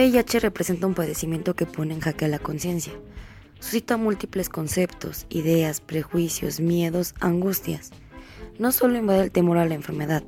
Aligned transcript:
VIH 0.00 0.40
representa 0.40 0.86
un 0.86 0.94
padecimiento 0.94 1.54
que 1.54 1.66
pone 1.66 1.92
en 1.92 2.00
jaque 2.00 2.24
a 2.24 2.28
la 2.28 2.38
conciencia. 2.38 2.94
Suscita 3.58 3.98
múltiples 3.98 4.48
conceptos, 4.48 5.26
ideas, 5.28 5.82
prejuicios, 5.82 6.58
miedos, 6.58 7.14
angustias. 7.20 7.90
No 8.58 8.72
solo 8.72 8.96
invade 8.96 9.24
el 9.24 9.30
temor 9.30 9.58
a 9.58 9.66
la 9.66 9.74
enfermedad, 9.74 10.22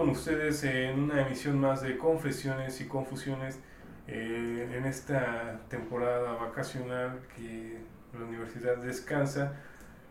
con 0.03 0.11
ustedes 0.11 0.65
en 0.65 0.99
una 0.99 1.25
emisión 1.25 1.61
más 1.61 1.81
de 1.81 1.97
Confesiones 1.97 2.81
y 2.81 2.87
Confusiones 2.87 3.61
eh, 4.09 4.69
en 4.77 4.85
esta 4.85 5.61
temporada 5.69 6.33
vacacional 6.33 7.21
que 7.37 7.79
la 8.13 8.25
universidad 8.25 8.79
descansa. 8.79 9.53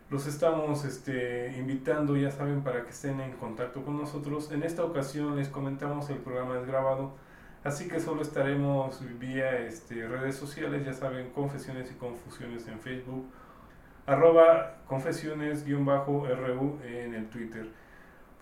Los 0.08 0.26
estamos 0.26 0.86
este, 0.86 1.54
invitando, 1.58 2.16
ya 2.16 2.30
saben, 2.30 2.62
para 2.62 2.84
que 2.84 2.88
estén 2.88 3.20
en 3.20 3.32
contacto 3.32 3.84
con 3.84 3.98
nosotros. 3.98 4.50
En 4.50 4.62
esta 4.62 4.82
ocasión 4.82 5.36
les 5.36 5.48
comentamos 5.48 6.08
el 6.08 6.20
programa 6.20 6.58
es 6.58 6.66
grabado, 6.66 7.12
así 7.62 7.86
que 7.86 8.00
solo 8.00 8.22
estaremos 8.22 8.98
vía 9.18 9.58
este, 9.58 10.08
redes 10.08 10.36
sociales, 10.36 10.86
ya 10.86 10.94
saben, 10.94 11.28
Confesiones 11.32 11.90
y 11.90 11.94
Confusiones 11.96 12.66
en 12.66 12.80
Facebook, 12.80 13.26
arroba 14.06 14.78
confesiones-ru 14.86 16.78
en 16.82 17.14
el 17.14 17.28
Twitter 17.28 17.81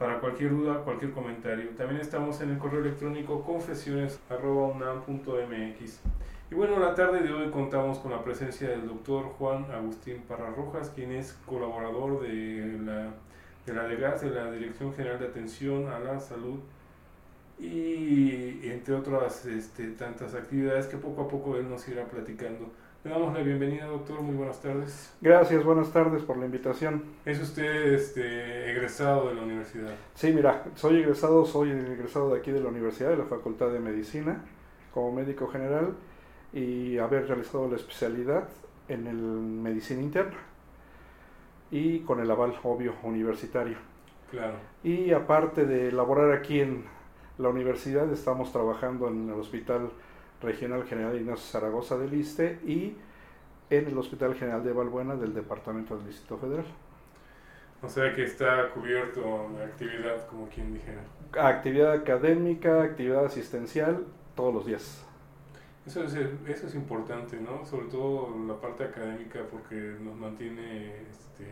para 0.01 0.19
cualquier 0.19 0.51
duda, 0.53 0.79
cualquier 0.79 1.13
comentario. 1.13 1.69
También 1.77 2.01
estamos 2.01 2.41
en 2.41 2.53
el 2.53 2.59
correo 2.59 2.81
electrónico 2.81 3.45
confesiones.unam.mx. 3.45 6.01
Y 6.51 6.55
bueno, 6.55 6.79
la 6.79 6.95
tarde 6.95 7.21
de 7.21 7.31
hoy 7.31 7.51
contamos 7.51 7.99
con 7.99 8.11
la 8.11 8.25
presencia 8.25 8.71
del 8.71 8.87
doctor 8.87 9.25
Juan 9.39 9.67
Agustín 9.71 10.23
Parra 10.27 10.49
Rojas, 10.57 10.91
quien 10.95 11.13
es 11.13 11.37
colaborador 11.45 12.23
de 12.23 12.79
la, 12.83 13.11
de 13.67 13.89
DEGAS, 13.89 14.23
de 14.23 14.31
la 14.31 14.51
Dirección 14.51 14.95
General 14.95 15.19
de 15.19 15.27
Atención 15.27 15.89
a 15.89 15.99
la 15.99 16.19
Salud, 16.19 16.61
y 17.59 18.71
entre 18.71 18.95
otras 18.95 19.45
este, 19.45 19.89
tantas 19.89 20.35
actividades 20.35 20.87
que 20.87 20.97
poco 20.97 21.25
a 21.25 21.29
poco 21.29 21.59
él 21.59 21.69
nos 21.69 21.87
irá 21.89 22.07
platicando. 22.07 22.71
Le 23.03 23.11
damos 23.11 23.33
la 23.33 23.43
bienvenida, 23.43 23.87
doctor. 23.87 24.21
Muy 24.21 24.35
buenas 24.35 24.61
tardes. 24.61 25.17
Gracias, 25.23 25.65
buenas 25.65 25.91
tardes 25.91 26.23
por 26.23 26.37
la 26.37 26.45
invitación. 26.45 27.03
¿Es 27.25 27.41
usted 27.41 27.95
este, 27.95 28.73
egresado 28.73 29.31
de 29.31 29.37
la 29.37 29.43
universidad? 29.43 29.95
Sí, 30.15 30.31
mira, 30.35 30.67
soy 30.75 30.99
egresado, 30.99 31.47
soy 31.47 31.71
egresado 31.71 32.35
de 32.35 32.41
aquí 32.41 32.51
de 32.51 32.61
la 32.61 32.69
Universidad, 32.69 33.09
de 33.09 33.17
la 33.17 33.25
Facultad 33.25 33.71
de 33.71 33.81
Medicina, 33.81 34.45
como 34.93 35.13
médico 35.13 35.47
general, 35.47 35.95
y 36.53 36.99
haber 36.99 37.27
realizado 37.27 37.71
la 37.71 37.77
especialidad 37.77 38.47
en 38.89 39.07
el 39.07 39.17
medicina 39.17 40.03
interna 40.03 40.37
y 41.71 42.01
con 42.01 42.21
el 42.21 42.31
aval 42.31 42.55
obvio 42.65 42.97
universitario. 43.03 43.79
Claro. 44.31 44.57
Y 44.85 45.13
aparte 45.13 45.65
de 45.65 45.91
laborar 45.91 46.33
aquí 46.33 46.61
en 46.61 46.85
la 47.39 47.49
universidad, 47.49 48.13
estamos 48.13 48.53
trabajando 48.53 49.09
en 49.09 49.31
el 49.31 49.41
Hospital 49.41 49.91
Regional 50.43 50.85
General 50.85 51.15
Ignacio 51.17 51.45
Zaragoza 51.45 51.99
del 51.99 52.15
Iste 52.15 52.59
y 52.65 52.97
en 53.71 53.87
el 53.87 53.97
Hospital 53.99 54.35
General 54.35 54.63
de 54.65 54.73
Balbuena 54.73 55.17
del 55.17 55.35
Departamento 55.35 55.97
del 55.97 56.07
Distrito 56.07 56.39
Federal. 56.39 56.67
O 57.83 57.89
sea 57.89 58.13
que 58.13 58.25
está 58.25 58.69
cubierto 58.71 59.51
la 59.59 59.65
actividad, 59.65 60.27
como 60.27 60.49
quien 60.49 60.75
dijera. 60.75 61.03
Actividad 61.33 61.93
académica, 61.93 62.83
actividad 62.83 63.25
asistencial, 63.25 64.05
todos 64.35 64.53
los 64.53 64.67
días. 64.67 65.07
Eso 65.87 66.05
es, 66.05 66.15
eso 66.15 66.67
es 66.67 66.75
importante, 66.75 67.41
¿no? 67.41 67.65
Sobre 67.65 67.87
todo 67.87 68.37
la 68.47 68.61
parte 68.61 68.85
académica 68.85 69.41
porque 69.51 69.97
nos 70.01 70.15
mantiene 70.15 71.03
este, 71.09 71.47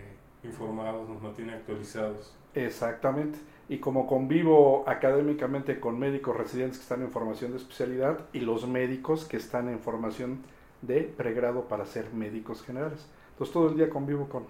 informados, 0.44 1.08
nos 1.08 1.23
mantiene 1.23 1.55
actualizados. 1.55 2.37
Exactamente. 2.55 3.38
Y 3.69 3.79
como 3.79 4.06
convivo 4.06 4.85
académicamente 4.88 5.79
con 5.79 5.99
médicos 5.99 6.37
residentes 6.37 6.79
que 6.79 6.82
están 6.85 7.03
en 7.03 7.11
formación 7.11 7.50
de 7.50 7.59
especialidad 7.59 8.19
y 8.32 8.41
los 8.41 8.67
médicos 8.67 9.25
que 9.26 9.37
están 9.37 9.69
en 9.69 9.79
formación 9.79 10.38
de 10.81 11.03
pregrado 11.03 11.65
para 11.69 11.85
ser 11.85 12.12
médicos 12.15 12.62
generales. 12.62 13.06
Entonces 13.32 13.53
todo 13.53 13.69
el 13.69 13.76
día 13.76 13.91
convivo 13.91 14.29
con, 14.29 14.44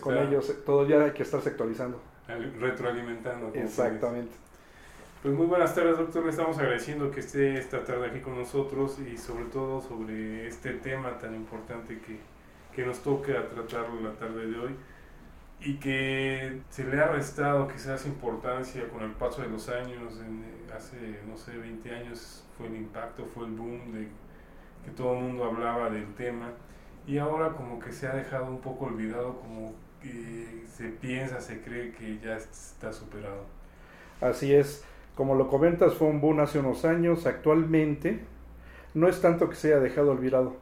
con 0.00 0.14
ellos, 0.18 0.54
todo 0.64 0.82
el 0.82 0.88
día 0.88 1.02
hay 1.02 1.10
que 1.12 1.22
estarse 1.24 1.48
actualizando. 1.48 2.00
al- 2.28 2.52
retroalimentando. 2.60 3.50
Exactamente. 3.54 4.32
Pues 5.22 5.34
muy 5.34 5.46
buenas 5.46 5.74
tardes, 5.74 5.98
doctor. 5.98 6.22
Le 6.24 6.30
estamos 6.30 6.56
agradeciendo 6.58 7.10
que 7.10 7.20
esté 7.20 7.58
esta 7.58 7.82
tarde 7.82 8.06
aquí 8.06 8.20
con 8.20 8.38
nosotros 8.38 8.98
y 9.00 9.16
sobre 9.18 9.46
todo 9.46 9.80
sobre 9.80 10.46
este 10.46 10.74
tema 10.74 11.18
tan 11.18 11.34
importante 11.34 11.98
que, 11.98 12.18
que 12.76 12.86
nos 12.86 13.00
toca 13.00 13.48
tratarlo 13.48 14.00
la 14.00 14.12
tarde 14.12 14.46
de 14.46 14.58
hoy 14.60 14.76
y 15.60 15.74
que 15.78 16.60
se 16.70 16.84
le 16.84 17.00
ha 17.00 17.08
restado 17.08 17.66
quizás 17.68 18.06
importancia 18.06 18.88
con 18.88 19.02
el 19.02 19.12
paso 19.12 19.42
de 19.42 19.48
los 19.48 19.68
años. 19.68 20.20
En, 20.20 20.44
eh, 20.44 20.72
hace, 20.76 21.20
no 21.28 21.36
sé, 21.36 21.56
20 21.56 21.90
años 21.94 22.44
fue 22.56 22.66
el 22.68 22.76
impacto, 22.76 23.24
fue 23.24 23.46
el 23.46 23.52
boom 23.52 23.92
de 23.92 24.08
que 24.84 24.90
todo 24.92 25.14
el 25.14 25.24
mundo 25.24 25.44
hablaba 25.44 25.90
del 25.90 26.14
tema 26.14 26.52
y 27.06 27.18
ahora 27.18 27.50
como 27.50 27.78
que 27.78 27.90
se 27.90 28.06
ha 28.06 28.14
dejado 28.14 28.46
un 28.46 28.60
poco 28.60 28.84
olvidado, 28.84 29.40
como 29.40 29.74
que 30.02 30.64
se 30.70 30.88
piensa, 30.88 31.40
se 31.40 31.62
cree 31.62 31.92
que 31.92 32.18
ya 32.18 32.36
está 32.36 32.92
superado. 32.92 33.44
Así 34.20 34.54
es, 34.54 34.84
como 35.14 35.34
lo 35.34 35.48
comentas, 35.48 35.94
fue 35.94 36.08
un 36.08 36.20
boom 36.20 36.40
hace 36.40 36.58
unos 36.58 36.84
años. 36.84 37.26
Actualmente 37.26 38.20
no 38.94 39.08
es 39.08 39.20
tanto 39.20 39.48
que 39.48 39.56
se 39.56 39.68
haya 39.68 39.80
dejado 39.80 40.12
olvidado, 40.12 40.56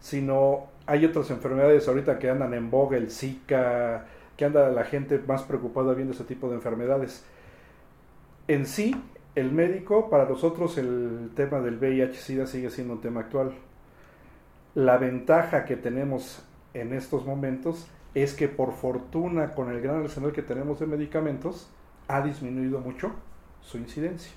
sino 0.00 0.68
hay 0.86 1.04
otras 1.04 1.30
enfermedades 1.30 1.86
ahorita 1.86 2.18
que 2.18 2.30
andan 2.30 2.54
en 2.54 2.70
boga, 2.70 2.96
el 2.96 3.10
Zika, 3.10 4.06
que 4.40 4.46
anda 4.46 4.70
la 4.70 4.84
gente 4.84 5.18
más 5.18 5.42
preocupada 5.42 5.92
viendo 5.92 6.14
ese 6.14 6.24
tipo 6.24 6.48
de 6.48 6.54
enfermedades. 6.54 7.26
En 8.48 8.64
sí, 8.64 8.96
el 9.34 9.52
médico, 9.52 10.08
para 10.08 10.24
nosotros 10.24 10.78
el 10.78 11.28
tema 11.36 11.60
del 11.60 11.78
VIH-Sida 11.78 12.46
sigue 12.46 12.70
siendo 12.70 12.94
un 12.94 13.02
tema 13.02 13.20
actual. 13.20 13.52
La 14.74 14.96
ventaja 14.96 15.66
que 15.66 15.76
tenemos 15.76 16.42
en 16.72 16.94
estos 16.94 17.26
momentos 17.26 17.86
es 18.14 18.32
que 18.32 18.48
por 18.48 18.72
fortuna 18.72 19.50
con 19.50 19.70
el 19.70 19.82
gran 19.82 20.04
arsenal 20.04 20.32
que 20.32 20.40
tenemos 20.40 20.80
de 20.80 20.86
medicamentos 20.86 21.68
ha 22.08 22.22
disminuido 22.22 22.80
mucho 22.80 23.12
su 23.60 23.76
incidencia. 23.76 24.32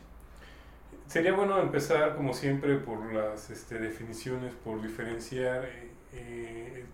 Sería 1.07 1.31
bueno 1.31 1.61
empezar, 1.61 2.17
como 2.17 2.33
siempre, 2.33 2.75
por 2.75 3.13
las 3.13 3.49
este, 3.49 3.79
definiciones, 3.79 4.53
por 4.53 4.81
diferenciar 4.81 5.63
eh, 5.63 5.91
eh, 6.11 6.85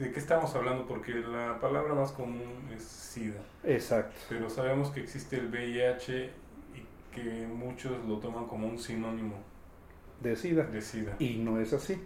de 0.00 0.10
qué 0.12 0.18
estamos 0.18 0.54
hablando, 0.54 0.86
porque 0.86 1.12
la 1.14 1.58
palabra 1.60 1.94
más 1.94 2.12
común 2.12 2.42
es 2.74 2.82
SIDA, 2.82 3.40
Exacto. 3.64 4.14
pero 4.28 4.48
sabemos 4.48 4.90
que 4.90 5.00
existe 5.00 5.36
el 5.36 5.48
VIH 5.48 6.30
y 6.74 7.14
que 7.14 7.46
muchos 7.46 7.92
lo 8.06 8.18
toman 8.18 8.46
como 8.46 8.66
un 8.66 8.78
sinónimo 8.78 9.34
De 10.20 10.36
SIDA. 10.36 10.64
de 10.64 10.80
SIDA. 10.80 11.16
Y 11.18 11.36
no 11.36 11.60
es 11.60 11.72
así. 11.72 12.00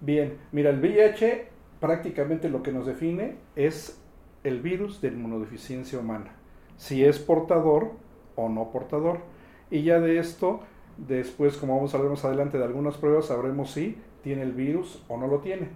Bien, 0.00 0.36
mira, 0.52 0.70
el 0.70 0.80
VIH 0.80 1.48
prácticamente 1.80 2.48
lo 2.48 2.62
que 2.62 2.72
nos 2.72 2.86
define 2.86 3.36
es 3.56 4.00
el 4.42 4.60
virus 4.60 5.00
de 5.00 5.08
inmunodeficiencia 5.08 5.98
humana. 5.98 6.32
Si 6.76 7.04
es 7.04 7.18
portador 7.18 7.92
o 8.36 8.48
no 8.48 8.70
portador. 8.70 9.20
Y 9.70 9.82
ya 9.82 9.98
de 10.00 10.18
esto, 10.18 10.60
después, 10.98 11.56
como 11.56 11.76
vamos 11.76 11.94
a 11.94 11.98
ver 11.98 12.10
más 12.10 12.24
adelante 12.24 12.58
de 12.58 12.64
algunas 12.64 12.96
pruebas, 12.96 13.26
sabremos 13.26 13.70
si 13.70 13.96
tiene 14.22 14.42
el 14.42 14.52
virus 14.52 15.02
o 15.08 15.16
no 15.16 15.26
lo 15.26 15.38
tiene. 15.40 15.68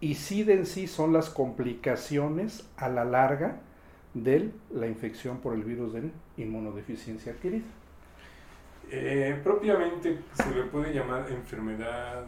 Y 0.00 0.14
SIDA 0.14 0.52
en 0.52 0.66
sí 0.66 0.86
son 0.86 1.12
las 1.12 1.30
complicaciones 1.30 2.68
a 2.76 2.88
la 2.88 3.04
larga 3.04 3.60
de 4.14 4.50
la 4.72 4.86
infección 4.86 5.38
por 5.38 5.54
el 5.54 5.64
virus 5.64 5.92
de 5.94 6.10
inmunodeficiencia 6.36 7.32
adquirida. 7.32 7.64
Eh, 8.90 9.40
propiamente 9.42 10.20
se 10.32 10.54
le 10.54 10.62
puede 10.64 10.94
llamar 10.94 11.26
enfermedad 11.30 12.24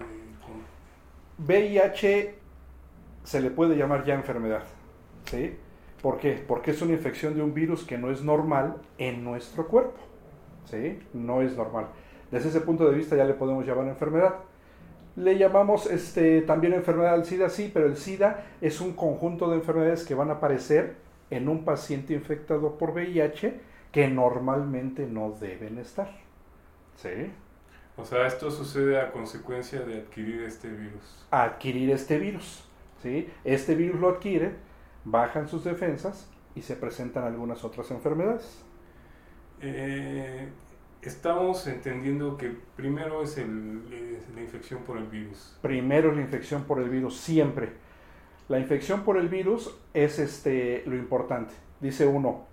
VIH 1.39 2.35
se 3.23 3.41
le 3.41 3.51
puede 3.51 3.77
llamar 3.77 4.05
ya 4.05 4.15
enfermedad. 4.15 4.63
¿sí? 5.31 5.55
¿Por 6.03 6.19
qué? 6.19 6.43
Porque 6.47 6.73
es 6.73 6.83
una 6.83 6.95
infección 6.95 7.35
de 7.35 7.43
un 7.43 7.55
virus 7.55 7.85
que 7.85 7.99
no 7.99 8.11
es 8.11 8.23
normal 8.23 8.77
en 8.99 9.23
nuestro 9.23 9.69
cuerpo. 9.69 9.99
¿sí? 10.65 10.99
No 11.13 11.43
es 11.43 11.57
normal. 11.57 11.87
Desde 12.31 12.49
ese 12.49 12.61
punto 12.61 12.89
de 12.89 12.97
vista 12.97 13.17
ya 13.17 13.25
le 13.25 13.35
podemos 13.35 13.65
llamar 13.67 13.87
enfermedad. 13.87 14.35
Le 15.19 15.37
llamamos 15.37 15.87
este, 15.87 16.43
también 16.43 16.75
enfermedad 16.75 17.15
al 17.15 17.25
SIDA, 17.25 17.49
sí, 17.49 17.71
pero 17.75 17.87
el 17.87 17.97
SIDA 17.97 18.45
es 18.61 18.81
un 18.81 18.93
conjunto 18.93 19.51
de 19.51 19.57
enfermedades 19.57 20.05
que 20.05 20.15
van 20.15 20.31
a 20.31 20.35
aparecer 20.35 20.95
en 21.31 21.49
un 21.49 21.65
paciente 21.65 22.15
infectado 22.15 22.79
por 22.79 22.91
VIH 22.93 23.61
que 23.91 24.07
normalmente 24.07 25.07
no 25.07 25.33
deben 25.33 25.79
estar. 25.79 26.09
¿Sí? 26.95 27.33
O 27.97 28.05
sea, 28.05 28.29
esto 28.29 28.49
sucede 28.53 29.01
a 29.01 29.11
consecuencia 29.11 29.81
de 29.81 29.99
adquirir 29.99 30.43
este 30.43 30.69
virus. 30.69 31.27
adquirir 31.33 31.91
este 31.91 32.17
virus. 32.19 32.63
¿sí? 33.03 33.29
Este 33.43 33.75
virus 33.75 34.01
lo 34.01 34.11
adquiere, 34.11 34.53
bajan 35.05 35.49
sus 35.49 35.65
defensas 35.65 36.31
y 36.55 36.63
se 36.63 36.77
presentan 36.77 37.25
algunas 37.25 37.65
otras 37.65 37.91
enfermedades. 37.91 38.63
Eh, 39.61 40.49
estamos 41.09 41.67
entendiendo 41.67 42.37
que 42.37 42.55
primero 42.77 43.23
es 43.23 43.39
el, 43.39 43.83
es 44.17 44.29
la 44.35 44.43
infección 44.43 44.83
por 44.83 44.99
el 44.99 45.07
virus. 45.07 45.59
Primero 45.63 46.11
es 46.11 46.17
la 46.17 46.23
infección 46.23 46.65
por 46.65 46.81
el 46.81 46.89
virus, 46.89 47.17
siempre. 47.17 47.71
La 48.49 48.59
infección 48.59 49.03
por 49.03 49.17
el 49.17 49.29
virus 49.29 49.75
es 49.95 50.19
este, 50.19 50.83
lo 50.87 50.95
importante. 50.95 51.55
Dice 51.81 52.07
uno, 52.07 52.47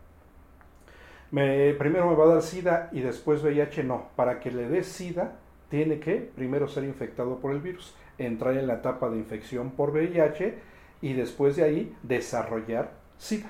me, 1.31 1.74
primero 1.74 2.10
me 2.10 2.16
va 2.16 2.25
a 2.25 2.36
dar 2.36 2.42
SIDA 2.42 2.90
y 2.92 3.02
después 3.02 3.44
VIH. 3.44 3.84
No, 3.84 4.10
para 4.16 4.40
que 4.40 4.52
le 4.52 4.68
dé 4.68 4.84
SIDA 4.84 5.38
tiene 5.69 6.00
que 6.00 6.16
primero 6.36 6.68
ser 6.68 6.86
infectado 6.86 7.40
por 7.40 7.52
el 7.52 7.60
virus, 7.60 7.94
entrar 8.18 8.56
en 8.56 8.68
la 8.68 8.75
etapa 8.75 9.10
de 9.10 9.18
infección 9.18 9.72
por 9.72 9.92
VIH 9.92 10.57
y 11.02 11.13
después 11.13 11.56
de 11.57 11.63
ahí 11.63 11.96
desarrollar 12.04 12.92
SIDA. 13.18 13.50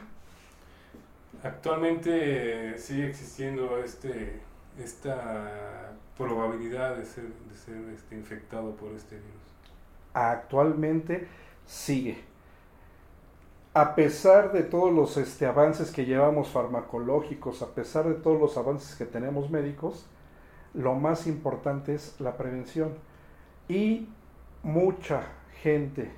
Actualmente 1.44 2.74
eh, 2.74 2.78
sigue 2.80 3.08
existiendo 3.08 3.78
este, 3.78 4.40
esta 4.79 5.94
probabilidad 6.17 6.96
de 6.96 7.05
ser, 7.05 7.25
de 7.25 7.55
ser 7.58 7.77
este, 7.94 8.15
infectado 8.15 8.75
por 8.75 8.91
este 8.94 9.15
virus. 9.15 9.32
actualmente 10.13 11.27
sigue. 11.65 12.24
A 13.74 13.96
pesar 13.96 14.53
de 14.53 14.63
todos 14.63 14.94
los 14.94 15.17
este, 15.17 15.46
avances 15.46 15.91
que 15.91 16.05
llevamos 16.05 16.50
farmacológicos, 16.50 17.62
a 17.62 17.75
pesar 17.75 18.08
de 18.08 18.13
todos 18.13 18.39
los 18.39 18.58
avances 18.58 18.96
que 18.96 19.05
tenemos 19.05 19.50
médicos, 19.50 20.05
lo 20.74 20.96
más 20.96 21.27
importante 21.27 21.94
es 21.94 22.20
la 22.22 22.38
prevención. 22.38 22.94
Y 23.67 24.08
mucha 24.63 25.24
gente 25.62 26.12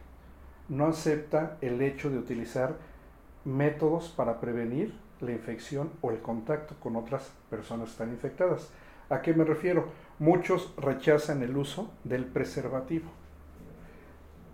no 0.69 0.87
acepta 0.87 1.57
el 1.61 1.81
hecho 1.81 2.09
de 2.11 2.19
utilizar 2.19 2.75
métodos 3.45 4.09
para 4.09 4.39
prevenir 4.39 4.93
la 5.21 5.31
infección 5.31 5.91
o 6.01 6.11
el 6.11 6.19
contacto 6.19 6.75
con 6.79 6.95
otras 6.95 7.31
personas 7.49 7.89
están 7.89 8.09
infectadas. 8.11 8.69
¿A 9.09 9.21
qué 9.21 9.33
me 9.33 9.43
refiero? 9.43 9.87
Muchos 10.19 10.73
rechazan 10.77 11.41
el 11.43 11.55
uso 11.55 11.91
del 12.03 12.25
preservativo. 12.25 13.09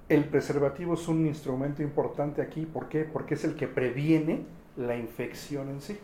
El 0.09 0.25
preservativo 0.25 0.93
es 0.93 1.07
un 1.07 1.25
instrumento 1.25 1.81
importante 1.81 2.41
aquí, 2.41 2.65
¿por 2.65 2.87
qué? 2.89 3.03
Porque 3.03 3.33
es 3.33 3.43
el 3.45 3.55
que 3.55 3.67
previene 3.67 4.45
la 4.77 4.95
infección 4.95 5.69
en 5.69 5.81
sí. 5.81 5.97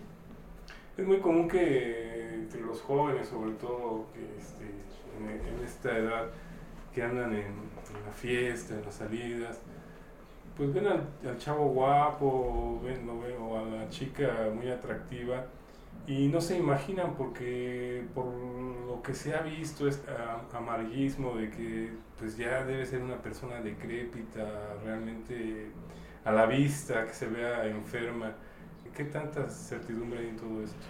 Es 0.97 1.05
muy 1.05 1.19
común 1.19 1.47
que 1.47 2.33
entre 2.33 2.61
los 2.61 2.81
jóvenes, 2.81 3.27
sobre 3.27 3.51
todo 3.51 4.07
que 4.13 4.37
este, 4.37 4.65
en, 5.17 5.29
en 5.29 5.63
esta 5.63 5.97
edad, 5.97 6.27
que 6.93 7.03
andan 7.03 7.33
en, 7.33 7.41
en 7.41 8.05
la 8.05 8.11
fiesta, 8.11 8.73
en 8.75 8.85
las 8.85 8.95
salidas, 8.95 9.59
pues 10.59 10.73
ven 10.73 10.87
al, 10.87 11.37
chavo 11.39 11.67
guapo, 11.69 12.81
ven, 12.83 13.07
lo 13.07 13.19
ven, 13.21 13.37
o 13.41 13.57
a 13.57 13.63
la 13.63 13.89
chica 13.89 14.49
muy 14.53 14.69
atractiva 14.69 15.45
y 16.07 16.27
no 16.27 16.41
se 16.41 16.57
imaginan 16.57 17.15
porque 17.15 18.05
por 18.13 18.25
lo 18.25 19.01
que 19.01 19.13
se 19.13 19.33
ha 19.35 19.41
visto 19.41 19.87
es 19.87 20.03
a- 20.09 20.57
amarillismo 20.57 21.35
de 21.37 21.49
que 21.49 21.93
pues 22.17 22.37
ya 22.37 22.65
debe 22.65 22.85
ser 22.85 23.01
una 23.03 23.21
persona 23.21 23.61
decrépita, 23.61 24.75
realmente 24.83 25.71
a 26.25 26.31
la 26.33 26.45
vista, 26.45 27.05
que 27.05 27.13
se 27.13 27.27
vea 27.27 27.65
enferma. 27.67 28.33
¿Qué 28.95 29.05
tanta 29.05 29.49
certidumbre 29.49 30.19
hay 30.19 30.27
en 30.29 30.37
todo 30.37 30.61
esto? 30.63 30.87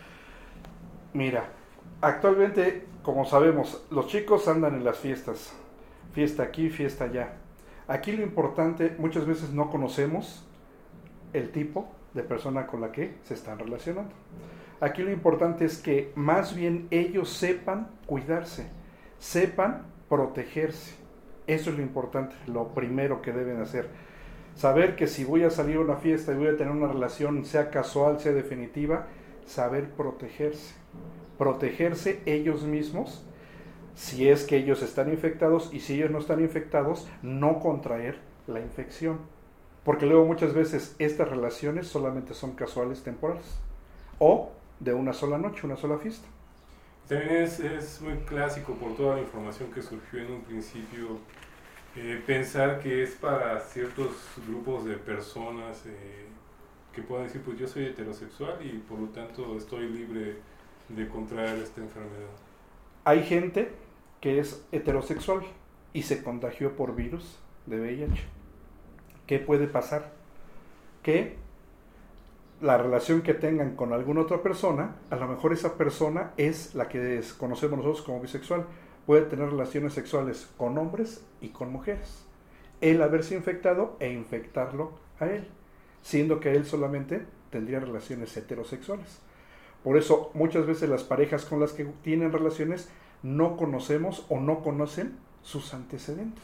Mira, 1.13 1.49
actualmente, 2.01 2.87
como 3.03 3.25
sabemos, 3.25 3.85
los 3.91 4.07
chicos 4.07 4.47
andan 4.47 4.75
en 4.75 4.83
las 4.83 4.97
fiestas. 4.97 5.53
Fiesta 6.13 6.43
aquí, 6.43 6.69
fiesta 6.69 7.05
allá. 7.05 7.33
Aquí 7.89 8.11
lo 8.11 8.21
importante, 8.21 8.95
muchas 8.99 9.25
veces 9.25 9.49
no 9.49 9.71
conocemos 9.71 10.45
el 11.33 11.51
tipo 11.51 11.89
de 12.13 12.21
persona 12.21 12.67
con 12.67 12.81
la 12.81 12.91
que 12.91 13.15
se 13.23 13.33
están 13.33 13.57
relacionando. 13.57 14.13
Aquí 14.79 15.01
lo 15.01 15.11
importante 15.11 15.65
es 15.65 15.79
que 15.79 16.11
más 16.13 16.55
bien 16.55 16.87
ellos 16.91 17.31
sepan 17.31 17.89
cuidarse, 18.05 18.67
sepan 19.17 19.87
protegerse. 20.07 20.93
Eso 21.47 21.71
es 21.71 21.77
lo 21.77 21.81
importante, 21.81 22.35
lo 22.45 22.75
primero 22.75 23.23
que 23.23 23.33
deben 23.33 23.59
hacer. 23.59 23.89
Saber 24.53 24.95
que 24.95 25.07
si 25.07 25.23
voy 25.23 25.41
a 25.41 25.49
salir 25.49 25.77
a 25.77 25.81
una 25.81 25.95
fiesta 25.95 26.31
y 26.31 26.35
voy 26.35 26.49
a 26.49 26.57
tener 26.57 26.71
una 26.71 26.89
relación, 26.89 27.43
sea 27.43 27.71
casual, 27.71 28.19
sea 28.19 28.33
definitiva, 28.33 29.07
saber 29.47 29.89
protegerse. 29.89 30.75
Protegerse 31.39 32.21
ellos 32.27 32.61
mismos, 32.61 33.25
si 33.99 34.29
es 34.29 34.45
que 34.45 34.55
ellos 34.55 34.81
están 34.81 35.09
infectados 35.09 35.73
y 35.73 35.81
si 35.81 35.95
ellos 35.95 36.09
no 36.09 36.19
están 36.19 36.39
infectados, 36.39 37.05
no 37.21 37.59
contraer 37.59 38.17
la 38.47 38.61
infección. 38.61 39.19
Porque 39.83 40.05
luego 40.05 40.23
muchas 40.23 40.53
veces 40.53 40.95
estas 40.99 41.27
relaciones 41.27 41.87
solamente 41.87 42.33
son 42.33 42.53
casuales 42.53 43.03
temporales. 43.03 43.59
O 44.17 44.51
de 44.79 44.93
una 44.93 45.11
sola 45.11 45.37
noche, 45.37 45.65
una 45.65 45.75
sola 45.75 45.97
fiesta. 45.97 46.25
También 47.09 47.43
es, 47.43 47.59
es 47.59 47.99
muy 47.99 48.15
clásico 48.19 48.73
por 48.75 48.95
toda 48.95 49.15
la 49.15 49.21
información 49.21 49.69
que 49.69 49.81
surgió 49.81 50.21
en 50.21 50.31
un 50.31 50.41
principio 50.43 51.19
eh, 51.97 52.23
pensar 52.25 52.79
que 52.79 53.03
es 53.03 53.15
para 53.15 53.59
ciertos 53.59 54.11
grupos 54.47 54.85
de 54.85 54.95
personas 54.95 55.85
eh, 55.87 56.25
que 56.93 57.01
puedan 57.01 57.25
decir, 57.25 57.41
pues 57.41 57.59
yo 57.59 57.67
soy 57.67 57.87
heterosexual 57.87 58.65
y 58.65 58.77
por 58.77 58.97
lo 58.97 59.07
tanto 59.07 59.57
estoy 59.57 59.89
libre 59.89 60.37
de 60.87 61.07
contraer 61.09 61.59
esta 61.59 61.81
enfermedad. 61.81 62.29
Hay 63.03 63.23
gente 63.23 63.73
que 64.21 64.39
es 64.39 64.65
heterosexual 64.71 65.41
y 65.93 66.03
se 66.03 66.23
contagió 66.23 66.75
por 66.75 66.95
virus 66.95 67.39
de 67.65 67.79
VIH. 67.79 68.23
¿Qué 69.25 69.39
puede 69.39 69.67
pasar? 69.67 70.11
Que 71.03 71.37
la 72.61 72.77
relación 72.77 73.21
que 73.21 73.33
tengan 73.33 73.75
con 73.75 73.93
alguna 73.93 74.21
otra 74.21 74.41
persona, 74.43 74.95
a 75.09 75.15
lo 75.15 75.27
mejor 75.27 75.53
esa 75.53 75.77
persona 75.77 76.31
es 76.37 76.75
la 76.75 76.89
que 76.89 77.21
conocemos 77.37 77.77
nosotros 77.77 78.01
como 78.01 78.21
bisexual. 78.21 78.65
Puede 79.05 79.23
tener 79.23 79.49
relaciones 79.49 79.93
sexuales 79.93 80.49
con 80.57 80.77
hombres 80.77 81.25
y 81.41 81.49
con 81.49 81.71
mujeres. 81.71 82.25
Él 82.81 83.01
haberse 83.01 83.35
infectado 83.35 83.95
e 83.99 84.11
infectarlo 84.11 84.91
a 85.19 85.27
él, 85.27 85.47
siendo 86.01 86.39
que 86.39 86.51
él 86.51 86.65
solamente 86.65 87.25
tendría 87.49 87.79
relaciones 87.79 88.35
heterosexuales. 88.35 89.19
Por 89.83 89.97
eso 89.97 90.31
muchas 90.33 90.65
veces 90.65 90.89
las 90.89 91.03
parejas 91.03 91.45
con 91.45 91.59
las 91.59 91.71
que 91.71 91.85
tienen 92.03 92.31
relaciones 92.31 92.89
no 93.23 93.57
conocemos 93.57 94.25
o 94.29 94.39
no 94.39 94.61
conocen 94.61 95.17
sus 95.41 95.73
antecedentes. 95.73 96.43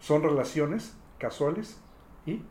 Son 0.00 0.22
relaciones 0.22 0.96
casuales 1.18 1.80
y 2.26 2.42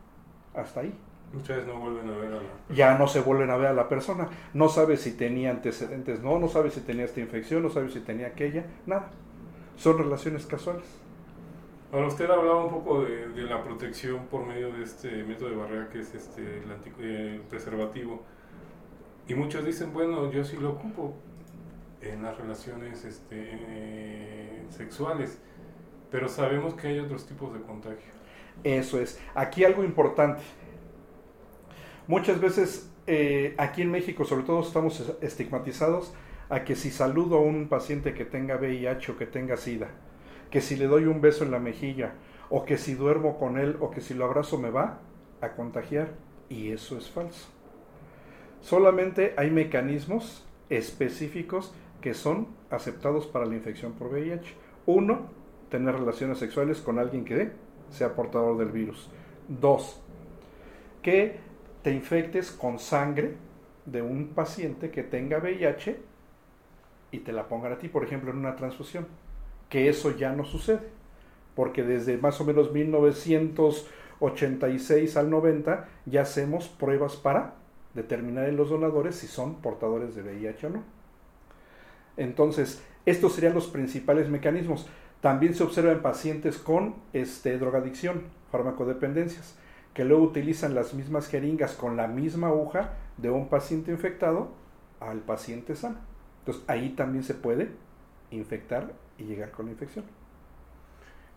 hasta 0.54 0.80
ahí. 0.80 0.94
Muchas 1.32 1.58
veces 1.58 1.66
no 1.72 1.80
vuelven 1.80 2.08
a 2.08 2.16
ver 2.16 2.32
a 2.32 2.36
la 2.36 2.74
Ya 2.74 2.96
no 2.96 3.06
se 3.06 3.20
vuelven 3.20 3.50
a 3.50 3.56
ver 3.56 3.68
a 3.68 3.72
la 3.74 3.88
persona. 3.88 4.28
No 4.54 4.68
sabe 4.68 4.96
si 4.96 5.12
tenía 5.12 5.50
antecedentes, 5.50 6.22
no, 6.22 6.38
no 6.38 6.48
sabe 6.48 6.70
si 6.70 6.80
tenía 6.80 7.04
esta 7.04 7.20
infección, 7.20 7.62
no 7.62 7.70
sabe 7.70 7.90
si 7.90 8.00
tenía 8.00 8.28
aquella, 8.28 8.66
nada. 8.86 9.10
Son 9.76 9.98
relaciones 9.98 10.46
casuales. 10.46 10.86
Ahora, 11.92 12.06
usted 12.08 12.28
hablaba 12.30 12.64
un 12.64 12.70
poco 12.70 13.02
de, 13.04 13.28
de 13.28 13.42
la 13.42 13.62
protección 13.62 14.26
por 14.26 14.44
medio 14.44 14.72
de 14.72 14.82
este 14.82 15.22
método 15.24 15.50
de 15.50 15.56
barrera 15.56 15.88
que 15.88 16.00
es 16.00 16.14
este, 16.14 16.58
el, 16.62 16.70
anti- 16.70 16.92
eh, 16.98 17.40
preservativo. 17.48 18.22
Y 19.26 19.34
muchos 19.34 19.64
dicen, 19.64 19.92
bueno, 19.92 20.30
yo 20.30 20.44
sí 20.44 20.56
lo 20.56 20.70
ocupo 20.72 21.14
en 22.02 22.22
las 22.22 22.36
relaciones 22.38 23.04
este, 23.04 24.62
sexuales, 24.70 25.38
pero 26.10 26.28
sabemos 26.28 26.74
que 26.74 26.88
hay 26.88 26.98
otros 27.00 27.26
tipos 27.26 27.52
de 27.54 27.60
contagio. 27.60 28.12
Eso 28.64 29.00
es. 29.00 29.20
Aquí 29.34 29.64
algo 29.64 29.84
importante. 29.84 30.42
Muchas 32.06 32.40
veces 32.40 32.90
eh, 33.06 33.54
aquí 33.58 33.82
en 33.82 33.90
México, 33.90 34.24
sobre 34.24 34.44
todo, 34.44 34.60
estamos 34.60 35.00
es- 35.00 35.12
estigmatizados 35.22 36.12
a 36.48 36.64
que 36.64 36.76
si 36.76 36.90
saludo 36.90 37.36
a 37.36 37.40
un 37.40 37.68
paciente 37.68 38.14
que 38.14 38.24
tenga 38.24 38.56
VIH 38.56 39.12
o 39.12 39.16
que 39.18 39.26
tenga 39.26 39.56
SIDA, 39.56 39.88
que 40.50 40.60
si 40.60 40.76
le 40.76 40.86
doy 40.86 41.04
un 41.04 41.20
beso 41.20 41.44
en 41.44 41.50
la 41.50 41.58
mejilla, 41.58 42.14
o 42.50 42.64
que 42.64 42.78
si 42.78 42.94
duermo 42.94 43.38
con 43.38 43.58
él, 43.58 43.76
o 43.80 43.90
que 43.90 44.00
si 44.00 44.14
lo 44.14 44.24
abrazo 44.24 44.58
me 44.58 44.70
va 44.70 45.00
a 45.42 45.50
contagiar. 45.52 46.14
Y 46.48 46.70
eso 46.70 46.96
es 46.96 47.10
falso. 47.10 47.48
Solamente 48.60 49.34
hay 49.36 49.50
mecanismos 49.50 50.46
específicos 50.70 51.74
que 52.00 52.14
son 52.14 52.48
aceptados 52.70 53.26
para 53.26 53.44
la 53.46 53.54
infección 53.54 53.92
por 53.92 54.08
VIH. 54.08 54.54
Uno, 54.86 55.26
tener 55.70 55.94
relaciones 55.94 56.38
sexuales 56.38 56.80
con 56.80 56.98
alguien 56.98 57.24
que 57.24 57.52
sea 57.90 58.14
portador 58.14 58.58
del 58.58 58.70
virus. 58.70 59.08
Dos, 59.48 60.00
que 61.02 61.38
te 61.82 61.92
infectes 61.92 62.50
con 62.50 62.78
sangre 62.78 63.34
de 63.86 64.02
un 64.02 64.28
paciente 64.28 64.90
que 64.90 65.02
tenga 65.02 65.38
VIH 65.38 65.98
y 67.10 67.20
te 67.20 67.32
la 67.32 67.48
pongan 67.48 67.72
a 67.72 67.78
ti, 67.78 67.88
por 67.88 68.04
ejemplo, 68.04 68.30
en 68.30 68.36
una 68.38 68.54
transfusión. 68.56 69.06
Que 69.70 69.88
eso 69.88 70.14
ya 70.16 70.32
no 70.32 70.44
sucede, 70.44 70.82
porque 71.54 71.82
desde 71.82 72.18
más 72.18 72.38
o 72.40 72.44
menos 72.44 72.72
1986 72.72 75.16
al 75.16 75.30
90 75.30 75.88
ya 76.06 76.22
hacemos 76.22 76.68
pruebas 76.68 77.16
para 77.16 77.54
determinar 77.94 78.48
en 78.48 78.56
los 78.56 78.70
donadores 78.70 79.16
si 79.16 79.26
son 79.26 79.56
portadores 79.56 80.14
de 80.14 80.22
VIH 80.22 80.66
o 80.66 80.70
no. 80.70 80.97
Entonces, 82.18 82.82
estos 83.06 83.32
serían 83.32 83.54
los 83.54 83.68
principales 83.68 84.28
mecanismos. 84.28 84.86
También 85.22 85.54
se 85.54 85.62
observa 85.62 85.92
en 85.92 86.02
pacientes 86.02 86.58
con 86.58 86.96
este, 87.12 87.56
drogadicción, 87.58 88.24
farmacodependencias, 88.52 89.56
que 89.94 90.04
luego 90.04 90.24
utilizan 90.24 90.74
las 90.74 90.92
mismas 90.94 91.28
jeringas 91.28 91.72
con 91.72 91.96
la 91.96 92.06
misma 92.06 92.48
aguja 92.48 92.94
de 93.16 93.30
un 93.30 93.48
paciente 93.48 93.90
infectado 93.90 94.50
al 95.00 95.20
paciente 95.20 95.74
sano. 95.74 95.98
Entonces, 96.40 96.64
ahí 96.68 96.90
también 96.90 97.24
se 97.24 97.34
puede 97.34 97.70
infectar 98.30 98.92
y 99.16 99.24
llegar 99.24 99.52
con 99.52 99.66
la 99.66 99.72
infección. 99.72 100.04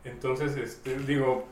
Entonces, 0.04 0.58
este, 0.58 0.98
digo, 1.00 1.46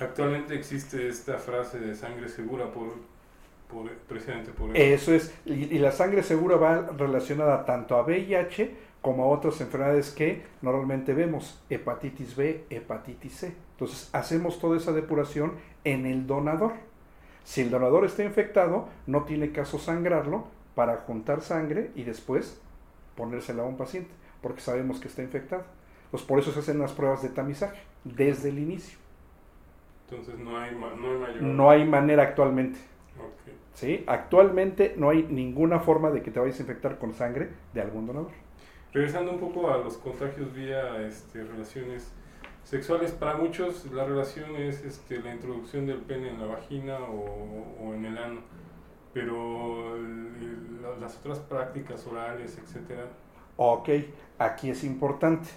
actualmente 0.00 0.54
existe 0.54 1.08
esta 1.08 1.38
frase 1.38 1.78
de 1.78 1.94
sangre 1.94 2.28
segura 2.28 2.72
por, 2.72 2.94
por 3.70 3.90
precisamente 3.90 4.52
por 4.52 4.76
eso. 4.76 4.78
Eso 4.78 5.14
es, 5.14 5.34
y, 5.44 5.52
y 5.52 5.78
la 5.78 5.92
sangre 5.92 6.22
segura 6.22 6.56
va 6.56 6.88
relacionada 6.96 7.64
tanto 7.64 7.96
a 7.96 8.02
VIH 8.02 8.88
como 9.02 9.24
a 9.24 9.26
otras 9.28 9.60
enfermedades 9.60 10.10
que 10.10 10.42
normalmente 10.60 11.14
vemos, 11.14 11.62
hepatitis 11.70 12.34
B, 12.36 12.64
hepatitis 12.70 13.32
C. 13.32 13.54
Entonces, 13.72 14.10
hacemos 14.12 14.58
toda 14.58 14.76
esa 14.76 14.92
depuración 14.92 15.52
en 15.84 16.06
el 16.06 16.26
donador. 16.26 16.72
Si 17.44 17.60
el 17.60 17.70
donador 17.70 18.04
está 18.04 18.24
infectado, 18.24 18.88
no 19.06 19.22
tiene 19.22 19.52
caso 19.52 19.78
sangrarlo 19.78 20.48
para 20.74 20.98
juntar 20.98 21.40
sangre 21.40 21.90
y 21.94 22.02
después 22.02 22.60
ponérsela 23.16 23.62
a 23.62 23.66
un 23.66 23.76
paciente, 23.76 24.10
porque 24.42 24.60
sabemos 24.60 25.00
que 25.00 25.08
está 25.08 25.22
infectado. 25.22 25.64
Pues 26.10 26.22
por 26.22 26.38
eso 26.38 26.52
se 26.52 26.60
hacen 26.60 26.78
las 26.78 26.92
pruebas 26.92 27.22
de 27.22 27.28
tamizaje 27.28 27.80
desde 28.04 28.48
el 28.50 28.58
inicio. 28.58 28.98
Entonces 30.10 30.38
no 30.38 30.58
hay, 30.58 30.74
no 30.74 30.86
hay 30.86 31.18
mayor... 31.18 31.42
No 31.42 31.70
hay 31.70 31.84
manera 31.84 32.22
actualmente. 32.22 32.78
Ok. 33.18 33.52
¿sí? 33.74 34.04
Actualmente 34.06 34.94
no 34.96 35.10
hay 35.10 35.24
ninguna 35.24 35.80
forma 35.80 36.10
de 36.10 36.22
que 36.22 36.30
te 36.30 36.40
vayas 36.40 36.58
a 36.58 36.62
infectar 36.62 36.98
con 36.98 37.12
sangre 37.14 37.50
de 37.74 37.80
algún 37.80 38.06
donador. 38.06 38.30
Regresando 38.92 39.32
un 39.32 39.38
poco 39.40 39.70
a 39.70 39.78
los 39.78 39.98
contagios 39.98 40.52
vía 40.54 41.00
este, 41.06 41.44
relaciones 41.44 42.10
sexuales, 42.64 43.12
para 43.12 43.36
muchos 43.36 43.86
la 43.92 44.04
relación 44.04 44.56
es 44.56 44.84
este, 44.84 45.20
la 45.20 45.32
introducción 45.34 45.86
del 45.86 45.98
pene 45.98 46.30
en 46.30 46.40
la 46.40 46.46
vagina 46.46 46.98
o, 47.00 47.66
o 47.82 47.94
en 47.94 48.04
el 48.06 48.18
ano, 48.18 48.40
pero 49.12 49.96
el- 49.96 50.34
el- 50.40 50.82
la- 50.82 50.96
las 51.00 51.16
otras 51.18 51.38
prácticas 51.40 52.06
orales, 52.06 52.58
etcétera, 52.58 53.04
Ok, 53.60 53.88
aquí 54.38 54.70
es 54.70 54.84
importante. 54.84 55.48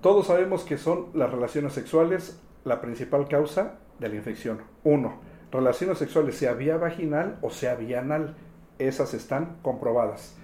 Todos 0.00 0.26
sabemos 0.26 0.64
que 0.64 0.76
son 0.76 1.06
las 1.14 1.30
relaciones 1.30 1.72
sexuales 1.72 2.40
la 2.64 2.80
principal 2.80 3.28
causa 3.28 3.78
de 4.00 4.08
la 4.08 4.16
infección. 4.16 4.60
Uno, 4.82 5.14
relaciones 5.54 5.98
sexuales 5.98 6.36
sea 6.36 6.52
vía 6.52 6.76
vaginal 6.76 7.38
o 7.40 7.50
sea 7.50 7.76
vía 7.76 8.00
anal. 8.00 8.34
Esas 8.78 9.14
están 9.14 9.56
comprobadas. 9.62 10.36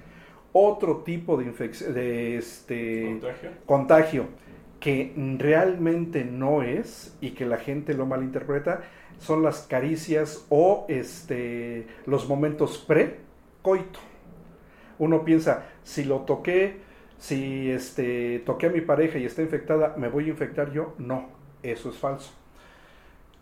Otro 0.52 0.98
tipo 0.98 1.36
de, 1.36 1.50
de 1.92 2.36
este, 2.36 3.04
contagio. 3.04 3.50
contagio 3.66 4.26
que 4.78 5.12
realmente 5.38 6.24
no 6.24 6.62
es 6.62 7.16
y 7.20 7.32
que 7.32 7.44
la 7.44 7.58
gente 7.58 7.92
lo 7.92 8.06
malinterpreta 8.06 8.82
son 9.18 9.42
las 9.42 9.62
caricias 9.62 10.46
o 10.48 10.86
este, 10.88 11.86
los 12.06 12.28
momentos 12.28 12.78
pre-coito. 12.78 13.98
Uno 14.98 15.24
piensa, 15.24 15.66
si 15.82 16.04
lo 16.04 16.20
toqué, 16.20 16.80
si 17.18 17.70
este, 17.70 18.40
toqué 18.40 18.66
a 18.66 18.70
mi 18.70 18.80
pareja 18.80 19.18
y 19.18 19.26
está 19.26 19.42
infectada, 19.42 19.94
¿me 19.98 20.08
voy 20.08 20.26
a 20.26 20.28
infectar 20.28 20.72
yo? 20.72 20.94
No, 20.98 21.28
eso 21.62 21.90
es 21.90 21.96
falso. 21.96 22.39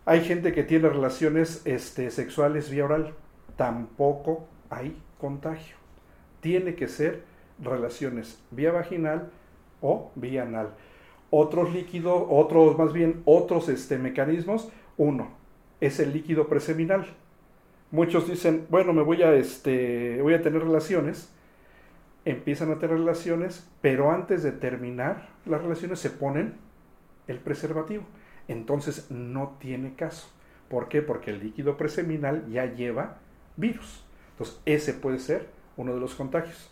Hay 0.09 0.21
gente 0.21 0.53
que 0.53 0.63
tiene 0.63 0.89
relaciones 0.89 1.61
este, 1.65 2.09
sexuales 2.09 2.71
vía 2.71 2.85
oral, 2.85 3.13
tampoco 3.57 4.47
hay 4.71 4.99
contagio. 5.19 5.75
Tiene 6.39 6.73
que 6.73 6.87
ser 6.87 7.21
relaciones 7.59 8.41
vía 8.49 8.71
vaginal 8.71 9.29
o 9.81 10.11
vía 10.15 10.41
anal. 10.41 10.73
Otros 11.29 11.71
líquidos, 11.71 12.23
otros 12.27 12.75
más 12.75 12.91
bien, 12.91 13.21
otros 13.25 13.69
este, 13.69 13.99
mecanismos, 13.99 14.71
uno, 14.97 15.29
es 15.79 15.99
el 15.99 16.11
líquido 16.11 16.47
preseminal. 16.47 17.05
Muchos 17.91 18.27
dicen, 18.27 18.65
bueno, 18.67 18.93
me 18.93 19.03
voy 19.03 19.21
a, 19.21 19.35
este, 19.35 20.23
voy 20.23 20.33
a 20.33 20.41
tener 20.41 20.63
relaciones, 20.63 21.31
empiezan 22.25 22.71
a 22.71 22.79
tener 22.79 22.97
relaciones, 22.97 23.69
pero 23.79 24.09
antes 24.09 24.41
de 24.41 24.53
terminar 24.53 25.29
las 25.45 25.61
relaciones 25.61 25.99
se 25.99 26.09
ponen 26.09 26.55
el 27.27 27.37
preservativo. 27.37 28.05
Entonces 28.49 29.09
no 29.11 29.55
tiene 29.59 29.93
caso. 29.93 30.27
¿Por 30.69 30.89
qué? 30.89 31.01
Porque 31.03 31.29
el 31.29 31.39
líquido 31.39 31.77
preseminal 31.77 32.47
ya 32.49 32.65
lleva 32.65 33.19
virus. 33.55 34.03
Entonces 34.31 34.59
ese 34.65 34.93
puede 34.93 35.19
ser 35.19 35.47
uno 35.77 35.93
de 35.93 35.99
los 35.99 36.15
contagios. 36.15 36.69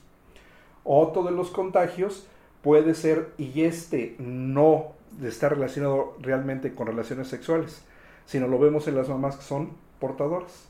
Otro 0.83 1.23
de 1.23 1.31
los 1.31 1.51
contagios 1.51 2.27
puede 2.63 2.95
ser, 2.95 3.31
y 3.37 3.61
este 3.61 4.15
no 4.17 4.93
está 5.21 5.49
relacionado 5.49 6.17
realmente 6.19 6.73
con 6.73 6.87
relaciones 6.87 7.27
sexuales, 7.27 7.85
sino 8.25 8.47
lo 8.47 8.57
vemos 8.57 8.87
en 8.87 8.95
las 8.95 9.07
mamás 9.07 9.37
que 9.37 9.43
son 9.43 9.73
portadoras. 9.99 10.67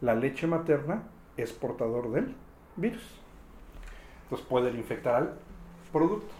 La 0.00 0.14
leche 0.14 0.46
materna 0.46 1.02
es 1.36 1.52
portador 1.52 2.12
del 2.12 2.36
virus. 2.76 3.02
Entonces 4.24 4.46
pueden 4.46 4.76
infectar 4.76 5.16
al 5.16 5.34
producto. 5.92 6.37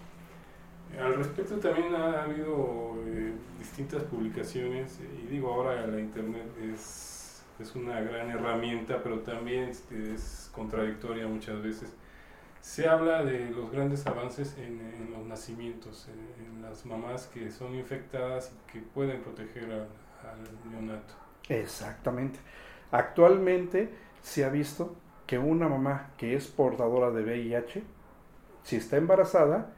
Al 0.97 1.15
respecto 1.15 1.57
también 1.57 1.95
ha 1.95 2.23
habido 2.23 2.97
eh, 3.07 3.33
distintas 3.59 4.03
publicaciones 4.05 4.99
y 5.01 5.27
digo 5.27 5.53
ahora 5.53 5.87
la 5.87 6.01
internet 6.01 6.47
es, 6.73 7.43
es 7.59 7.75
una 7.77 8.01
gran 8.01 8.31
herramienta 8.31 9.01
pero 9.03 9.21
también 9.21 9.69
este, 9.69 10.15
es 10.15 10.51
contradictoria 10.55 11.27
muchas 11.27 11.63
veces. 11.63 11.93
Se 12.61 12.89
habla 12.89 13.25
de 13.25 13.51
los 13.51 13.71
grandes 13.71 14.07
avances 14.07 14.57
en, 14.59 14.81
en 14.81 15.13
los 15.13 15.25
nacimientos, 15.27 16.09
en, 16.09 16.45
en, 16.45 16.63
las 16.63 16.85
mamás 16.85 17.27
que 17.29 17.51
son 17.51 17.75
infectadas 17.75 18.53
y 18.53 18.73
que 18.73 18.81
pueden 18.81 19.23
proteger 19.23 19.65
al, 19.65 19.89
al 20.29 20.71
neonato. 20.71 21.15
Exactamente. 21.49 22.41
Actualmente 22.91 23.91
se 24.23 24.45
ha 24.45 24.49
visto 24.49 24.97
que 25.27 25.39
una 25.39 25.69
mamá 25.69 26.11
que 26.17 26.35
es 26.35 26.49
portadora 26.49 27.11
de 27.11 27.23
VIH, 27.23 27.83
si 28.65 28.77
está 28.77 28.97
embarazada, 28.97 29.73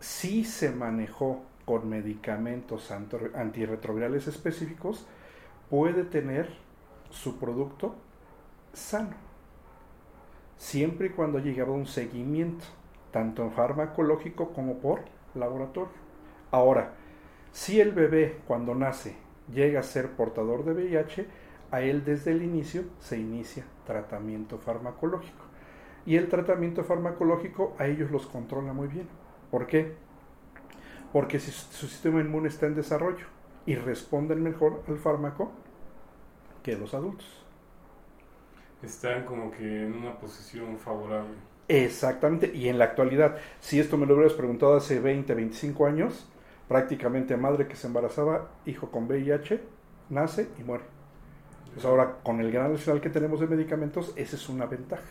sí 0.00 0.44
se 0.44 0.70
manejó 0.70 1.42
con 1.64 1.88
medicamentos 1.88 2.90
antirretrovirales 2.90 4.26
específicos, 4.26 5.06
puede 5.68 6.04
tener 6.04 6.48
su 7.10 7.38
producto 7.38 7.94
sano, 8.72 9.16
siempre 10.56 11.08
y 11.08 11.10
cuando 11.10 11.38
llegado 11.38 11.72
un 11.72 11.86
seguimiento, 11.86 12.64
tanto 13.10 13.42
en 13.42 13.52
farmacológico 13.52 14.52
como 14.52 14.78
por 14.78 15.00
laboratorio. 15.34 15.92
Ahora, 16.50 16.94
si 17.52 17.80
el 17.80 17.92
bebé 17.92 18.38
cuando 18.46 18.74
nace 18.74 19.16
llega 19.52 19.80
a 19.80 19.82
ser 19.82 20.10
portador 20.12 20.64
de 20.64 20.72
VIH, 20.72 21.26
a 21.70 21.80
él 21.82 22.04
desde 22.04 22.32
el 22.32 22.42
inicio 22.42 22.84
se 22.98 23.18
inicia 23.18 23.64
tratamiento 23.86 24.58
farmacológico. 24.58 25.44
Y 26.06 26.16
el 26.16 26.28
tratamiento 26.28 26.84
farmacológico 26.84 27.74
a 27.78 27.86
ellos 27.86 28.10
los 28.10 28.26
controla 28.26 28.72
muy 28.72 28.88
bien. 28.88 29.06
¿Por 29.50 29.66
qué? 29.66 29.94
Porque 31.12 31.38
si 31.38 31.50
su 31.50 31.86
sistema 31.86 32.20
inmune 32.20 32.48
está 32.48 32.66
en 32.66 32.74
desarrollo 32.74 33.26
y 33.66 33.74
responden 33.74 34.42
mejor 34.42 34.82
al 34.88 34.98
fármaco 34.98 35.52
que 36.62 36.76
los 36.76 36.94
adultos. 36.94 37.44
Están 38.82 39.24
como 39.24 39.50
que 39.50 39.84
en 39.84 39.94
una 39.94 40.18
posición 40.18 40.78
favorable. 40.78 41.34
Exactamente, 41.68 42.50
y 42.54 42.68
en 42.68 42.78
la 42.78 42.86
actualidad, 42.86 43.36
si 43.60 43.78
esto 43.78 43.98
me 43.98 44.06
lo 44.06 44.14
hubieras 44.14 44.32
preguntado 44.32 44.76
hace 44.76 45.00
20, 45.00 45.34
25 45.34 45.86
años, 45.86 46.26
prácticamente 46.66 47.36
madre 47.36 47.66
que 47.66 47.76
se 47.76 47.88
embarazaba, 47.88 48.50
hijo 48.64 48.90
con 48.90 49.04
VIH, 49.04 49.60
nace 50.08 50.48
y 50.58 50.62
muere. 50.62 50.84
Pues 51.74 51.84
ahora, 51.84 52.20
con 52.22 52.40
el 52.40 52.50
gran 52.50 52.72
arsenal 52.72 53.00
que 53.00 53.10
tenemos 53.10 53.40
de 53.40 53.46
medicamentos, 53.48 54.12
esa 54.16 54.36
es 54.36 54.48
una 54.48 54.66
ventaja. 54.66 55.04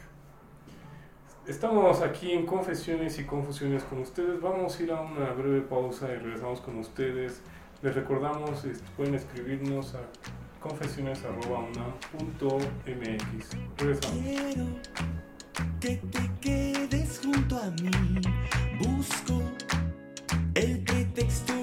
Estamos 1.47 2.01
aquí 2.01 2.33
en 2.33 2.45
Confesiones 2.45 3.17
y 3.19 3.23
Confusiones 3.23 3.81
con 3.83 3.99
ustedes. 3.99 4.41
Vamos 4.41 4.77
a 4.77 4.83
ir 4.83 4.91
a 4.91 4.99
una 4.99 5.31
breve 5.31 5.61
pausa 5.61 6.11
y 6.11 6.17
regresamos 6.17 6.59
con 6.59 6.77
ustedes. 6.77 7.39
Les 7.81 7.95
recordamos, 7.95 8.65
pueden 8.97 9.15
escribirnos 9.15 9.95
a 9.95 10.01
confesiones.unam.mx. 10.59 13.49
Regresamos. 13.77 14.19
Quiero 14.19 14.65
que 15.79 15.95
te 15.95 16.29
quedes 16.41 17.21
junto 17.23 17.57
a 17.57 17.69
mí. 17.81 17.91
Busco 18.79 19.41
el 20.53 20.83
pretexto 20.83 21.53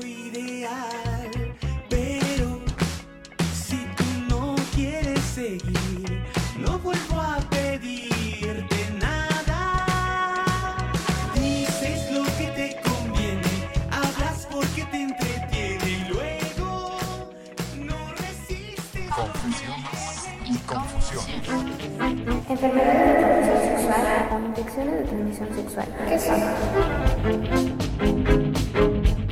Enfermedades 22.54 23.08
de 23.08 23.14
transmisión 23.14 23.58
sexual 23.58 24.28
o 24.30 24.38
infecciones 24.46 24.94
de 24.94 25.02
transmisión 25.02 25.54
sexual. 25.56 25.86
¿Qué 26.08 26.18
son? 26.20 26.40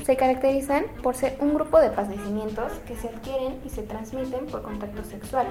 Se 0.05 0.17
caracterizan 0.17 0.87
por 1.05 1.15
ser 1.15 1.37
un 1.39 1.55
grupo 1.55 1.79
de 1.79 1.91
padecimientos 1.91 2.73
que 2.85 2.97
se 2.97 3.11
adquieren 3.11 3.61
y 3.65 3.69
se 3.69 3.83
transmiten 3.83 4.47
por 4.47 4.63
contacto 4.63 5.05
sexual. 5.05 5.47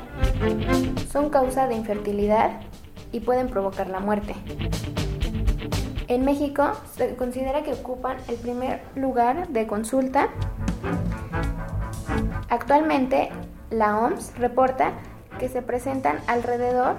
Son 1.09 1.29
causa 1.29 1.69
de 1.69 1.75
infertilidad 1.75 2.59
y 3.13 3.21
pueden 3.21 3.47
provocar 3.47 3.87
la 3.87 4.01
muerte. 4.01 4.35
En 6.09 6.25
México 6.25 6.73
se 6.93 7.15
considera 7.15 7.63
que 7.63 7.71
ocupan 7.71 8.17
el 8.27 8.35
primer 8.35 8.81
lugar 8.95 9.47
de 9.47 9.65
consulta. 9.65 10.27
Actualmente 12.49 13.29
la 13.69 13.97
OMS 13.97 14.37
reporta 14.37 14.91
que 15.39 15.47
se 15.47 15.61
presentan 15.61 16.17
alrededor 16.27 16.97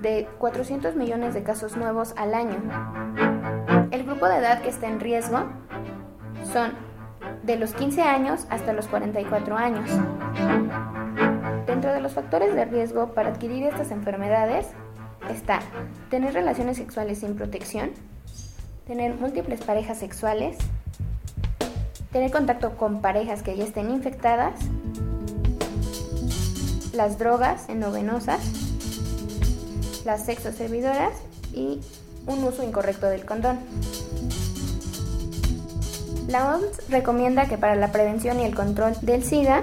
de 0.00 0.28
400 0.38 0.96
millones 0.96 1.34
de 1.34 1.42
casos 1.42 1.76
nuevos 1.76 2.14
al 2.16 2.34
año. 2.34 2.58
El 3.90 4.04
grupo 4.04 4.26
de 4.28 4.36
edad 4.36 4.62
que 4.62 4.68
está 4.68 4.88
en 4.88 5.00
riesgo 5.00 5.44
son 6.52 6.72
de 7.42 7.56
los 7.56 7.72
15 7.74 8.02
años 8.02 8.46
hasta 8.50 8.72
los 8.72 8.88
44 8.88 9.56
años. 9.56 9.90
Dentro 11.66 11.92
de 11.92 12.00
los 12.00 12.12
factores 12.12 12.54
de 12.54 12.64
riesgo 12.64 13.14
para 13.14 13.30
adquirir 13.30 13.64
estas 13.64 13.90
enfermedades 13.90 14.68
está 15.30 15.60
tener 16.08 16.34
relaciones 16.34 16.76
sexuales 16.76 17.20
sin 17.20 17.36
protección, 17.36 17.90
tener 18.86 19.14
múltiples 19.14 19.60
parejas 19.62 19.98
sexuales, 19.98 20.58
tener 22.12 22.30
contacto 22.30 22.76
con 22.76 23.00
parejas 23.00 23.42
que 23.42 23.56
ya 23.56 23.64
estén 23.64 23.90
infectadas, 23.90 24.54
las 26.92 27.18
drogas 27.18 27.68
endovenosas, 27.68 28.69
las 30.04 30.24
sexoservidoras 30.24 31.12
y 31.52 31.80
un 32.26 32.44
uso 32.44 32.62
incorrecto 32.62 33.06
del 33.06 33.24
condón. 33.24 33.58
La 36.28 36.54
OMS 36.54 36.88
recomienda 36.88 37.46
que 37.46 37.58
para 37.58 37.74
la 37.74 37.90
prevención 37.90 38.38
y 38.40 38.44
el 38.44 38.54
control 38.54 38.94
del 39.02 39.24
SIDA 39.24 39.62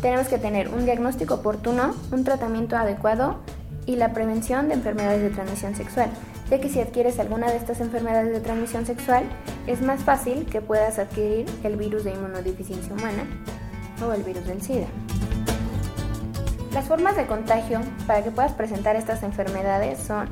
tenemos 0.00 0.28
que 0.28 0.38
tener 0.38 0.68
un 0.68 0.84
diagnóstico 0.84 1.34
oportuno, 1.34 1.94
un 2.12 2.22
tratamiento 2.22 2.76
adecuado 2.76 3.38
y 3.86 3.96
la 3.96 4.12
prevención 4.12 4.68
de 4.68 4.74
enfermedades 4.74 5.22
de 5.22 5.30
transmisión 5.30 5.74
sexual, 5.74 6.10
ya 6.50 6.60
que 6.60 6.68
si 6.68 6.80
adquieres 6.80 7.18
alguna 7.18 7.50
de 7.50 7.56
estas 7.56 7.80
enfermedades 7.80 8.32
de 8.32 8.40
transmisión 8.40 8.86
sexual, 8.86 9.24
es 9.66 9.80
más 9.82 10.04
fácil 10.04 10.46
que 10.46 10.60
puedas 10.60 10.98
adquirir 10.98 11.46
el 11.64 11.76
virus 11.76 12.04
de 12.04 12.12
inmunodeficiencia 12.12 12.92
humana 12.92 13.26
o 14.06 14.12
el 14.12 14.22
virus 14.22 14.46
del 14.46 14.62
SIDA. 14.62 14.86
Las 16.76 16.88
formas 16.88 17.16
de 17.16 17.24
contagio 17.24 17.80
para 18.06 18.22
que 18.22 18.30
puedas 18.30 18.52
presentar 18.52 18.96
estas 18.96 19.22
enfermedades 19.22 19.98
son 19.98 20.28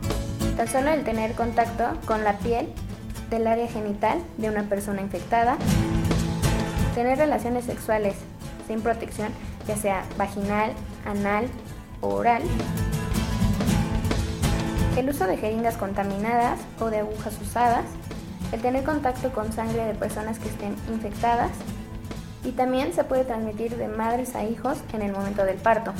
tan 0.58 0.68
solo 0.68 0.90
el 0.90 1.02
tener 1.02 1.32
contacto 1.32 1.84
con 2.04 2.22
la 2.22 2.36
piel 2.36 2.68
del 3.30 3.46
área 3.46 3.66
genital 3.66 4.18
de 4.36 4.50
una 4.50 4.64
persona 4.64 5.00
infectada, 5.00 5.56
tener 6.94 7.16
relaciones 7.16 7.64
sexuales 7.64 8.16
sin 8.66 8.82
protección, 8.82 9.32
ya 9.66 9.74
sea 9.74 10.04
vaginal, 10.18 10.74
anal 11.06 11.46
o 12.02 12.08
oral, 12.08 12.42
el 14.98 15.08
uso 15.08 15.26
de 15.26 15.38
jeringas 15.38 15.78
contaminadas 15.78 16.60
o 16.78 16.90
de 16.90 16.98
agujas 16.98 17.40
usadas, 17.40 17.86
el 18.52 18.60
tener 18.60 18.84
contacto 18.84 19.32
con 19.32 19.50
sangre 19.50 19.82
de 19.86 19.94
personas 19.94 20.38
que 20.38 20.50
estén 20.50 20.76
infectadas 20.92 21.52
y 22.44 22.52
también 22.52 22.92
se 22.92 23.04
puede 23.04 23.24
transmitir 23.24 23.76
de 23.76 23.88
madres 23.88 24.34
a 24.34 24.44
hijos 24.44 24.78
en 24.92 25.02
el 25.02 25.12
momento 25.12 25.44
del 25.44 25.56
parto. 25.56 25.92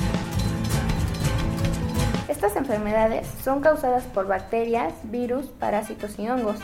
Estas 2.29 2.57
enfermedades 2.57 3.27
son 3.43 3.61
causadas 3.61 4.05
por 4.05 4.27
bacterias, 4.27 4.93
virus, 5.05 5.47
parásitos 5.47 6.19
y 6.19 6.29
hongos. 6.29 6.57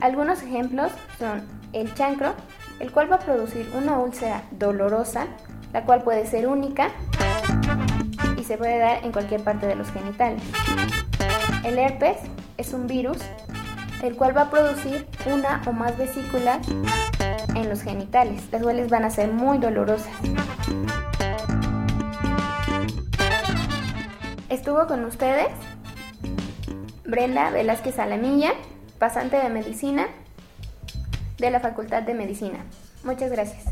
Algunos 0.00 0.42
ejemplos 0.42 0.92
son 1.18 1.42
el 1.72 1.94
chancro, 1.94 2.34
el 2.78 2.92
cual 2.92 3.10
va 3.10 3.16
a 3.16 3.20
producir 3.20 3.70
una 3.74 3.98
úlcera 3.98 4.42
dolorosa, 4.50 5.26
la 5.72 5.84
cual 5.84 6.02
puede 6.02 6.26
ser 6.26 6.46
única 6.46 6.90
y 8.36 8.44
se 8.44 8.56
puede 8.56 8.78
dar 8.78 9.04
en 9.04 9.12
cualquier 9.12 9.42
parte 9.42 9.66
de 9.66 9.74
los 9.74 9.90
genitales. 9.90 10.42
El 11.64 11.78
herpes 11.78 12.18
es 12.56 12.72
un 12.72 12.86
virus, 12.86 13.18
el 14.02 14.16
cual 14.16 14.36
va 14.36 14.42
a 14.42 14.50
producir 14.50 15.06
una 15.26 15.62
o 15.66 15.72
más 15.72 15.96
vesículas 15.98 16.58
en 17.68 17.74
los 17.74 17.82
genitales, 17.82 18.40
las 18.50 18.62
cuales 18.62 18.88
van 18.88 19.04
a 19.04 19.10
ser 19.10 19.30
muy 19.30 19.58
dolorosas. 19.58 20.14
Estuvo 24.48 24.86
con 24.86 25.04
ustedes 25.04 25.48
Brenda 27.04 27.50
Velázquez 27.50 27.98
Alamilla, 27.98 28.52
pasante 28.98 29.36
de 29.36 29.50
medicina 29.50 30.06
de 31.38 31.50
la 31.50 31.60
Facultad 31.60 32.02
de 32.02 32.14
Medicina. 32.14 32.64
Muchas 33.04 33.30
gracias. 33.30 33.64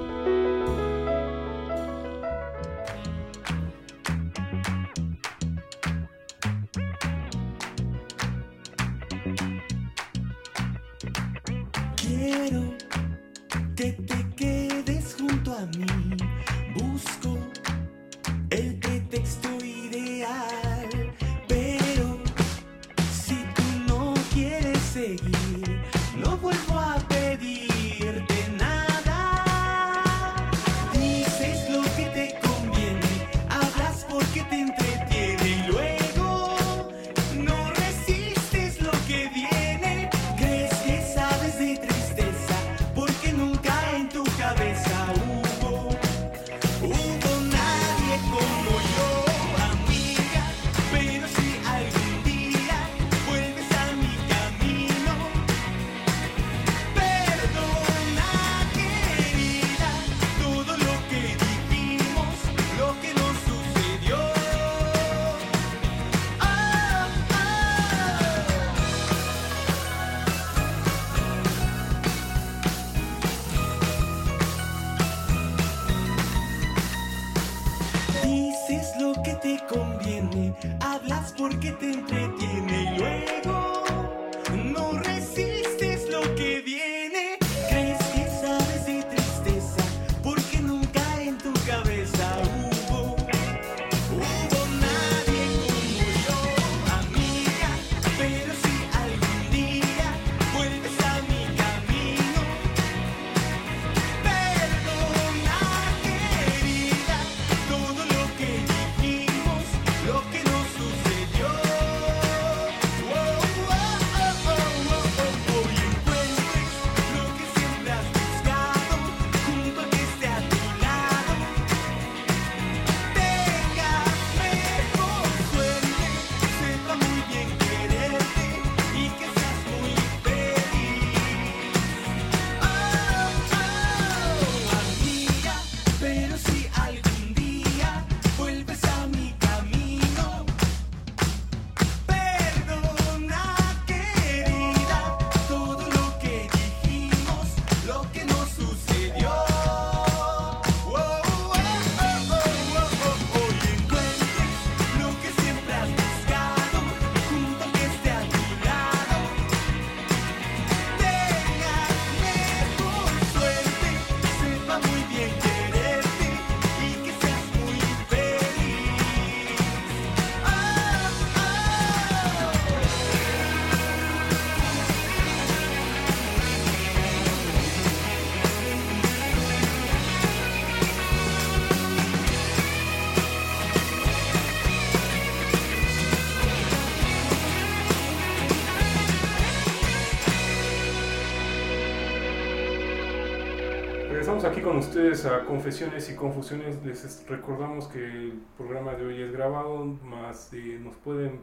Ustedes 194.93 195.25
a 195.25 195.43
Confesiones 195.45 196.07
y 196.11 196.15
Confusiones. 196.15 196.77
Les 196.85 197.03
es- 197.03 197.25
recordamos 197.27 197.87
que 197.87 197.97
el 198.05 198.33
programa 198.55 198.93
de 198.93 199.03
hoy 199.07 199.23
es 199.23 199.31
grabado, 199.31 199.83
más 200.03 200.53
eh, 200.53 200.79
nos 200.79 200.95
pueden 200.97 201.39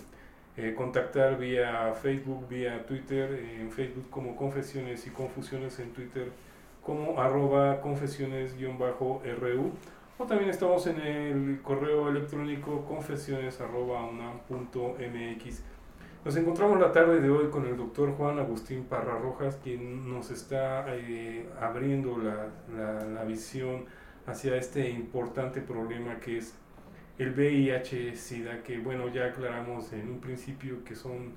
eh, 0.56 0.72
contactar 0.76 1.36
vía 1.36 1.92
Facebook, 2.00 2.46
vía 2.48 2.86
Twitter, 2.86 3.32
en 3.60 3.72
Facebook 3.72 4.08
como 4.08 4.36
Confesiones 4.36 5.04
y 5.08 5.10
Confusiones, 5.10 5.80
en 5.80 5.90
Twitter 5.90 6.30
como 6.84 7.20
arroba 7.20 7.80
confesiones-ru. 7.80 9.72
O 10.18 10.24
también 10.26 10.50
estamos 10.50 10.86
en 10.86 11.00
el 11.00 11.60
correo 11.62 12.08
electrónico 12.08 12.84
confesiones 12.84 13.60
arroba 13.60 14.04
unam.mx. 14.04 15.62
Nos 16.24 16.36
encontramos 16.36 16.78
la 16.78 16.92
tarde 16.92 17.20
de 17.20 17.30
hoy 17.30 17.48
con 17.48 17.64
el 17.66 17.76
doctor 17.76 18.12
Juan 18.12 18.38
Agustín 18.38 18.84
Parra 18.84 19.18
Rojas, 19.18 19.58
quien 19.62 20.08
nos 20.12 20.30
está 20.30 20.84
eh, 20.94 21.48
abriendo 21.60 22.18
la, 22.18 22.48
la- 23.14 23.24
visión 23.24 23.84
hacia 24.26 24.56
este 24.56 24.90
importante 24.90 25.60
problema 25.62 26.18
que 26.20 26.38
es 26.38 26.54
el 27.18 27.32
VIH-Sida, 27.34 28.62
que 28.62 28.78
bueno, 28.78 29.08
ya 29.08 29.26
aclaramos 29.26 29.92
en 29.92 30.10
un 30.10 30.20
principio 30.20 30.84
que 30.84 30.94
son 30.94 31.32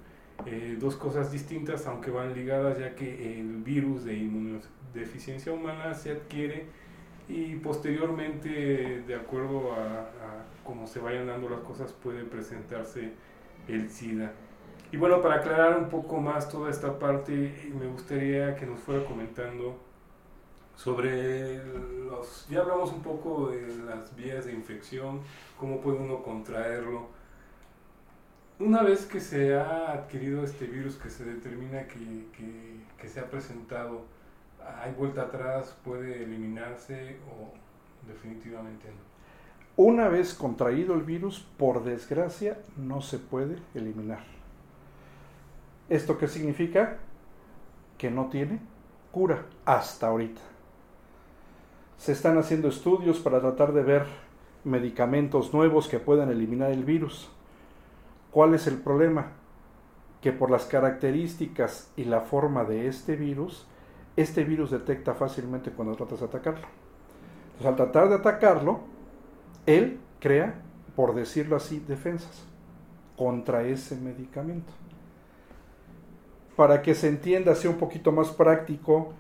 eh, 0.46 0.76
dos 0.80 0.96
cosas 0.98 1.32
distintas, 1.32 1.86
aunque 1.88 2.10
van 2.12 2.34
ligadas, 2.34 2.78
ya 2.80 2.96
que 2.96 3.40
el 3.40 3.58
virus 3.64 4.04
de 4.04 4.16
inmunodeficiencia 4.16 5.52
humana 5.54 5.94
se 5.94 6.12
adquiere 6.12 6.66
y 7.30 7.56
posteriormente, 7.56 9.04
de 9.08 9.16
acuerdo 9.16 9.72
a 9.74 10.08
cómo 10.66 10.88
se 10.88 11.00
vayan 11.00 11.28
dando 11.28 11.48
las 11.50 11.60
cosas, 11.62 11.94
puede 11.94 12.24
presentarse 12.26 13.12
el 13.68 13.90
SIDA. 13.90 14.32
Y 14.94 14.98
bueno, 14.98 15.24
para 15.24 15.38
aclarar 15.38 15.76
un 15.76 15.90
poco 15.90 16.22
más 16.22 16.48
toda 16.48 16.70
esta 16.70 17.00
parte, 17.00 17.72
me 17.74 17.88
gustaría 17.88 18.56
que 18.56 18.68
nos 18.68 18.80
fuera 18.80 19.04
comentando 19.04 19.76
sobre 20.76 21.66
los... 21.66 22.48
Ya 22.48 22.60
hablamos 22.60 22.92
un 22.92 23.02
poco 23.02 23.50
de 23.50 23.76
las 23.86 24.16
vías 24.16 24.46
de 24.46 24.54
infección, 24.54 25.22
cómo 25.60 25.82
puede 25.82 25.98
uno 25.98 26.22
contraerlo. 26.22 27.08
Una 28.60 28.84
vez 28.84 29.08
que 29.08 29.20
se 29.20 29.56
ha 29.56 29.94
adquirido 29.94 30.44
este 30.44 30.68
virus, 30.68 30.96
que 30.98 31.10
se 31.10 31.26
determina 31.26 31.88
que, 31.88 32.28
que, 32.38 32.82
que 32.96 33.08
se 33.08 33.20
ha 33.20 33.32
presentado, 33.32 34.06
¿hay 34.80 34.94
vuelta 34.94 35.24
atrás? 35.24 35.76
¿Puede 35.84 36.24
eliminarse 36.24 37.18
o 37.32 37.52
definitivamente 38.08 38.90
no? 38.90 39.84
Una 39.84 40.08
vez 40.08 40.36
contraído 40.36 40.94
el 40.94 41.02
virus, 41.02 41.40
por 41.58 41.84
desgracia, 41.84 42.60
no 42.78 43.02
se 43.02 43.18
puede 43.18 43.58
eliminar. 43.74 44.33
¿Esto 45.90 46.18
qué 46.18 46.28
significa? 46.28 46.98
Que 47.98 48.10
no 48.10 48.28
tiene 48.28 48.60
cura 49.12 49.46
hasta 49.66 50.08
ahorita. 50.08 50.42
Se 51.98 52.12
están 52.12 52.38
haciendo 52.38 52.68
estudios 52.68 53.20
para 53.20 53.40
tratar 53.40 53.74
de 53.74 53.84
ver 53.84 54.06
medicamentos 54.64 55.54
nuevos 55.54 55.88
que 55.88 56.00
puedan 56.00 56.30
eliminar 56.30 56.72
el 56.72 56.84
virus. 56.84 57.30
¿Cuál 58.32 58.56
es 58.56 58.66
el 58.68 58.78
problema? 58.78 59.28
Que 60.22 60.32
por 60.32 60.50
las 60.50 60.66
características 60.66 61.92
y 61.96 62.06
la 62.06 62.22
forma 62.22 62.64
de 62.64 62.88
este 62.88 63.16
virus, 63.16 63.68
este 64.16 64.44
virus 64.44 64.72
detecta 64.72 65.14
fácilmente 65.14 65.72
cuando 65.72 65.96
tratas 65.96 66.22
de 66.22 66.26
atacarlo. 66.26 66.68
Entonces, 67.46 67.68
al 67.68 67.76
tratar 67.76 68.10
de 68.10 68.16
atacarlo, 68.16 68.80
él 69.66 70.00
crea, 70.20 70.56
por 70.96 71.14
decirlo 71.14 71.56
así, 71.56 71.80
defensas 71.80 72.46
contra 73.16 73.64
ese 73.64 73.96
medicamento. 73.96 74.74
Para 76.56 76.82
que 76.82 76.94
se 76.96 77.08
entienda, 77.08 77.56
sea 77.56 77.72
un 77.72 77.78
poquito 77.78 78.12
más 78.12 78.30
práctico, 78.30 79.14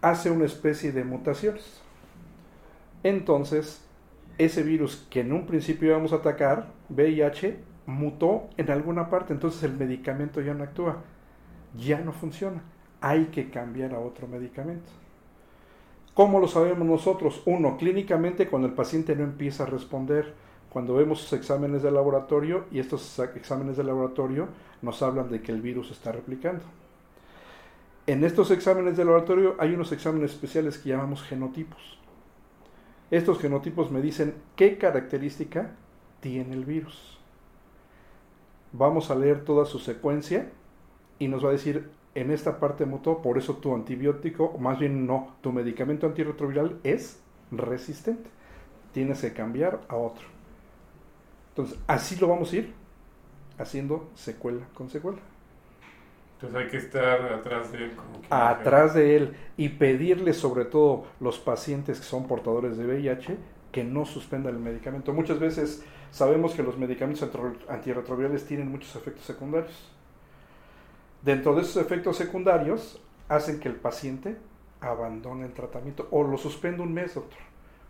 hace 0.00 0.30
una 0.30 0.46
especie 0.46 0.92
de 0.92 1.04
mutaciones. 1.04 1.80
Entonces, 3.02 3.84
ese 4.38 4.62
virus 4.62 5.06
que 5.10 5.20
en 5.20 5.32
un 5.32 5.46
principio 5.46 5.88
íbamos 5.88 6.12
a 6.12 6.16
atacar, 6.16 6.68
VIH, 6.88 7.58
mutó 7.86 8.48
en 8.56 8.70
alguna 8.70 9.10
parte, 9.10 9.32
entonces 9.32 9.62
el 9.62 9.72
medicamento 9.74 10.40
ya 10.40 10.54
no 10.54 10.64
actúa, 10.64 11.02
ya 11.76 12.00
no 12.00 12.12
funciona, 12.12 12.62
hay 13.00 13.26
que 13.26 13.50
cambiar 13.50 13.94
a 13.94 14.00
otro 14.00 14.28
medicamento. 14.28 14.90
¿Cómo 16.14 16.40
lo 16.40 16.48
sabemos 16.48 16.86
nosotros? 16.86 17.42
Uno, 17.46 17.76
clínicamente 17.76 18.48
cuando 18.48 18.68
el 18.68 18.74
paciente 18.74 19.14
no 19.14 19.24
empieza 19.24 19.62
a 19.62 19.66
responder, 19.66 20.34
cuando 20.78 20.94
vemos 20.94 21.32
exámenes 21.32 21.82
de 21.82 21.90
laboratorio 21.90 22.66
y 22.70 22.78
estos 22.78 23.18
exámenes 23.34 23.76
de 23.76 23.82
laboratorio 23.82 24.46
nos 24.80 25.02
hablan 25.02 25.28
de 25.28 25.42
que 25.42 25.50
el 25.50 25.60
virus 25.60 25.90
está 25.90 26.12
replicando. 26.12 26.62
En 28.06 28.22
estos 28.22 28.52
exámenes 28.52 28.96
de 28.96 29.04
laboratorio 29.04 29.56
hay 29.58 29.74
unos 29.74 29.90
exámenes 29.90 30.30
especiales 30.30 30.78
que 30.78 30.90
llamamos 30.90 31.24
genotipos. 31.24 31.98
Estos 33.10 33.40
genotipos 33.40 33.90
me 33.90 34.00
dicen 34.00 34.34
qué 34.54 34.78
característica 34.78 35.72
tiene 36.20 36.54
el 36.54 36.64
virus. 36.64 37.18
Vamos 38.70 39.10
a 39.10 39.16
leer 39.16 39.44
toda 39.44 39.64
su 39.64 39.80
secuencia 39.80 40.48
y 41.18 41.26
nos 41.26 41.44
va 41.44 41.48
a 41.48 41.54
decir 41.54 41.90
en 42.14 42.30
esta 42.30 42.60
parte 42.60 42.86
mutó, 42.86 43.20
por 43.20 43.36
eso 43.36 43.56
tu 43.56 43.74
antibiótico, 43.74 44.44
o 44.44 44.58
más 44.58 44.78
bien 44.78 45.08
no, 45.08 45.34
tu 45.40 45.50
medicamento 45.50 46.06
antirretroviral 46.06 46.78
es 46.84 47.20
resistente. 47.50 48.30
Tienes 48.92 49.22
que 49.22 49.32
cambiar 49.32 49.80
a 49.88 49.96
otro. 49.96 50.37
Entonces, 51.58 51.78
así 51.88 52.16
lo 52.16 52.28
vamos 52.28 52.52
a 52.52 52.56
ir 52.56 52.72
haciendo 53.58 54.08
secuela 54.14 54.64
con 54.74 54.88
secuela. 54.88 55.18
Entonces 56.34 56.56
hay 56.56 56.68
que 56.68 56.76
estar 56.76 57.32
atrás 57.32 57.72
de 57.72 57.84
él. 57.86 57.90
atrás 58.30 58.94
de 58.94 59.16
él 59.16 59.36
y 59.56 59.70
pedirle 59.70 60.32
sobre 60.34 60.64
todo 60.64 61.06
los 61.18 61.40
pacientes 61.40 61.98
que 61.98 62.04
son 62.04 62.28
portadores 62.28 62.76
de 62.76 62.86
VIH 62.86 63.36
que 63.72 63.82
no 63.82 64.06
suspendan 64.06 64.54
el 64.54 64.60
medicamento. 64.60 65.12
Muchas 65.12 65.40
veces 65.40 65.82
sabemos 66.12 66.54
que 66.54 66.62
los 66.62 66.78
medicamentos 66.78 67.28
antirretrovirales 67.68 68.46
tienen 68.46 68.70
muchos 68.70 68.94
efectos 68.94 69.24
secundarios 69.24 69.90
Dentro 71.22 71.54
de 71.54 71.62
esos 71.62 71.76
efectos 71.82 72.16
secundarios 72.16 73.00
hacen 73.28 73.58
que 73.58 73.68
el 73.68 73.74
paciente 73.74 74.36
abandone 74.80 75.46
el 75.46 75.52
tratamiento 75.52 76.06
o 76.12 76.22
lo 76.22 76.38
suspenda 76.38 76.84
un 76.84 76.94
mes, 76.94 77.16
doctor, 77.16 77.40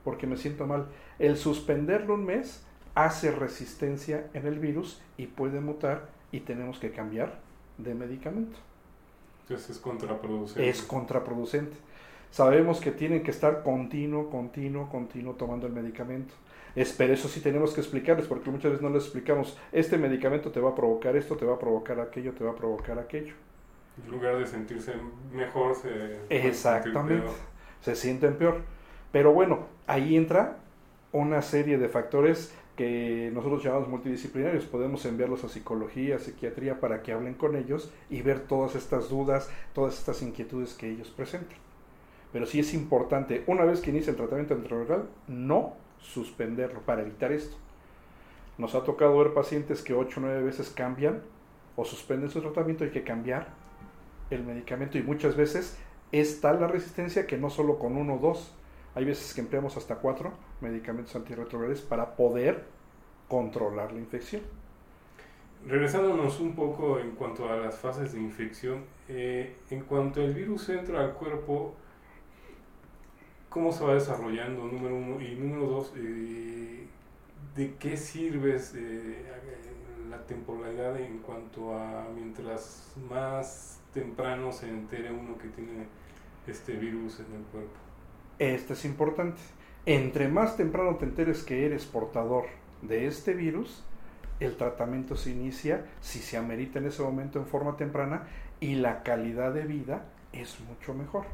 porque 0.03 0.27
me 0.27 0.39
siento 0.39 0.67
mal. 0.67 0.87
El 1.19 1.37
suspenderlo 1.37 2.15
un 2.15 2.25
mes 2.25 2.65
hace 3.05 3.31
resistencia 3.31 4.27
en 4.35 4.47
el 4.47 4.59
virus 4.59 5.01
y 5.17 5.27
puede 5.27 5.61
mutar 5.61 6.09
y 6.33 6.41
tenemos 6.41 6.81
que 6.81 6.91
cambiar 6.91 7.39
de 7.77 7.95
medicamento. 7.95 8.59
Entonces 9.43 9.71
es 9.71 9.79
contraproducente. 9.79 10.69
Es 10.69 10.83
contraproducente. 10.83 11.77
Sabemos 12.33 12.81
que 12.81 12.91
tienen 12.91 13.23
que 13.23 13.31
estar 13.31 13.63
continuo, 13.63 14.29
continuo, 14.31 14.89
continuo 14.91 15.35
tomando 15.35 15.69
el 15.69 15.73
medicamento. 15.73 16.35
Pero 16.97 17.15
eso 17.15 17.29
sí 17.29 17.41
tenemos 17.41 17.73
que 17.73 17.81
explicarles, 17.81 18.27
porque 18.27 18.51
muchas 18.51 18.73
veces 18.73 18.83
no 18.83 18.91
les 18.91 19.05
explicamos, 19.05 19.57
este 19.73 19.97
medicamento 19.97 20.51
te 20.51 20.61
va 20.61 20.71
a 20.71 20.75
provocar 20.75 21.17
esto, 21.17 21.37
te 21.37 21.45
va 21.45 21.55
a 21.55 21.59
provocar 21.59 22.01
aquello, 22.01 22.33
te 22.33 22.45
va 22.45 22.51
a 22.51 22.55
provocar 22.57 22.99
aquello. 22.99 23.35
En 24.05 24.11
lugar 24.11 24.39
de 24.39 24.47
sentirse 24.47 24.93
mejor, 25.33 25.75
se... 25.77 26.19
Exactamente, 26.29 27.27
se 27.81 27.95
sienten 27.95 28.37
peor. 28.37 28.63
Pero 29.13 29.33
bueno, 29.33 29.67
ahí 29.87 30.17
entra 30.17 30.59
una 31.13 31.43
serie 31.43 31.79
de 31.79 31.89
factores 31.89 32.53
que 32.79 33.33
nosotros 33.35 33.65
llamamos 33.65 33.89
multidisciplinarios. 33.89 34.65
Podemos 34.65 35.05
enviarlos 35.05 35.43
a 35.43 35.49
psicología, 35.49 36.21
psiquiatría, 36.21 36.79
para 36.79 37.03
que 37.03 37.11
hablen 37.11 37.35
con 37.35 37.57
ellos 37.57 37.93
y 38.09 38.23
ver 38.23 38.47
todas 38.47 38.77
estas 38.77 39.11
dudas, 39.11 39.51
todas 39.75 39.99
estas 39.99 40.23
inquietudes 40.23 40.75
que 40.75 40.89
ellos 40.89 41.09
presentan. 41.09 41.59
Pero 42.33 42.47
sí 42.47 42.61
es 42.61 42.73
importante, 42.75 43.43
una 43.49 43.65
vez 43.65 43.81
que 43.81 43.91
inicia 43.91 44.13
el 44.13 44.17
tratamiento 44.17 44.55
antirretroviral, 44.55 45.09
no 45.27 45.75
suspenderlo 45.99 46.81
para 46.83 47.03
evitar 47.03 47.33
esto. 47.33 47.57
Nos 48.59 48.77
ha 48.77 48.85
tocado 48.85 49.19
ver 49.19 49.35
pacientes 49.35 49.83
que 49.83 49.95
8 49.95 50.21
o 50.21 50.23
9 50.23 50.45
veces 50.45 50.71
cambian 50.71 51.23
o 51.75 51.85
suspenden 51.85 52.31
su 52.31 52.41
tratamiento, 52.41 52.85
hay 52.85 52.91
que 52.91 53.03
cambiar 53.03 53.49
el 54.31 54.45
medicamento 54.45 54.99
y 54.99 55.03
muchas 55.03 55.35
veces 55.35 55.77
es 56.13 56.41
tal 56.41 56.61
la 56.61 56.69
resistencia 56.69 57.27
que 57.27 57.39
no 57.39 57.51
solo 57.51 57.81
con 57.81 57.97
uno 57.97 58.15
o 58.15 58.19
dos, 58.19 58.55
hay 58.99 59.05
veces 59.05 59.33
que 59.33 59.41
empleamos 59.41 59.77
hasta 59.77 59.95
cuatro 59.95 60.33
medicamentos 60.61 61.15
antirretrovirales 61.15 61.83
para 61.83 62.17
poder 62.17 62.65
controlar 63.29 63.93
la 63.93 64.01
infección. 64.01 64.43
Regresándonos 65.65 66.41
un 66.41 66.57
poco 66.57 66.99
en 66.99 67.13
cuanto 67.13 67.49
a 67.49 67.57
las 67.57 67.79
fases 67.79 68.13
de 68.13 68.19
infección, 68.19 68.87
eh, 69.09 69.57
en 69.71 69.83
cuanto 69.83 70.21
el 70.21 70.35
virus 70.35 70.69
entra 70.71 71.05
al 71.05 71.15
cuerpo, 71.15 71.77
cómo 73.49 73.71
se 73.71 73.85
va 73.85 73.95
desarrollando, 73.95 74.65
número 74.65 74.97
uno, 74.97 75.21
y 75.21 75.37
número 75.37 75.67
dos, 75.69 75.93
eh, 75.97 76.89
de 77.55 77.75
qué 77.77 77.97
sirve 77.97 78.57
eh, 78.75 79.33
la 80.11 80.27
temporalidad 80.27 81.01
en 81.01 81.19
cuanto 81.19 81.79
a 81.79 82.05
mientras 82.13 82.97
más 83.09 83.81
temprano 83.95 84.51
se 84.51 84.69
entere 84.69 85.13
uno 85.13 85.39
que 85.39 85.47
tiene 85.51 85.87
este 86.49 86.73
virus 86.73 87.21
en 87.21 87.33
el 87.37 87.43
cuerpo. 87.53 87.88
Esto 88.39 88.75
es 88.75 88.85
importante. 88.85 89.41
Entre 89.87 90.29
más 90.29 90.57
temprano 90.57 90.97
te 90.97 91.07
enteres 91.07 91.43
que 91.43 91.67
eres 91.67 91.87
portador 91.87 92.45
de 92.83 93.07
este 93.07 93.35
virus, 93.35 93.85
el 94.39 94.57
tratamiento 94.57 95.17
se 95.17 95.31
inicia 95.31 95.87
si 96.01 96.21
se 96.21 96.37
amerita 96.37 96.79
en 96.79 96.87
ese 96.87 97.03
momento 97.03 97.39
en 97.39 97.47
forma 97.47 97.77
temprana 97.77 98.29
y 98.61 98.77
la 98.77 99.03
calidad 99.03 99.53
de 99.53 99.65
vida 99.65 100.05
es 100.33 100.61
mucho 100.61 100.95
mejor. 100.95 101.25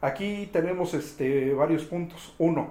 Aquí 0.00 0.48
tenemos 0.52 0.94
este, 0.94 1.54
varios 1.54 1.84
puntos. 1.84 2.34
Uno, 2.38 2.70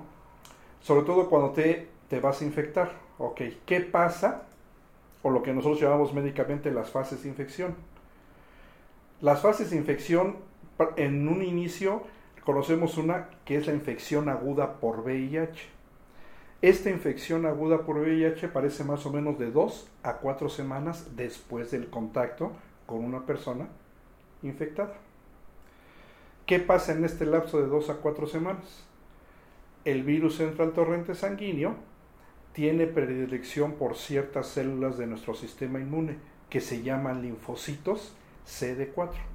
sobre 0.82 1.06
todo 1.06 1.30
cuando 1.30 1.52
te, 1.52 1.90
te 2.10 2.20
vas 2.20 2.42
a 2.42 2.46
infectar. 2.46 2.92
Ok, 3.18 3.42
¿qué 3.66 3.82
pasa? 3.82 4.44
O 5.24 5.30
lo 5.30 5.44
que 5.44 5.54
nosotros 5.54 5.82
llamamos 5.82 6.14
médicamente 6.14 6.72
las 6.72 6.90
fases 6.90 7.24
de 7.24 7.30
infección. 7.30 7.76
Las 9.22 9.42
fases 9.42 9.70
de 9.70 9.78
infección, 9.78 10.38
en 10.96 11.28
un 11.28 11.44
inicio, 11.44 12.04
conocemos 12.44 12.98
una 12.98 13.30
que 13.46 13.58
es 13.58 13.68
la 13.68 13.74
infección 13.74 14.30
aguda 14.30 14.80
por 14.80 15.02
VIH. 15.02 15.70
Esta 16.62 16.90
infección 16.90 17.46
aguda 17.46 17.86
por 17.86 17.98
VIH 17.98 18.48
parece 18.50 18.84
más 18.84 19.06
o 19.06 19.12
menos 19.12 19.40
de 19.40 19.52
2 19.52 19.88
a 20.04 20.14
4 20.18 20.50
semanas 20.50 21.16
después 21.16 21.72
del 21.72 21.90
contacto 21.90 22.52
con 22.86 23.04
una 23.04 23.26
persona 23.26 23.68
infectada. 24.44 24.94
¿Qué 26.46 26.60
pasa 26.60 26.92
en 26.92 27.06
este 27.06 27.26
lapso 27.26 27.62
de 27.62 27.68
dos 27.68 27.90
a 27.90 27.96
cuatro 27.96 28.28
semanas? 28.28 28.84
El 29.86 30.04
virus 30.04 30.42
entra 30.42 30.66
al 30.66 30.74
torrente 30.74 31.16
sanguíneo, 31.16 31.76
tiene 32.52 32.88
predilección 32.88 33.74
por 33.74 33.96
ciertas 33.96 34.48
células 34.48 34.98
de 34.98 35.08
nuestro 35.08 35.34
sistema 35.34 35.80
inmune 35.80 36.18
que 36.50 36.60
se 36.60 36.84
llaman 36.84 37.22
linfocitos 37.22 38.14
CD4. 38.46 39.31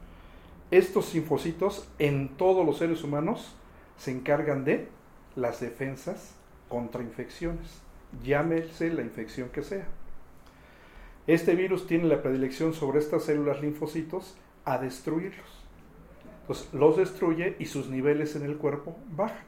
Estos 0.70 1.14
linfocitos 1.14 1.88
en 1.98 2.29
todos 2.37 2.66
los 2.66 2.79
seres 2.79 3.05
humanos 3.05 3.55
se 3.96 4.11
encargan 4.11 4.64
de 4.64 4.88
las 5.37 5.61
defensas 5.61 6.35
contra 6.68 7.02
infecciones, 7.02 7.81
llámese 8.24 8.90
la 8.92 9.02
infección 9.02 9.48
que 9.50 9.62
sea. 9.62 9.87
Este 11.26 11.55
virus 11.55 11.87
tiene 11.87 12.05
la 12.05 12.22
predilección 12.22 12.72
sobre 12.72 12.98
estas 12.98 13.24
células 13.24 13.61
linfocitos 13.61 14.37
a 14.64 14.79
destruirlos. 14.79 15.66
Entonces 16.42 16.72
los 16.72 16.96
destruye 16.96 17.57
y 17.59 17.66
sus 17.66 17.88
niveles 17.88 18.37
en 18.37 18.42
el 18.42 18.57
cuerpo 18.57 18.96
bajan. 19.11 19.44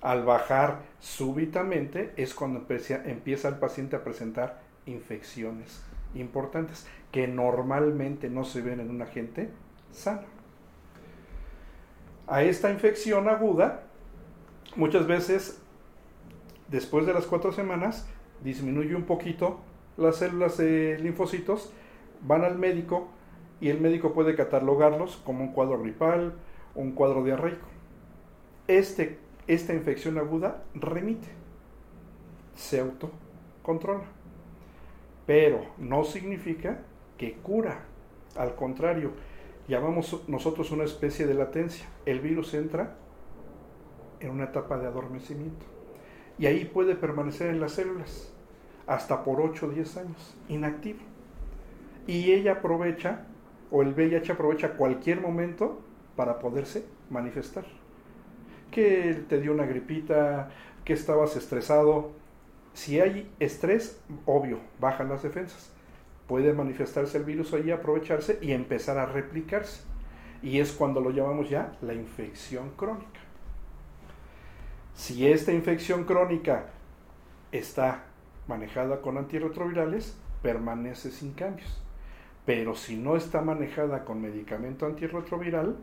Al 0.00 0.24
bajar 0.24 0.82
súbitamente 1.00 2.12
es 2.16 2.34
cuando 2.34 2.58
empieza, 2.68 3.48
el 3.48 3.56
paciente 3.56 3.96
a 3.96 4.04
presentar 4.04 4.60
infecciones 4.86 5.82
importantes 6.14 6.86
que 7.10 7.26
normalmente 7.26 8.28
no 8.28 8.44
se 8.44 8.60
ven 8.60 8.80
en 8.80 8.90
una 8.90 9.06
gente 9.06 9.50
sana. 9.94 10.26
A 12.26 12.42
esta 12.42 12.70
infección 12.70 13.28
aguda, 13.28 13.84
muchas 14.76 15.06
veces 15.06 15.60
después 16.68 17.06
de 17.06 17.14
las 17.14 17.26
cuatro 17.26 17.52
semanas, 17.52 18.06
disminuye 18.42 18.94
un 18.94 19.04
poquito 19.04 19.60
las 19.96 20.16
células 20.16 20.56
de 20.56 20.98
linfocitos, 20.98 21.72
van 22.22 22.44
al 22.44 22.58
médico 22.58 23.08
y 23.60 23.68
el 23.68 23.80
médico 23.80 24.12
puede 24.12 24.34
catalogarlos 24.34 25.16
como 25.24 25.44
un 25.44 25.52
cuadro 25.52 25.80
gripal, 25.80 26.34
un 26.74 26.92
cuadro 26.92 27.22
diarreico. 27.22 27.66
Este, 28.66 29.18
esta 29.46 29.74
infección 29.74 30.18
aguda 30.18 30.64
remite, 30.74 31.28
se 32.56 32.80
autocontrola, 32.80 34.04
pero 35.26 35.64
no 35.78 36.04
significa 36.04 36.80
que 37.18 37.34
cura, 37.34 37.84
al 38.36 38.54
contrario, 38.54 39.12
llamamos 39.68 40.22
nosotros 40.28 40.70
una 40.70 40.84
especie 40.84 41.26
de 41.26 41.34
latencia. 41.34 41.86
El 42.06 42.20
virus 42.20 42.54
entra 42.54 42.96
en 44.20 44.30
una 44.30 44.44
etapa 44.44 44.78
de 44.78 44.86
adormecimiento 44.86 45.66
y 46.38 46.46
ahí 46.46 46.64
puede 46.64 46.94
permanecer 46.94 47.50
en 47.50 47.60
las 47.60 47.72
células 47.72 48.32
hasta 48.86 49.24
por 49.24 49.40
8 49.40 49.66
o 49.66 49.70
10 49.70 49.96
años, 49.96 50.36
inactivo. 50.48 51.00
Y 52.06 52.32
ella 52.32 52.52
aprovecha, 52.52 53.26
o 53.70 53.82
el 53.82 53.94
VIH 53.94 54.32
aprovecha 54.32 54.76
cualquier 54.76 55.20
momento 55.20 55.80
para 56.16 56.38
poderse 56.38 56.84
manifestar. 57.08 57.64
Que 58.70 59.24
te 59.28 59.40
dio 59.40 59.52
una 59.52 59.64
gripita, 59.64 60.50
que 60.84 60.92
estabas 60.92 61.36
estresado. 61.36 62.10
Si 62.74 63.00
hay 63.00 63.30
estrés, 63.40 64.00
obvio, 64.26 64.58
bajan 64.80 65.08
las 65.08 65.22
defensas. 65.22 65.73
Puede 66.26 66.52
manifestarse 66.52 67.18
el 67.18 67.24
virus 67.24 67.52
ahí, 67.52 67.70
aprovecharse 67.70 68.38
y 68.40 68.52
empezar 68.52 68.98
a 68.98 69.06
replicarse. 69.06 69.82
Y 70.42 70.58
es 70.58 70.72
cuando 70.72 71.00
lo 71.00 71.10
llamamos 71.10 71.48
ya 71.50 71.76
la 71.82 71.94
infección 71.94 72.70
crónica. 72.76 73.20
Si 74.94 75.26
esta 75.26 75.52
infección 75.52 76.04
crónica 76.04 76.66
está 77.52 78.04
manejada 78.46 79.00
con 79.00 79.18
antirretrovirales, 79.18 80.16
permanece 80.42 81.10
sin 81.10 81.32
cambios. 81.32 81.80
Pero 82.46 82.74
si 82.74 82.96
no 82.96 83.16
está 83.16 83.40
manejada 83.40 84.04
con 84.04 84.20
medicamento 84.20 84.86
antirretroviral, 84.86 85.76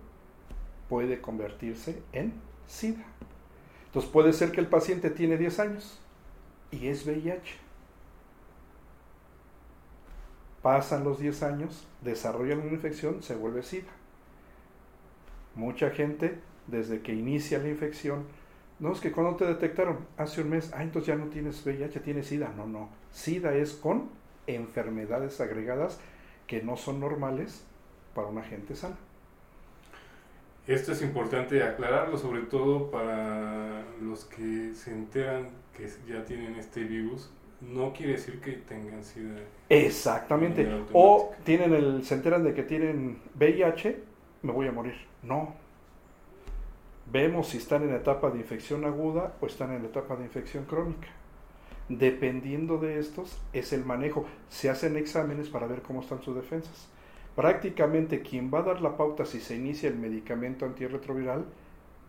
puede 0.88 1.22
convertirse 1.22 2.02
en 2.14 2.34
SIDA. 2.68 3.06
Entonces 3.88 4.12
puede 4.12 4.32
ser 4.32 4.52
que 4.52 4.62
el 4.62 4.68
paciente 4.68 5.10
tiene 5.10 5.38
10 5.38 5.60
años 5.60 6.00
y 6.72 6.88
es 6.88 7.06
VIH. 7.06 7.61
Pasan 10.62 11.04
los 11.04 11.20
10 11.20 11.44
años, 11.44 11.88
desarrollan 12.02 12.60
una 12.60 12.74
infección, 12.74 13.24
se 13.24 13.36
vuelve 13.36 13.64
SIDA. 13.64 13.92
Mucha 15.56 15.90
gente, 15.90 16.40
desde 16.68 17.02
que 17.02 17.14
inicia 17.14 17.60
la 17.60 17.70
infección, 17.70 18.26
no, 18.80 18.94
es 18.94 19.00
que 19.00 19.12
cuando 19.12 19.36
te 19.36 19.46
detectaron 19.46 20.00
hace 20.18 20.42
un 20.42 20.50
mes, 20.50 20.72
ah, 20.74 20.82
entonces 20.82 21.08
ya 21.08 21.16
no 21.16 21.30
tienes 21.30 21.64
VIH, 21.66 22.00
tienes 22.00 22.28
SIDA. 22.28 22.52
No, 22.56 22.66
no. 22.66 22.90
SIDA 23.12 23.54
es 23.54 23.74
con 23.74 24.10
enfermedades 24.48 25.40
agregadas 25.40 26.00
que 26.48 26.64
no 26.64 26.78
son 26.78 27.00
normales 27.00 27.64
para 28.16 28.28
una 28.28 28.44
gente 28.44 28.76
sana. 28.76 28.98
Esto 30.68 30.92
es 30.92 31.02
importante 31.02 31.64
aclararlo, 31.64 32.18
sobre 32.18 32.42
todo 32.42 32.92
para 32.92 33.84
los 34.02 34.26
que 34.26 34.74
se 34.74 34.92
enteran 34.92 35.50
que 35.76 35.88
ya 36.08 36.24
tienen 36.26 36.56
este 36.56 36.84
virus. 36.84 37.32
No 37.62 37.94
quiere 37.94 38.14
decir 38.14 38.42
que 38.42 38.54
tengan 38.54 39.04
SIDA. 39.04 39.40
Exactamente. 39.70 40.68
O 40.94 41.32
tienen 41.44 41.74
el, 41.74 42.04
se 42.04 42.16
enteran 42.16 42.44
de 42.44 42.54
que 42.54 42.64
tienen 42.64 43.22
VIH, 43.36 44.00
me 44.42 44.52
voy 44.52 44.68
a 44.68 44.72
morir. 44.72 44.96
No, 45.22 45.54
Vemos 47.12 47.50
si 47.50 47.58
están 47.58 47.84
en 47.84 47.94
etapa 47.94 48.30
de 48.30 48.40
infección 48.40 48.86
aguda 48.86 49.34
o 49.42 49.46
están 49.46 49.74
en 49.74 49.84
etapa 49.84 50.16
de 50.16 50.24
infección 50.24 50.64
crónica. 50.64 51.10
Dependiendo 51.90 52.78
de 52.78 53.00
estos 53.00 53.38
es 53.52 53.74
el 53.74 53.84
manejo. 53.84 54.26
Se 54.48 54.70
hacen 54.70 54.96
exámenes 54.96 55.50
para 55.50 55.68
ver 55.68 55.82
cómo 55.82 56.02
están 56.02 56.22
sus 56.22 56.36
defensas. 56.36 56.88
Prácticamente 57.36 58.22
quien 58.22 58.54
va 58.54 58.60
a 58.60 58.64
dar 58.64 58.82
la 58.82 58.96
pauta 58.96 59.26
si 59.26 59.42
se 59.42 59.56
inicia 59.56 59.90
el 59.90 59.98
medicamento 59.98 60.66
antirretroviral 60.66 61.46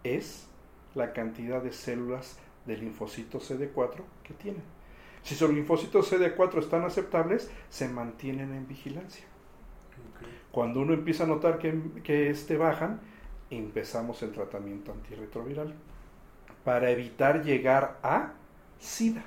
es 0.05 0.47
la 0.95 1.13
cantidad 1.13 1.61
de 1.61 1.73
células 1.73 2.39
del 2.65 2.81
linfocito 2.81 3.41
CD4 3.41 4.03
que 4.23 4.35
tienen. 4.35 4.63
Si 5.23 5.35
sus 5.35 5.51
linfocitos 5.51 6.13
CD4 6.13 6.59
están 6.59 6.85
aceptables, 6.85 7.51
se 7.69 7.89
mantienen 7.89 8.53
en 8.55 8.67
vigilancia. 8.67 9.25
Cuando 10.51 10.81
uno 10.81 10.93
empieza 10.93 11.25
a 11.25 11.27
notar 11.27 11.59
que, 11.59 11.79
que 12.03 12.31
este 12.31 12.57
bajan, 12.57 13.01
empezamos 13.51 14.23
el 14.23 14.33
tratamiento 14.33 14.93
antirretroviral 14.93 15.75
para 16.65 16.91
evitar 16.91 17.43
llegar 17.45 17.99
a 18.03 18.33
SIDA. 18.79 19.25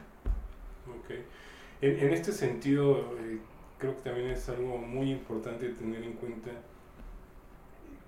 Okay. 1.04 1.26
En, 1.82 2.14
este 2.14 2.32
sentido, 2.32 3.16
eh, 3.20 3.40
creo 3.78 3.96
que 3.96 4.02
también 4.10 4.30
es 4.30 4.48
algo 4.50 4.78
muy 4.78 5.12
importante 5.12 5.70
tener 5.70 6.04
en 6.04 6.14
cuenta 6.14 6.52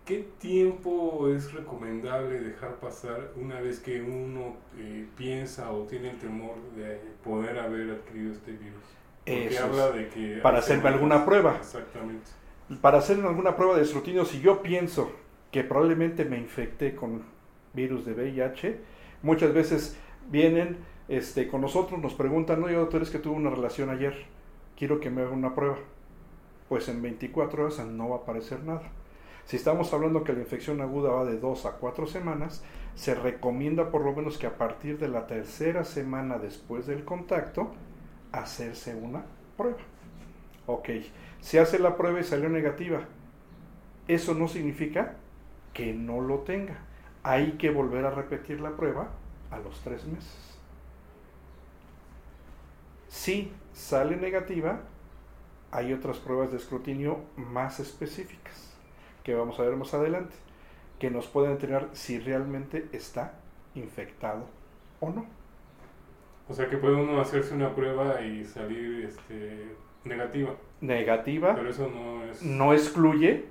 ¿Qué 0.07 0.25
tiempo 0.39 1.27
es 1.27 1.53
recomendable 1.53 2.39
dejar 2.39 2.75
pasar 2.75 3.31
una 3.35 3.59
vez 3.59 3.79
que 3.81 4.01
uno 4.01 4.55
eh, 4.77 5.05
piensa 5.17 5.71
o 5.71 5.83
tiene 5.83 6.11
el 6.11 6.17
temor 6.17 6.55
de 6.77 7.01
poder 7.23 7.59
haber 7.59 7.91
adquirido 7.91 8.31
este 8.31 8.53
virus? 8.53 8.83
Porque 9.25 9.57
habla 9.57 9.91
de 9.91 10.07
que 10.07 10.39
para 10.41 10.59
hacerme 10.59 10.87
alguna 10.87 11.25
prueba. 11.25 11.57
Exactamente. 11.57 12.31
Para 12.79 12.99
hacerme 12.99 13.27
alguna 13.27 13.55
prueba 13.57 13.75
de 13.75 13.83
escrutinio, 13.83 14.23
si 14.23 14.39
yo 14.39 14.61
pienso 14.61 15.11
que 15.51 15.63
probablemente 15.63 16.25
me 16.25 16.37
infecté 16.37 16.95
con 16.95 17.23
virus 17.73 18.05
de 18.05 18.13
VIH. 18.13 18.79
Muchas 19.23 19.53
veces 19.53 19.97
vienen 20.29 20.77
este, 21.07 21.47
con 21.47 21.61
nosotros, 21.61 22.01
nos 22.01 22.13
preguntan, 22.13 22.61
no, 22.61 22.67
doctor, 22.67 23.01
es 23.01 23.09
que 23.09 23.19
tuve 23.19 23.35
una 23.35 23.49
relación 23.49 23.89
ayer, 23.89 24.25
quiero 24.77 24.99
que 24.99 25.09
me 25.09 25.21
haga 25.21 25.31
una 25.31 25.55
prueba. 25.55 25.77
Pues 26.67 26.89
en 26.89 27.01
24 27.01 27.63
horas 27.63 27.79
no 27.85 28.09
va 28.09 28.17
a 28.17 28.19
aparecer 28.19 28.63
nada. 28.63 28.91
Si 29.47 29.55
estamos 29.55 29.93
hablando 29.93 30.25
que 30.25 30.33
la 30.33 30.41
infección 30.41 30.81
aguda 30.81 31.09
va 31.09 31.23
de 31.23 31.39
2 31.39 31.67
a 31.67 31.71
4 31.77 32.05
semanas, 32.05 32.65
se 32.95 33.15
recomienda 33.15 33.91
por 33.91 34.03
lo 34.03 34.13
menos 34.13 34.37
que 34.37 34.45
a 34.45 34.57
partir 34.57 34.99
de 34.99 35.07
la 35.07 35.25
tercera 35.25 35.85
semana 35.85 36.37
después 36.37 36.85
del 36.85 37.05
contacto, 37.05 37.71
hacerse 38.33 38.93
una 38.93 39.23
prueba. 39.55 39.77
Ok, 40.65 40.89
se 41.39 41.61
hace 41.61 41.79
la 41.79 41.95
prueba 41.95 42.19
y 42.19 42.25
salió 42.25 42.49
negativa. 42.49 43.05
Eso 44.09 44.33
no 44.33 44.49
significa 44.49 45.15
que 45.73 45.93
no 45.93 46.19
lo 46.19 46.39
tenga. 46.39 46.79
Hay 47.23 47.53
que 47.53 47.69
volver 47.69 48.05
a 48.05 48.11
repetir 48.11 48.59
la 48.59 48.75
prueba 48.75 49.11
a 49.49 49.59
los 49.59 49.79
tres 49.79 50.05
meses. 50.07 50.59
Si 53.07 53.53
sale 53.71 54.17
negativa, 54.17 54.81
hay 55.71 55.93
otras 55.93 56.17
pruebas 56.17 56.51
de 56.51 56.57
escrutinio 56.57 57.21
más 57.37 57.79
específicas 57.79 58.76
que 59.27 59.35
vamos 59.35 59.59
a 59.59 59.63
ver 59.63 59.75
más 59.75 59.93
adelante, 59.93 60.33
que 60.99 61.11
nos 61.11 61.27
pueden 61.27 61.51
determinar 61.51 61.89
si 61.91 62.17
realmente 62.17 62.87
está 62.93 63.33
infectado 63.75 64.47
o 65.01 65.09
no. 65.09 65.25
O 66.47 66.53
sea 66.53 66.69
que 66.69 66.77
puede 66.77 66.95
uno 66.95 67.19
hacerse 67.19 67.53
una 67.53 67.75
prueba 67.75 68.21
y 68.21 68.45
salir 68.45 69.03
este, 69.03 69.65
negativa. 70.05 70.55
Negativa. 70.79 71.55
Pero 71.55 71.69
eso 71.69 71.91
no 71.93 72.23
es... 72.23 72.41
No 72.41 72.71
excluye 72.71 73.43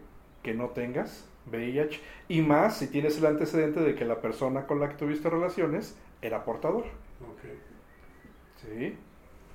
que 0.42 0.54
no 0.54 0.70
tengas 0.70 1.28
VIH. 1.52 2.00
Y 2.28 2.40
más 2.40 2.78
si 2.78 2.86
tienes 2.86 3.18
el 3.18 3.26
antecedente 3.26 3.80
de 3.80 3.94
que 3.94 4.06
la 4.06 4.22
persona 4.22 4.66
con 4.66 4.80
la 4.80 4.88
que 4.88 4.96
tuviste 4.96 5.28
relaciones 5.28 5.98
era 6.22 6.42
portador. 6.46 6.86
Ok. 7.20 7.42
Sí. 8.62 8.96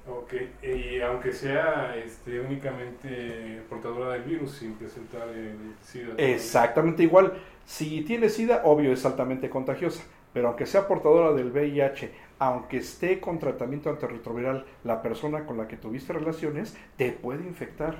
Ok, 0.08 0.34
y 0.64 1.00
aunque 1.02 1.32
sea 1.32 1.96
este, 1.96 2.40
únicamente 2.40 3.62
portadora 3.70 4.14
del 4.14 4.24
virus 4.24 4.54
sin 4.54 4.74
presentar 4.74 5.30
el 5.30 5.76
SIDA. 5.84 6.16
Exactamente 6.18 7.04
igual. 7.04 7.34
Si 7.66 8.02
tiene 8.02 8.30
SIDA, 8.30 8.62
obvio 8.66 8.94
es 8.94 9.06
altamente 9.06 9.50
contagiosa. 9.50 10.04
Pero 10.34 10.48
aunque 10.48 10.66
sea 10.66 10.88
portadora 10.88 11.34
del 11.34 11.52
VIH, 11.52 12.12
aunque 12.40 12.78
esté 12.78 13.20
con 13.20 13.38
tratamiento 13.38 13.90
antirretroviral, 13.90 14.66
la 14.84 15.02
persona 15.02 15.46
con 15.46 15.58
la 15.58 15.68
que 15.68 15.78
tuviste 15.78 16.14
relaciones 16.14 16.76
te 16.98 17.12
puede 17.12 17.44
infectar. 17.44 17.98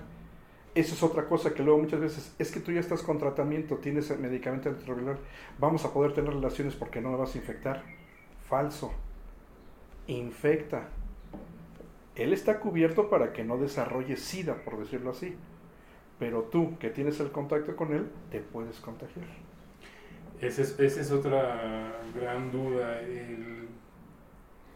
Esa 0.74 0.94
es 0.94 1.04
otra 1.04 1.26
cosa 1.28 1.54
que 1.54 1.62
luego 1.62 1.80
muchas 1.80 2.00
veces, 2.00 2.34
es 2.40 2.50
que 2.50 2.62
tú 2.62 2.72
ya 2.72 2.80
estás 2.80 3.04
con 3.04 3.20
tratamiento, 3.20 3.76
tienes 3.76 4.18
medicamento 4.18 4.70
antirretroviral, 4.70 5.18
vamos 5.60 5.84
a 5.84 5.92
poder 5.92 6.14
tener 6.14 6.34
relaciones 6.34 6.76
porque 6.76 7.02
no 7.02 7.12
me 7.12 7.18
vas 7.18 7.36
a 7.36 7.38
infectar. 7.38 7.84
Falso. 8.48 8.94
Infecta. 10.08 10.88
Él 12.24 12.34
está 12.34 12.60
cubierto 12.60 13.10
para 13.10 13.34
que 13.34 13.44
no 13.44 13.58
desarrolle 13.58 14.18
SIDA, 14.18 14.64
por 14.64 14.78
decirlo 14.78 15.12
así. 15.12 15.36
Pero 16.20 16.44
tú, 16.44 16.78
que 16.78 16.90
tienes 16.90 17.20
el 17.20 17.32
contacto 17.32 17.76
con 17.76 17.94
él, 17.94 18.08
te 18.30 18.40
puedes 18.40 18.80
contagiar. 18.80 19.26
Esa 20.40 20.62
es, 20.62 20.80
esa 20.80 21.02
es 21.02 21.12
otra 21.12 22.00
gran 22.16 22.52
duda. 22.52 23.00
El, 23.02 23.68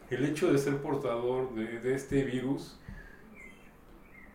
el 0.09 0.25
hecho 0.25 0.51
de 0.51 0.57
ser 0.57 0.77
portador 0.77 1.53
de, 1.55 1.79
de 1.79 1.95
este 1.95 2.23
virus, 2.23 2.79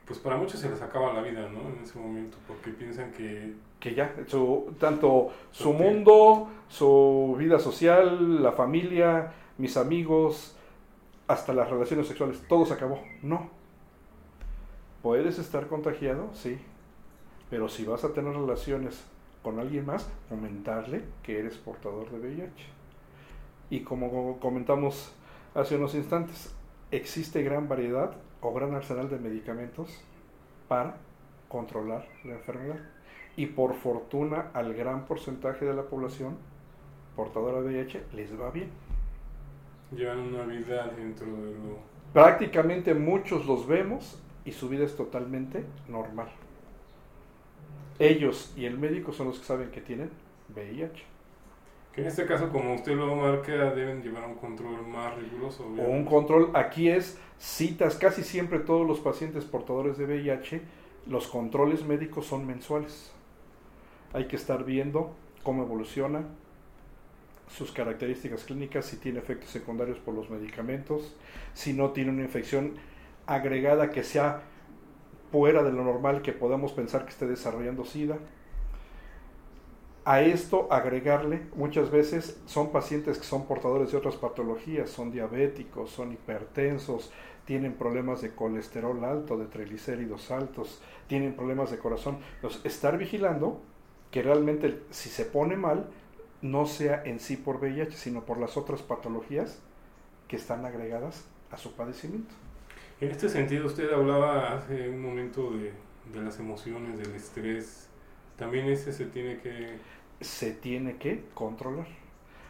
pues 0.07 0.19
para 0.19 0.37
muchos 0.37 0.61
se 0.61 0.69
les 0.69 0.83
acaba 0.83 1.13
la 1.13 1.23
vida, 1.23 1.49
¿no? 1.49 1.69
En 1.69 1.85
ese 1.85 1.99
momento, 1.99 2.37
porque 2.47 2.71
piensan 2.71 3.13
que 3.13 3.55
Que 3.81 3.95
ya, 3.95 4.15
su, 4.27 4.75
tanto 4.79 5.33
su 5.53 5.73
mundo, 5.73 6.49
su 6.69 7.35
vida 7.39 7.59
social, 7.59 8.43
la 8.43 8.53
familia, 8.53 9.33
mis 9.57 9.77
amigos, 9.77 10.55
hasta 11.31 11.53
las 11.53 11.71
relaciones 11.71 12.09
sexuales, 12.09 12.43
todo 12.49 12.67
se 12.67 12.75
acabó. 12.75 13.01
No. 13.23 13.51
¿Puedes 15.01 15.39
estar 15.39 15.69
contagiado? 15.69 16.29
Sí. 16.35 16.59
Pero 17.49 17.69
si 17.69 17.85
vas 17.85 18.03
a 18.03 18.13
tener 18.13 18.35
relaciones 18.35 19.05
con 19.45 19.61
alguien 19.61 19.87
más, 19.87 20.11
comentarle 20.29 21.05
que 21.23 21.39
eres 21.39 21.57
portador 21.57 22.11
de 22.11 22.19
VIH. 22.19 22.67
Y 23.71 23.81
como 23.81 24.41
comentamos 24.41 25.13
hace 25.55 25.77
unos 25.77 25.95
instantes, 25.95 26.53
existe 26.91 27.45
gran 27.45 27.69
variedad 27.69 28.17
o 28.41 28.53
gran 28.53 28.75
arsenal 28.75 29.09
de 29.09 29.21
medicamentos 29.21 30.03
para 30.67 30.97
controlar 31.49 32.09
la 32.25 32.33
enfermedad. 32.33 32.81
Y 33.37 33.47
por 33.47 33.75
fortuna 33.75 34.51
al 34.53 34.75
gran 34.75 35.07
porcentaje 35.07 35.65
de 35.65 35.75
la 35.75 35.85
población 35.85 36.37
portadora 37.15 37.63
de 37.63 37.69
VIH 37.69 38.07
les 38.15 38.39
va 38.39 38.51
bien. 38.51 38.90
Llevan 39.93 40.19
una 40.21 40.45
vida 40.45 40.91
dentro 40.97 41.27
de 41.27 41.53
lo... 41.53 41.79
Prácticamente 42.13 42.95
muchos 42.95 43.47
los 43.47 43.67
vemos 43.67 44.21
y 44.45 44.53
su 44.53 44.69
vida 44.69 44.85
es 44.85 44.97
totalmente 44.97 45.65
normal. 45.89 46.29
Ellos 47.99 48.53
y 48.57 48.65
el 48.65 48.79
médico 48.79 49.13
son 49.13 49.29
los 49.29 49.39
que 49.39 49.45
saben 49.45 49.71
que 49.71 49.81
tienen 49.81 50.11
VIH. 50.55 51.05
Que 51.93 52.03
en 52.03 52.07
este 52.07 52.25
caso, 52.25 52.51
como 52.51 52.75
usted 52.75 52.95
lo 52.95 53.15
marca, 53.17 53.53
deben 53.53 54.03
llevar 54.03 54.25
un 54.29 54.37
control 54.37 54.87
más 54.87 55.17
riguroso. 55.17 55.65
O 55.65 55.91
un 55.91 56.05
control, 56.05 56.51
aquí 56.55 56.89
es 56.89 57.19
citas, 57.39 57.97
casi 57.97 58.23
siempre 58.23 58.61
todos 58.61 58.87
los 58.87 59.01
pacientes 59.01 59.45
portadores 59.45 59.99
de 59.99 60.07
VIH, 60.07 60.63
los 61.07 61.27
controles 61.27 61.85
médicos 61.85 62.27
son 62.27 62.47
mensuales. 62.47 63.13
Hay 64.13 64.27
que 64.27 64.37
estar 64.37 64.65
viendo 64.65 65.15
cómo 65.43 65.65
evoluciona, 65.65 66.25
sus 67.51 67.73
características 67.73 68.45
clínicas, 68.45 68.87
si 68.87 68.97
tiene 68.97 69.19
efectos 69.19 69.51
secundarios 69.51 69.99
por 69.99 70.15
los 70.15 70.31
medicamentos, 70.31 71.17
si 71.53 71.73
no 71.73 71.91
tiene 71.91 72.11
una 72.11 72.23
infección 72.23 72.75
agregada 73.27 73.91
que 73.91 74.03
sea 74.03 74.43
fuera 75.31 75.63
de 75.63 75.73
lo 75.73 75.85
normal 75.85 76.23
que 76.23 76.33
podamos 76.33 76.73
pensar 76.73 77.05
que 77.05 77.11
esté 77.11 77.27
desarrollando 77.27 77.85
SIDA. 77.85 78.19
A 80.05 80.23
esto 80.23 80.67
agregarle, 80.73 81.43
muchas 81.55 81.91
veces 81.91 82.41
son 82.47 82.73
pacientes 82.73 83.19
que 83.19 83.25
son 83.25 83.47
portadores 83.47 83.93
de 83.93 83.99
otras 83.99 84.17
patologías, 84.17 84.91
son 84.91 85.13
diabéticos, 85.13 85.91
son 85.91 86.13
hipertensos, 86.13 87.13
tienen 87.45 87.75
problemas 87.75 88.23
de 88.23 88.35
colesterol 88.35 89.05
alto, 89.05 89.37
de 89.37 89.47
triglicéridos 89.47 90.31
altos, 90.31 90.81
tienen 91.07 91.35
problemas 91.35 91.71
de 91.71 91.79
corazón. 91.79 92.19
Estar 92.65 92.97
vigilando 92.97 93.61
que 94.11 94.23
realmente 94.23 94.83
si 94.91 95.11
se 95.11 95.25
pone 95.25 95.57
mal, 95.57 95.91
no 96.43 96.67
sea 96.67 97.03
en 97.05 97.21
sí 97.21 97.37
por 97.37 97.57
VIH, 97.57 97.97
sino 97.97 98.25
por 98.25 98.39
las 98.39 98.57
otras 98.57 98.83
patologías 98.83 99.61
que 100.29 100.37
están 100.37 100.65
agregadas 100.65 101.27
a 101.51 101.57
su 101.57 101.73
padecimiento. 101.73 102.35
En 103.01 103.11
este 103.11 103.29
sentido, 103.29 103.67
usted 103.67 103.93
hablaba 103.93 104.55
hace 104.57 104.89
un 104.89 105.03
momento 105.03 105.51
de, 105.51 105.73
de 106.13 106.23
las 106.23 106.39
emociones, 106.39 106.99
del 106.99 107.15
estrés. 107.15 107.89
También 108.37 108.67
ese 108.67 108.93
se 108.93 109.07
tiene 109.07 109.39
que... 109.39 109.79
Se 110.21 110.53
tiene 110.53 110.97
que 110.97 111.25
controlar. 111.35 111.87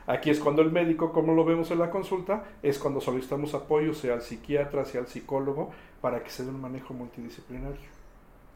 Aquí 0.07 0.28
es 0.30 0.41
cuando 0.41 0.62
el 0.62 0.72
médico, 0.72 1.12
como 1.12 1.34
lo 1.34 1.45
vemos 1.45 1.70
en 1.70 1.78
la 1.78 1.91
consulta, 1.91 2.45
es 2.62 2.78
cuando 2.80 3.01
solicitamos 3.01 3.55
apoyo, 3.55 3.95
sea 3.95 4.14
al 4.14 4.22
psiquiatra, 4.22 4.84
sea 4.84 5.03
al 5.03 5.07
psicólogo, 5.07 5.70
para 6.01 6.22
que 6.24 6.30
se 6.30 6.43
dé 6.43 6.51
un 6.51 6.61
manejo 6.61 6.95
multidisciplinario. 6.95 7.78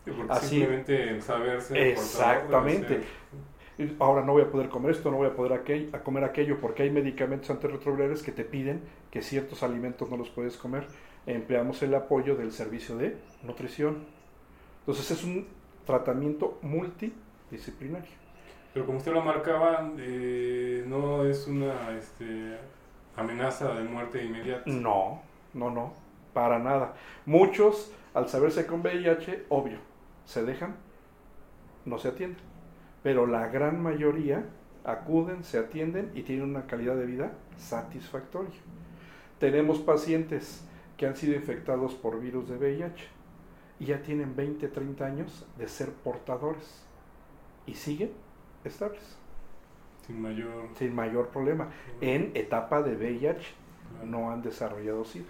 Porque 0.05 0.33
Así- 0.33 0.49
simplemente 0.49 1.21
saberse... 1.21 1.93
Exactamente. 1.93 3.03
Ahora 3.99 4.23
no 4.25 4.33
voy 4.33 4.43
a 4.43 4.51
poder 4.51 4.69
comer 4.69 4.93
esto, 4.93 5.11
no 5.11 5.17
voy 5.17 5.27
a 5.27 5.35
poder 5.35 5.65
a 5.93 6.03
comer 6.03 6.25
aquello, 6.25 6.61
porque 6.61 6.85
hay 6.85 6.91
medicamentos 6.91 7.51
antirretrovirales 7.51 8.23
que 8.23 8.31
te 8.31 8.45
piden 8.45 8.83
que 9.11 9.21
ciertos 9.21 9.63
alimentos 9.63 10.09
no 10.11 10.17
los 10.17 10.31
puedes 10.31 10.57
comer. 10.57 10.87
Empleamos 11.27 11.83
el 11.83 11.95
apoyo 11.95 12.37
del 12.37 12.53
servicio 12.53 12.97
de 12.97 13.17
nutrición. 13.43 14.05
Entonces 14.81 15.11
es 15.11 15.25
un 15.25 15.47
tratamiento 15.85 16.59
multidisciplinario. 16.63 18.11
Pero 18.73 18.87
como 18.87 18.99
usted 18.99 19.13
lo 19.13 19.23
marcaba, 19.23 19.91
eh, 19.99 20.85
no 20.87 21.25
es 21.25 21.47
una 21.47 21.97
este, 21.97 22.59
amenaza 23.17 23.73
de 23.75 23.85
muerte 23.85 24.25
inmediata. 24.25 24.65
No, 24.67 25.23
no, 25.53 25.71
no, 25.71 25.95
para 26.33 26.59
nada. 26.59 26.95
Muchos, 27.27 27.93
al 28.15 28.29
saberse 28.29 28.67
con 28.67 28.81
VIH, 28.81 29.47
obvio, 29.49 29.79
se 30.25 30.45
dejan, 30.45 30.77
no 31.85 31.99
se 31.99 32.09
atienden. 32.09 32.54
Pero 33.05 33.27
la 33.27 33.47
gran 33.47 33.81
mayoría 33.81 34.45
acuden, 34.83 35.45
se 35.45 35.59
atienden 35.59 36.11
y 36.15 36.23
tienen 36.23 36.47
una 36.47 36.67
calidad 36.67 36.97
de 36.97 37.07
vida 37.07 37.33
satisfactoria. 37.57 38.59
Tenemos 39.39 39.79
pacientes 39.79 40.65
que 40.97 41.07
han 41.07 41.15
sido 41.15 41.37
infectados 41.37 41.95
por 41.95 42.19
virus 42.19 42.49
de 42.49 42.57
VIH 42.57 43.07
y 43.79 43.85
ya 43.87 44.03
tienen 44.03 44.35
20, 44.35 44.69
30 44.69 45.05
años 45.05 45.47
de 45.59 45.69
ser 45.69 45.91
portadores 45.91 46.83
y 47.67 47.75
siguen 47.75 48.11
estables, 48.65 49.17
Sin 50.07 50.21
mayor... 50.21 50.69
sin 50.75 50.95
mayor 50.95 51.29
problema. 51.29 51.69
En 52.01 52.33
etapa 52.35 52.83
de 52.83 52.97
VIH 52.97 53.55
Claro. 53.93 54.07
no 54.07 54.31
han 54.31 54.43
desarrollado 54.43 55.05
SIDA. 55.05 55.27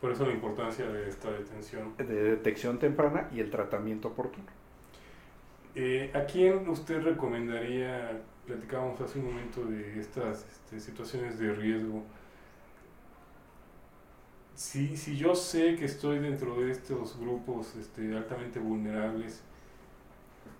Por 0.00 0.12
eso 0.12 0.26
la 0.26 0.34
importancia 0.34 0.86
de 0.86 1.08
esta 1.08 1.30
detención. 1.30 1.94
de 1.96 2.04
detección 2.04 2.78
temprana 2.78 3.28
y 3.32 3.40
el 3.40 3.50
tratamiento 3.50 4.08
oportuno. 4.08 4.46
Eh, 5.80 6.10
¿A 6.12 6.24
quién 6.24 6.68
usted 6.68 7.00
recomendaría, 7.00 8.20
platicábamos 8.44 9.00
hace 9.00 9.20
un 9.20 9.26
momento 9.26 9.64
de 9.64 10.00
estas 10.00 10.44
este, 10.50 10.80
situaciones 10.80 11.38
de 11.38 11.52
riesgo, 11.52 12.02
si, 14.56 14.96
si 14.96 15.16
yo 15.16 15.36
sé 15.36 15.76
que 15.76 15.84
estoy 15.84 16.18
dentro 16.18 16.60
de 16.60 16.72
estos 16.72 17.16
grupos 17.20 17.76
este, 17.76 18.16
altamente 18.16 18.58
vulnerables, 18.58 19.40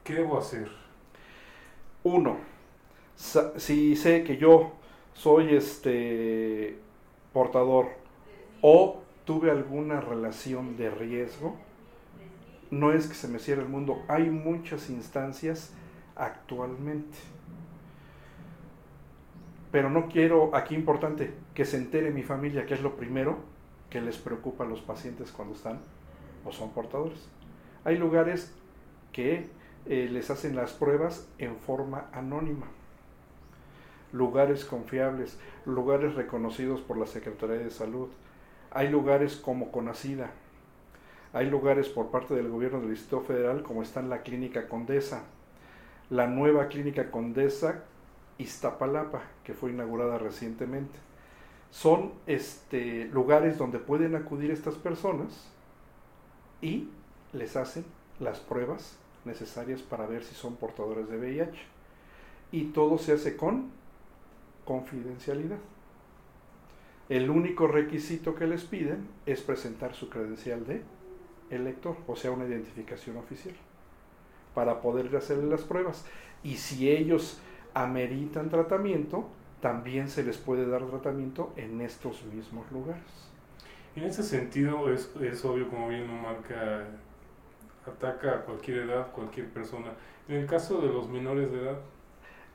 ¿qué 0.04 0.14
debo 0.14 0.38
hacer? 0.38 0.70
Uno, 2.04 2.36
si 3.16 3.96
sé 3.96 4.22
que 4.22 4.36
yo 4.36 4.70
soy 5.14 5.56
este 5.56 6.78
portador 7.32 7.88
o 8.62 9.02
tuve 9.24 9.50
alguna 9.50 10.00
relación 10.00 10.76
de 10.76 10.90
riesgo, 10.90 11.56
no 12.70 12.92
es 12.92 13.06
que 13.06 13.14
se 13.14 13.28
me 13.28 13.38
cierre 13.38 13.62
el 13.62 13.68
mundo, 13.68 14.02
hay 14.08 14.30
muchas 14.30 14.90
instancias 14.90 15.72
actualmente. 16.16 17.16
Pero 19.70 19.90
no 19.90 20.08
quiero, 20.08 20.54
aquí 20.54 20.74
importante, 20.74 21.34
que 21.54 21.64
se 21.64 21.76
entere 21.76 22.10
mi 22.10 22.22
familia, 22.22 22.66
que 22.66 22.74
es 22.74 22.82
lo 22.82 22.96
primero 22.96 23.38
que 23.90 24.00
les 24.00 24.16
preocupa 24.16 24.64
a 24.64 24.66
los 24.66 24.80
pacientes 24.80 25.30
cuando 25.30 25.54
están 25.54 25.80
o 26.44 26.52
son 26.52 26.70
portadores. 26.70 27.28
Hay 27.84 27.96
lugares 27.96 28.54
que 29.12 29.48
eh, 29.86 30.08
les 30.10 30.30
hacen 30.30 30.56
las 30.56 30.72
pruebas 30.72 31.28
en 31.38 31.56
forma 31.56 32.08
anónima. 32.12 32.66
Lugares 34.12 34.64
confiables, 34.64 35.38
lugares 35.66 36.14
reconocidos 36.14 36.80
por 36.80 36.96
la 36.96 37.06
Secretaría 37.06 37.58
de 37.58 37.70
Salud. 37.70 38.08
Hay 38.70 38.88
lugares 38.88 39.36
como 39.36 39.70
Conacida. 39.70 40.30
Hay 41.33 41.51
lugares 41.51 41.89
por 41.89 42.11
parte 42.11 42.35
del 42.35 42.49
gobierno 42.49 42.81
del 42.81 42.91
Distrito 42.91 43.20
Federal 43.20 43.62
como 43.62 43.83
está 43.83 44.01
en 44.01 44.09
la 44.09 44.22
Clínica 44.22 44.68
Condesa. 44.68 45.24
La 46.11 46.26
nueva 46.26 46.68
Clínica 46.68 47.11
Condesa 47.11 47.85
Iztapalapa, 48.39 49.22
que 49.45 49.53
fue 49.53 49.70
inaugurada 49.70 50.16
recientemente. 50.18 50.99
Son 51.70 52.12
este, 52.26 53.05
lugares 53.07 53.59
donde 53.59 53.79
pueden 53.79 54.14
acudir 54.14 54.51
estas 54.51 54.76
personas 54.76 55.51
y 56.62 56.89
les 57.35 57.57
hacen 57.57 57.85
las 58.20 58.39
pruebas 58.41 58.97
necesarias 59.26 59.83
para 59.83 60.07
ver 60.07 60.24
si 60.24 60.35
son 60.35 60.57
portadores 60.57 61.09
de 61.11 61.18
VIH. 61.18 61.59
Y 62.53 62.64
todo 62.66 62.97
se 62.97 63.12
hace 63.12 63.37
con 63.37 63.70
confidencialidad. 64.64 65.59
El 67.11 67.29
único 67.29 67.66
requisito 67.66 68.35
que 68.35 68.47
les 68.47 68.64
piden 68.64 69.07
es 69.26 69.43
presentar 69.43 69.95
su 69.95 70.09
credencial 70.09 70.66
de 70.66 70.83
elector, 71.51 71.96
o 72.07 72.16
sea, 72.16 72.30
una 72.30 72.46
identificación 72.46 73.16
oficial, 73.16 73.55
para 74.55 74.80
poder 74.80 75.14
hacerle 75.16 75.49
las 75.49 75.62
pruebas. 75.62 76.05
Y 76.42 76.57
si 76.57 76.90
ellos 76.90 77.40
ameritan 77.74 78.49
tratamiento, 78.49 79.28
también 79.61 80.09
se 80.09 80.22
les 80.22 80.36
puede 80.38 80.66
dar 80.66 80.84
tratamiento 80.86 81.53
en 81.57 81.80
estos 81.80 82.24
mismos 82.24 82.70
lugares. 82.70 83.03
En 83.96 84.05
ese 84.05 84.22
sentido 84.22 84.92
es, 84.92 85.11
es 85.20 85.44
obvio, 85.44 85.68
como 85.68 85.88
bien 85.88 86.07
lo 86.07 86.14
marca, 86.14 86.86
ataca 87.86 88.36
a 88.36 88.44
cualquier 88.44 88.78
edad, 88.78 89.11
cualquier 89.12 89.49
persona. 89.49 89.92
En 90.28 90.36
el 90.36 90.46
caso 90.46 90.80
de 90.80 90.88
los 90.88 91.09
menores 91.09 91.51
de 91.51 91.62
edad, 91.62 91.78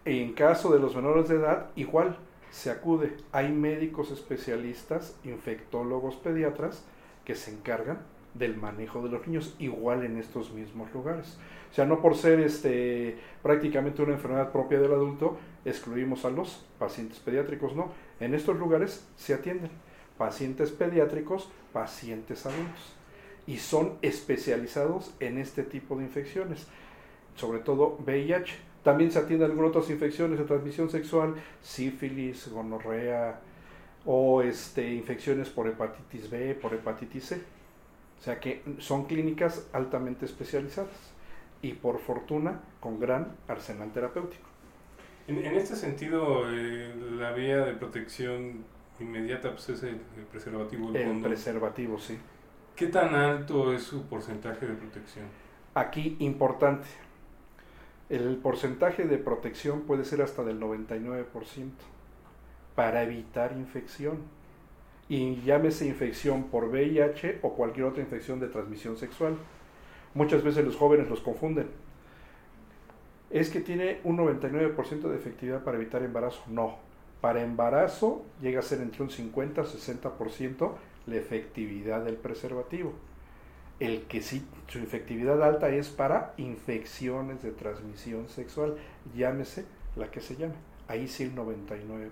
En 0.05 0.33
caso 0.33 0.73
de 0.73 0.79
los 0.79 0.95
menores 0.95 1.29
de 1.29 1.35
edad, 1.35 1.69
igual 1.75 2.17
se 2.51 2.69
acude. 2.69 3.15
Hay 3.31 3.51
médicos 3.53 4.11
especialistas, 4.11 5.17
infectólogos, 5.23 6.17
pediatras, 6.17 6.83
que 7.23 7.35
se 7.35 7.51
encargan 7.51 7.99
del 8.33 8.55
manejo 8.57 9.01
de 9.01 9.09
los 9.09 9.27
niños, 9.27 9.55
igual 9.59 10.03
en 10.03 10.17
estos 10.17 10.51
mismos 10.51 10.91
lugares. 10.93 11.37
O 11.71 11.75
sea, 11.75 11.85
no 11.85 12.01
por 12.01 12.15
ser 12.15 12.39
este, 12.39 13.17
prácticamente 13.41 14.01
una 14.01 14.13
enfermedad 14.13 14.51
propia 14.51 14.79
del 14.79 14.91
adulto, 14.91 15.37
excluimos 15.65 16.25
a 16.25 16.29
los 16.29 16.65
pacientes 16.77 17.19
pediátricos, 17.19 17.75
no. 17.75 17.91
En 18.19 18.33
estos 18.33 18.57
lugares 18.57 19.07
se 19.17 19.33
atienden 19.33 19.71
pacientes 20.17 20.71
pediátricos, 20.71 21.49
pacientes 21.71 22.45
adultos, 22.45 22.93
y 23.45 23.57
son 23.57 23.93
especializados 24.01 25.13
en 25.19 25.37
este 25.37 25.63
tipo 25.63 25.97
de 25.97 26.03
infecciones, 26.03 26.67
sobre 27.35 27.59
todo 27.59 27.97
VIH. 28.05 28.55
También 28.83 29.11
se 29.11 29.19
atienden 29.19 29.49
algunas 29.49 29.69
otras 29.69 29.89
infecciones 29.89 30.39
de 30.39 30.45
transmisión 30.45 30.89
sexual, 30.89 31.35
sífilis, 31.61 32.49
gonorrea 32.49 33.39
o 34.05 34.41
este, 34.41 34.93
infecciones 34.93 35.49
por 35.49 35.67
hepatitis 35.67 36.29
B, 36.29 36.55
por 36.55 36.73
hepatitis 36.73 37.25
C. 37.25 37.41
O 38.19 38.23
sea 38.23 38.39
que 38.39 38.63
son 38.79 39.05
clínicas 39.05 39.67
altamente 39.73 40.25
especializadas 40.25 41.13
y 41.61 41.73
por 41.73 41.99
fortuna 41.99 42.61
con 42.79 42.99
gran 42.99 43.35
arsenal 43.47 43.91
terapéutico. 43.91 44.47
en, 45.27 45.37
en 45.37 45.55
este 45.55 45.75
sentido, 45.75 46.43
eh, 46.49 46.93
la 47.17 47.31
vía 47.31 47.57
de 47.65 47.73
protección 47.73 48.65
inmediata 48.99 49.51
pues, 49.51 49.69
es 49.69 49.83
el, 49.83 50.01
el 50.17 50.25
preservativo, 50.31 50.89
el 50.89 50.95
El 50.95 51.21
preservativo, 51.21 51.99
sí. 51.99 52.17
¿Qué 52.75 52.87
tan 52.87 53.13
alto 53.13 53.73
es 53.73 53.83
su 53.83 54.07
porcentaje 54.07 54.65
de 54.65 54.73
protección? 54.73 55.25
Aquí 55.75 56.15
importante, 56.19 56.87
el 58.09 58.37
porcentaje 58.37 59.05
de 59.05 59.17
protección 59.17 59.81
puede 59.81 60.05
ser 60.05 60.21
hasta 60.21 60.43
del 60.43 60.59
99% 60.59 61.71
para 62.75 63.03
evitar 63.03 63.53
infección. 63.53 64.19
Y 65.09 65.41
llámese 65.41 65.85
infección 65.85 66.45
por 66.45 66.65
VIH 66.65 67.39
o 67.41 67.53
cualquier 67.53 67.87
otra 67.87 68.01
infección 68.01 68.39
de 68.39 68.47
transmisión 68.47 68.97
sexual. 68.97 69.35
Muchas 70.13 70.43
veces 70.43 70.63
los 70.65 70.75
jóvenes 70.75 71.09
los 71.09 71.19
confunden. 71.21 71.67
Es 73.29 73.49
que 73.49 73.59
tiene 73.59 73.99
un 74.03 74.17
99% 74.17 75.09
de 75.09 75.15
efectividad 75.15 75.63
para 75.63 75.77
evitar 75.77 76.03
embarazo. 76.03 76.41
No. 76.47 76.77
Para 77.19 77.41
embarazo 77.41 78.23
llega 78.41 78.59
a 78.59 78.63
ser 78.63 78.81
entre 78.81 79.01
un 79.03 79.09
50 79.09 79.61
y 79.61 79.65
60% 79.65 80.71
la 81.07 81.15
efectividad 81.15 82.03
del 82.03 82.15
preservativo. 82.15 82.93
El 83.79 84.03
que 84.03 84.21
sí, 84.21 84.45
su 84.67 84.79
efectividad 84.79 85.41
alta 85.43 85.69
es 85.69 85.89
para 85.89 86.33
infecciones 86.37 87.41
de 87.41 87.51
transmisión 87.51 88.29
sexual, 88.29 88.77
llámese 89.15 89.65
la 89.95 90.11
que 90.11 90.21
se 90.21 90.35
llame. 90.35 90.55
Ahí 90.87 91.07
sí 91.07 91.23
el 91.23 91.35
99%. 91.35 92.09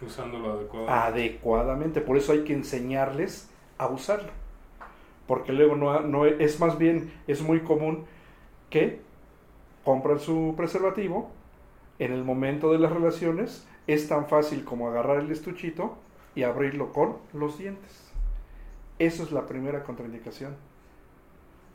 Usándolo 0.00 0.52
adecuadamente. 0.52 0.92
Adecuadamente, 0.92 2.00
por 2.00 2.16
eso 2.16 2.32
hay 2.32 2.44
que 2.44 2.52
enseñarles 2.52 3.50
a 3.78 3.88
usarlo. 3.88 4.30
Porque 5.26 5.52
luego 5.52 5.76
no, 5.76 6.24
es 6.26 6.60
más 6.60 6.78
bien, 6.78 7.12
es 7.26 7.42
muy 7.42 7.60
común 7.60 8.06
que 8.70 9.00
compran 9.84 10.20
su 10.20 10.54
preservativo, 10.56 11.30
en 11.98 12.12
el 12.12 12.24
momento 12.24 12.70
de 12.70 12.78
las 12.78 12.92
relaciones 12.92 13.66
es 13.86 14.08
tan 14.08 14.26
fácil 14.28 14.64
como 14.64 14.88
agarrar 14.88 15.18
el 15.18 15.30
estuchito 15.30 15.96
y 16.34 16.44
abrirlo 16.44 16.92
con 16.92 17.16
los 17.32 17.58
dientes. 17.58 18.12
Eso 18.98 19.22
es 19.22 19.32
la 19.32 19.46
primera 19.46 19.82
contraindicación. 19.82 20.56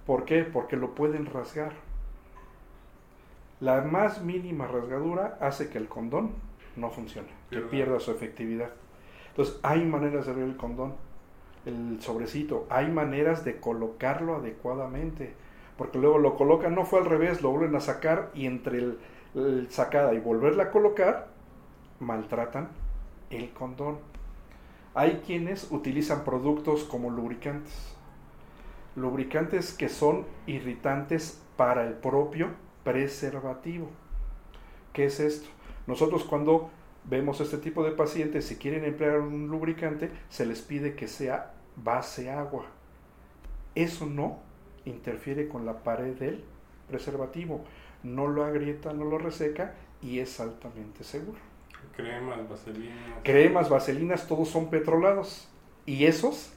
¿Por 0.06 0.26
qué? 0.26 0.44
Porque 0.44 0.78
lo 0.78 0.96
pueden 0.96 1.26
rasgar. 1.26 1.74
La 3.60 3.82
más 3.82 4.22
mínima 4.22 4.68
rasgadura 4.68 5.38
hace 5.42 5.70
que 5.70 5.78
el 5.78 5.88
condón 5.88 6.32
no 6.76 6.90
funcione, 6.90 7.30
que 7.54 7.62
Pierda. 7.62 7.70
pierda 7.70 8.00
su 8.00 8.12
efectividad. 8.12 8.70
Entonces, 9.30 9.60
hay 9.64 9.84
maneras 9.86 10.26
de 10.26 10.32
abrir 10.32 10.48
el 10.48 10.58
condón, 10.58 10.94
el 11.66 12.02
sobrecito, 12.02 12.68
hay 12.70 12.90
maneras 12.92 13.44
de 13.46 13.60
colocarlo 13.60 14.36
adecuadamente, 14.36 15.34
porque 15.78 15.98
luego 15.98 16.20
lo 16.20 16.36
colocan, 16.36 16.76
no 16.76 16.86
fue 16.86 17.00
al 17.00 17.06
revés, 17.06 17.42
lo 17.42 17.52
vuelven 17.52 17.76
a 17.76 17.80
sacar 17.80 18.30
y 18.34 18.46
entre 18.46 18.80
el, 18.80 19.00
el 19.36 19.72
sacada 19.72 20.14
y 20.14 20.20
volverla 20.20 20.64
a 20.66 20.72
colocar, 20.72 21.30
maltratan 22.00 22.70
el 23.30 23.52
condón. 23.54 23.98
Hay 24.94 25.22
quienes 25.26 25.72
utilizan 25.72 26.24
productos 26.24 26.84
como 26.84 27.10
lubricantes, 27.10 27.96
lubricantes 28.96 29.74
que 29.74 29.90
son 29.90 30.26
irritantes 30.46 31.42
para 31.58 31.88
el 31.88 31.94
propio 31.94 32.50
preservativo. 32.84 33.90
¿Qué 34.92 35.06
es 35.06 35.20
esto? 35.20 35.50
Nosotros 35.88 36.24
cuando 36.24 36.70
vemos 37.06 37.42
este 37.42 37.58
tipo 37.58 37.84
de 37.84 37.92
pacientes, 37.92 38.46
si 38.46 38.56
quieren 38.56 38.86
emplear 38.86 39.20
un 39.20 39.48
lubricante, 39.48 40.10
se 40.30 40.46
les 40.46 40.62
pide 40.62 40.96
que 40.96 41.08
sea 41.08 41.54
base 41.76 42.32
agua. 42.32 42.66
Eso 43.76 44.06
no 44.06 44.40
interfiere 44.86 45.48
con 45.48 45.66
la 45.66 45.84
pared 45.84 46.16
del 46.16 46.44
preservativo, 46.88 47.64
no 48.04 48.28
lo 48.28 48.44
agrieta, 48.44 48.94
no 48.94 49.06
lo 49.06 49.18
reseca 49.18 49.74
y 50.02 50.20
es 50.20 50.40
altamente 50.40 51.04
seguro. 51.04 51.40
Cremas, 51.96 52.50
vaselina. 52.50 53.20
Cremas, 53.24 53.70
vaselinas, 53.70 54.28
todos 54.28 54.50
son 54.50 54.70
petrolados 54.70 55.48
y 55.86 56.06
esos 56.06 56.54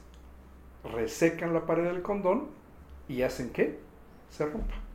resecan 0.83 1.53
la 1.53 1.65
pared 1.65 1.83
del 1.83 2.01
condón 2.01 2.47
y 3.07 3.21
hacen 3.21 3.49
que 3.49 3.79
se 4.29 4.45
rompa. 4.45 4.86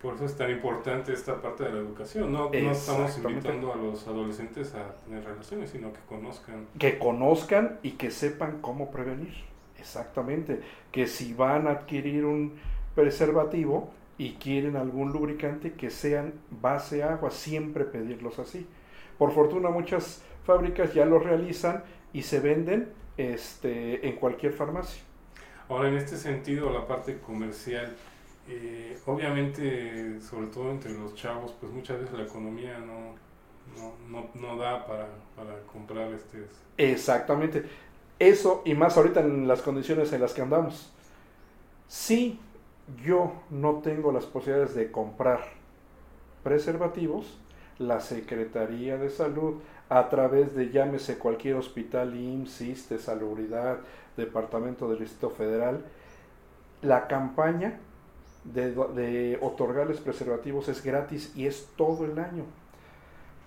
Por 0.00 0.14
eso 0.14 0.26
es 0.26 0.36
tan 0.36 0.50
importante 0.50 1.12
esta 1.12 1.42
parte 1.42 1.64
de 1.64 1.72
la 1.72 1.78
educación. 1.78 2.32
No, 2.32 2.50
no 2.50 2.70
estamos 2.70 3.18
invitando 3.18 3.72
a 3.72 3.76
los 3.76 4.06
adolescentes 4.06 4.74
a 4.74 4.94
tener 5.04 5.24
relaciones, 5.24 5.70
sino 5.70 5.92
que 5.92 6.00
conozcan. 6.08 6.66
que 6.78 6.98
conozcan 6.98 7.78
y 7.82 7.92
que 7.92 8.10
sepan 8.10 8.60
cómo 8.60 8.90
prevenir. 8.90 9.34
Exactamente. 9.78 10.60
Que 10.92 11.06
si 11.06 11.34
van 11.34 11.66
a 11.66 11.70
adquirir 11.70 12.24
un 12.24 12.54
preservativo 12.94 13.90
y 14.18 14.34
quieren 14.34 14.76
algún 14.76 15.12
lubricante, 15.12 15.72
que 15.72 15.90
sean 15.90 16.34
base 16.50 17.02
agua, 17.02 17.30
siempre 17.30 17.84
pedirlos 17.84 18.38
así. 18.38 18.66
Por 19.18 19.32
fortuna 19.32 19.70
muchas 19.70 20.22
fábricas 20.44 20.94
ya 20.94 21.04
lo 21.04 21.18
realizan 21.18 21.82
y 22.12 22.22
se 22.22 22.40
venden 22.40 22.88
este, 23.16 24.06
en 24.08 24.16
cualquier 24.16 24.52
farmacia. 24.52 25.02
Ahora, 25.68 25.88
en 25.88 25.96
este 25.96 26.16
sentido, 26.16 26.72
la 26.72 26.86
parte 26.86 27.18
comercial, 27.18 27.94
eh, 28.48 28.98
obviamente, 29.06 30.20
sobre 30.20 30.46
todo 30.48 30.70
entre 30.70 30.92
los 30.92 31.14
chavos, 31.14 31.54
pues 31.60 31.70
muchas 31.72 32.00
veces 32.00 32.16
la 32.16 32.24
economía 32.24 32.78
no, 32.78 33.14
no, 33.76 33.94
no, 34.08 34.28
no 34.34 34.56
da 34.56 34.86
para, 34.86 35.08
para 35.36 35.60
comprar 35.72 36.12
este... 36.12 36.46
Exactamente. 36.78 37.64
Eso 38.18 38.62
y 38.64 38.74
más 38.74 38.96
ahorita 38.96 39.20
en 39.20 39.46
las 39.46 39.62
condiciones 39.62 40.12
en 40.12 40.22
las 40.22 40.32
que 40.32 40.42
andamos. 40.42 40.90
Si 41.86 42.40
yo 43.04 43.32
no 43.50 43.76
tengo 43.76 44.12
las 44.12 44.24
posibilidades 44.24 44.74
de 44.74 44.90
comprar 44.90 45.40
preservativos, 46.42 47.38
la 47.78 48.00
Secretaría 48.00 48.96
de 48.96 49.10
Salud, 49.10 49.56
a 49.88 50.08
través 50.08 50.54
de 50.54 50.70
llámese 50.70 51.18
cualquier 51.18 51.56
hospital, 51.56 52.14
IMSS, 52.16 52.60
ISSSTE, 52.62 52.98
Salubridad, 52.98 53.78
Departamento 54.16 54.88
del 54.88 54.98
Distrito 55.00 55.30
Federal, 55.30 55.84
la 56.82 57.06
campaña 57.06 57.78
de, 58.44 58.72
de 58.72 59.38
otorgarles 59.40 60.00
preservativos 60.00 60.68
es 60.68 60.82
gratis 60.82 61.32
y 61.36 61.46
es 61.46 61.68
todo 61.76 62.04
el 62.04 62.18
año. 62.18 62.44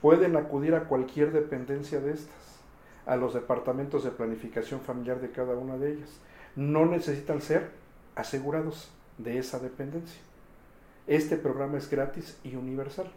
Pueden 0.02 0.36
acudir 0.36 0.76
a 0.76 0.86
cualquier 0.86 1.32
dependencia 1.32 2.00
de 2.00 2.14
estas, 2.14 2.60
a 3.06 3.16
los 3.16 3.34
departamentos 3.34 4.04
de 4.04 4.12
planificación 4.12 4.82
familiar 4.82 5.22
de 5.22 5.32
cada 5.32 5.56
una 5.56 5.78
de 5.78 5.94
ellas. 5.94 6.10
No 6.56 6.86
necesitan 6.86 7.42
ser 7.42 7.70
asegurados 8.16 8.92
de 9.18 9.38
esa 9.38 9.60
dependencia. 9.60 10.22
Este 11.08 11.38
programa 11.38 11.78
es 11.78 11.90
gratis 11.90 12.40
y 12.44 12.56
universal. 12.56 13.12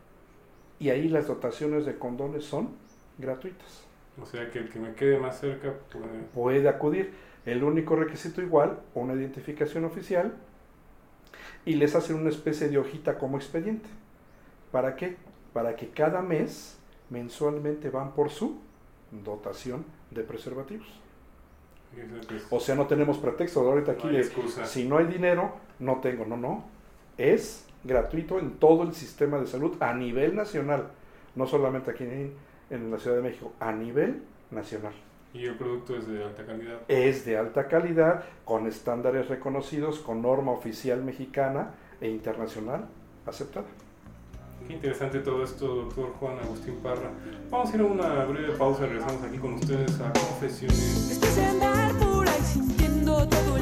Y 0.79 0.91
ahí 0.91 1.09
las 1.09 1.29
dotaciones 1.29 1.87
de 1.87 1.99
condones 1.99 2.45
son 2.45 2.71
gratuitas. 3.19 3.85
O 4.21 4.27
sea, 4.27 4.51
que 4.51 4.59
el 4.59 4.71
que 4.71 4.79
me 4.79 4.95
quede 4.95 5.19
más 5.19 5.41
cerca 5.41 5.73
puede... 5.91 6.23
Puede 6.35 6.69
acudir. 6.69 7.15
El 7.47 7.63
único 7.63 7.97
requisito 7.97 8.41
igual, 8.43 8.81
una 8.95 9.15
identificación 9.15 9.85
oficial 9.85 10.35
y 11.65 11.75
les 11.75 11.95
hacen 11.95 12.17
una 12.17 12.31
especie 12.31 12.69
de 12.69 12.79
hojita 12.79 13.19
como 13.19 13.37
expediente. 13.37 13.89
¿Para 14.71 14.97
qué? 14.97 15.17
Para 15.53 15.77
que 15.77 15.89
cada 15.89 16.21
mes, 16.21 16.79
mensualmente, 17.11 17.91
van 17.91 18.13
por 18.13 18.31
su 18.31 18.59
dotación 19.25 19.85
de 20.11 20.23
preservativos. 20.23 20.89
O 22.51 22.59
sea, 22.59 22.75
no 22.75 22.87
tenemos 22.87 23.19
pretexto 23.19 23.61
ahorita 23.61 23.93
aquí 23.93 24.09
no 24.09 24.19
excusa. 24.19 24.67
si 24.67 24.85
no 24.85 24.99
hay 24.99 25.07
dinero, 25.07 25.53
no 25.79 26.01
tengo. 26.01 26.27
No, 26.27 26.37
no. 26.37 26.65
Es 27.17 27.67
gratuito 27.85 28.41
en 28.41 28.53
todo 28.53 28.83
el 28.83 28.95
sistema 28.95 29.39
de 29.39 29.47
salud 29.47 29.77
a 29.81 29.95
nivel 29.95 30.35
nacional. 30.35 30.89
No 31.37 31.47
solamente 31.47 31.93
aquí 31.93 32.05
en, 32.05 32.35
en 32.71 32.91
la 32.91 32.99
Ciudad 32.99 33.17
de 33.17 33.23
México, 33.23 33.53
a 33.61 33.71
nivel 33.73 34.23
nacional. 34.51 34.93
Y 35.35 35.47
el 35.47 35.57
producto 35.57 35.97
es 35.97 36.07
de 36.07 36.23
alta 36.23 36.47
calidad. 36.47 36.79
Es 36.87 37.25
de 37.25 37.37
alta 37.37 37.67
calidad, 37.67 38.25
con 38.45 38.69
estándares 38.69 39.29
reconocidos, 39.29 39.99
con 39.99 40.23
norma 40.23 40.53
oficial 40.53 41.03
mexicana 41.03 41.75
e 42.01 42.09
internacional 42.09 42.87
aceptada. 43.27 43.67
Qué 44.69 44.75
interesante 44.75 45.19
todo 45.19 45.43
esto, 45.43 45.67
doctor 45.67 46.13
Juan 46.21 46.39
Agustín 46.39 46.77
Parra. 46.77 47.11
Vamos 47.51 47.73
a 47.73 47.75
ir 47.75 47.83
a 47.83 47.85
una 47.85 48.25
breve 48.27 48.53
pausa, 48.57 48.87
regresamos 48.87 49.25
aquí 49.25 49.39
con 49.39 49.55
ustedes 49.55 50.01
a 50.01 50.13
Confesiones. 50.13 51.09
Después 51.09 51.37
de 51.37 51.45
andar 51.45 51.93
por 51.99 52.29
ahí 52.29 52.41
sintiendo 52.41 53.29
todo 53.29 53.54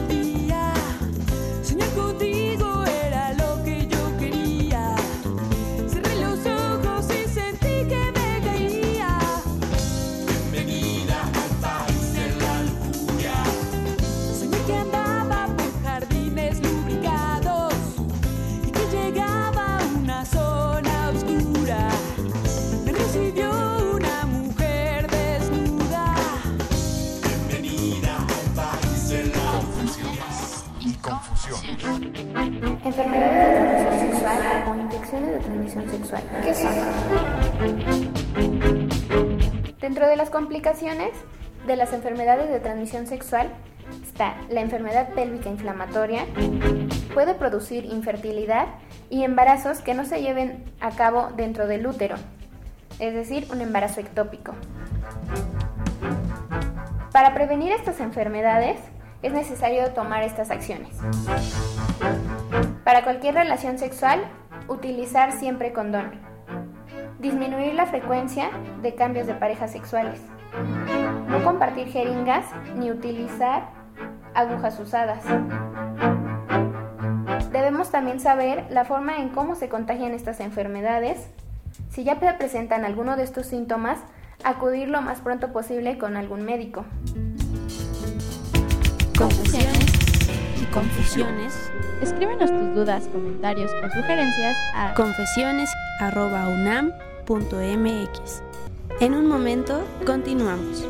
de 40.12 40.18
las 40.18 40.28
complicaciones 40.28 41.08
de 41.66 41.74
las 41.74 41.94
enfermedades 41.94 42.50
de 42.50 42.60
transmisión 42.60 43.06
sexual 43.06 43.50
está 44.02 44.36
la 44.50 44.60
enfermedad 44.60 45.08
pélvica 45.14 45.48
inflamatoria, 45.48 46.26
puede 47.14 47.32
producir 47.34 47.86
infertilidad 47.86 48.66
y 49.08 49.24
embarazos 49.24 49.78
que 49.78 49.94
no 49.94 50.04
se 50.04 50.20
lleven 50.20 50.70
a 50.80 50.90
cabo 50.90 51.30
dentro 51.34 51.66
del 51.66 51.86
útero, 51.86 52.16
es 52.98 53.14
decir, 53.14 53.48
un 53.50 53.62
embarazo 53.62 54.00
ectópico. 54.00 54.52
Para 57.10 57.32
prevenir 57.32 57.72
estas 57.72 57.98
enfermedades 58.00 58.78
es 59.22 59.32
necesario 59.32 59.92
tomar 59.92 60.24
estas 60.24 60.50
acciones. 60.50 60.94
Para 62.84 63.02
cualquier 63.02 63.36
relación 63.36 63.78
sexual, 63.78 64.20
utilizar 64.68 65.32
siempre 65.32 65.72
condón. 65.72 66.31
Disminuir 67.22 67.74
la 67.74 67.86
frecuencia 67.86 68.50
de 68.82 68.96
cambios 68.96 69.28
de 69.28 69.34
parejas 69.34 69.70
sexuales. 69.70 70.20
No 71.28 71.44
compartir 71.44 71.86
jeringas 71.86 72.44
ni 72.74 72.90
utilizar 72.90 73.68
agujas 74.34 74.80
usadas. 74.80 75.22
Debemos 77.52 77.92
también 77.92 78.18
saber 78.18 78.66
la 78.70 78.84
forma 78.84 79.18
en 79.18 79.28
cómo 79.28 79.54
se 79.54 79.68
contagian 79.68 80.14
estas 80.14 80.40
enfermedades. 80.40 81.28
Si 81.90 82.02
ya 82.02 82.18
presentan 82.18 82.84
alguno 82.84 83.16
de 83.16 83.22
estos 83.22 83.46
síntomas, 83.46 84.00
acudir 84.42 84.88
lo 84.88 85.00
más 85.00 85.20
pronto 85.20 85.52
posible 85.52 85.98
con 85.98 86.16
algún 86.16 86.44
médico. 86.44 86.84
Confesiones 89.16 90.60
y 90.60 90.64
confusiones. 90.72 91.70
Escríbenos 92.02 92.50
tus 92.50 92.74
dudas, 92.74 93.06
comentarios 93.12 93.70
o 93.74 93.88
sugerencias 93.90 94.56
a 94.74 94.92
En 99.00 99.14
un 99.14 99.26
momento, 99.26 99.80
continuamos. 100.04 100.86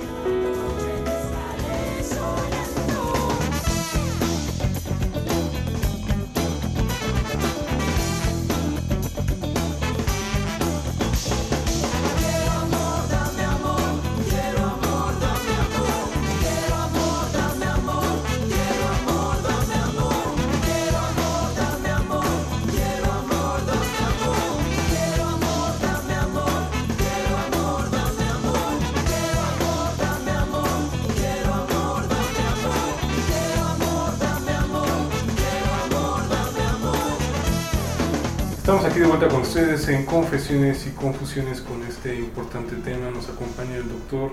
Estamos 38.72 38.90
aquí 38.90 39.00
de 39.00 39.06
vuelta 39.06 39.28
con 39.28 39.42
ustedes 39.42 39.86
en 39.90 40.06
Confesiones 40.06 40.86
y 40.86 40.92
Confusiones 40.92 41.60
con 41.60 41.82
este 41.82 42.18
importante 42.18 42.74
tema. 42.76 43.10
Nos 43.10 43.28
acompaña 43.28 43.76
el 43.76 43.86
doctor 43.86 44.32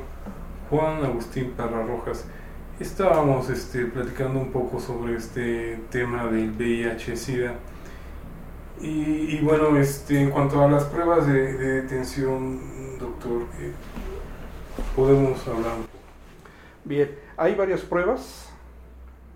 Juan 0.69 1.03
Agustín 1.03 1.51
Parra 1.57 1.85
Rojas. 1.85 2.23
Estábamos 2.79 3.49
este, 3.49 3.83
platicando 3.87 4.39
un 4.39 4.49
poco 4.53 4.79
sobre 4.79 5.17
este 5.17 5.77
tema 5.91 6.27
del 6.27 6.51
VIH-Sida. 6.51 7.55
Y, 8.79 9.41
bueno, 9.41 9.75
este, 9.75 10.21
en 10.21 10.31
cuanto 10.31 10.63
a 10.63 10.69
las 10.69 10.85
pruebas 10.85 11.27
de, 11.27 11.57
de 11.57 11.81
detención, 11.81 12.97
doctor, 12.97 13.41
eh, 13.59 13.73
podemos 14.95 15.45
hablar. 15.49 15.73
Bien, 16.85 17.13
hay 17.35 17.55
varias 17.55 17.81
pruebas 17.81 18.49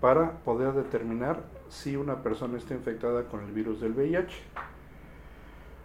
para 0.00 0.30
poder 0.30 0.72
determinar 0.72 1.42
si 1.68 1.94
una 1.94 2.22
persona 2.22 2.56
está 2.56 2.72
infectada 2.72 3.24
con 3.24 3.44
el 3.44 3.52
virus 3.52 3.82
del 3.82 3.92
VIH. 3.92 4.32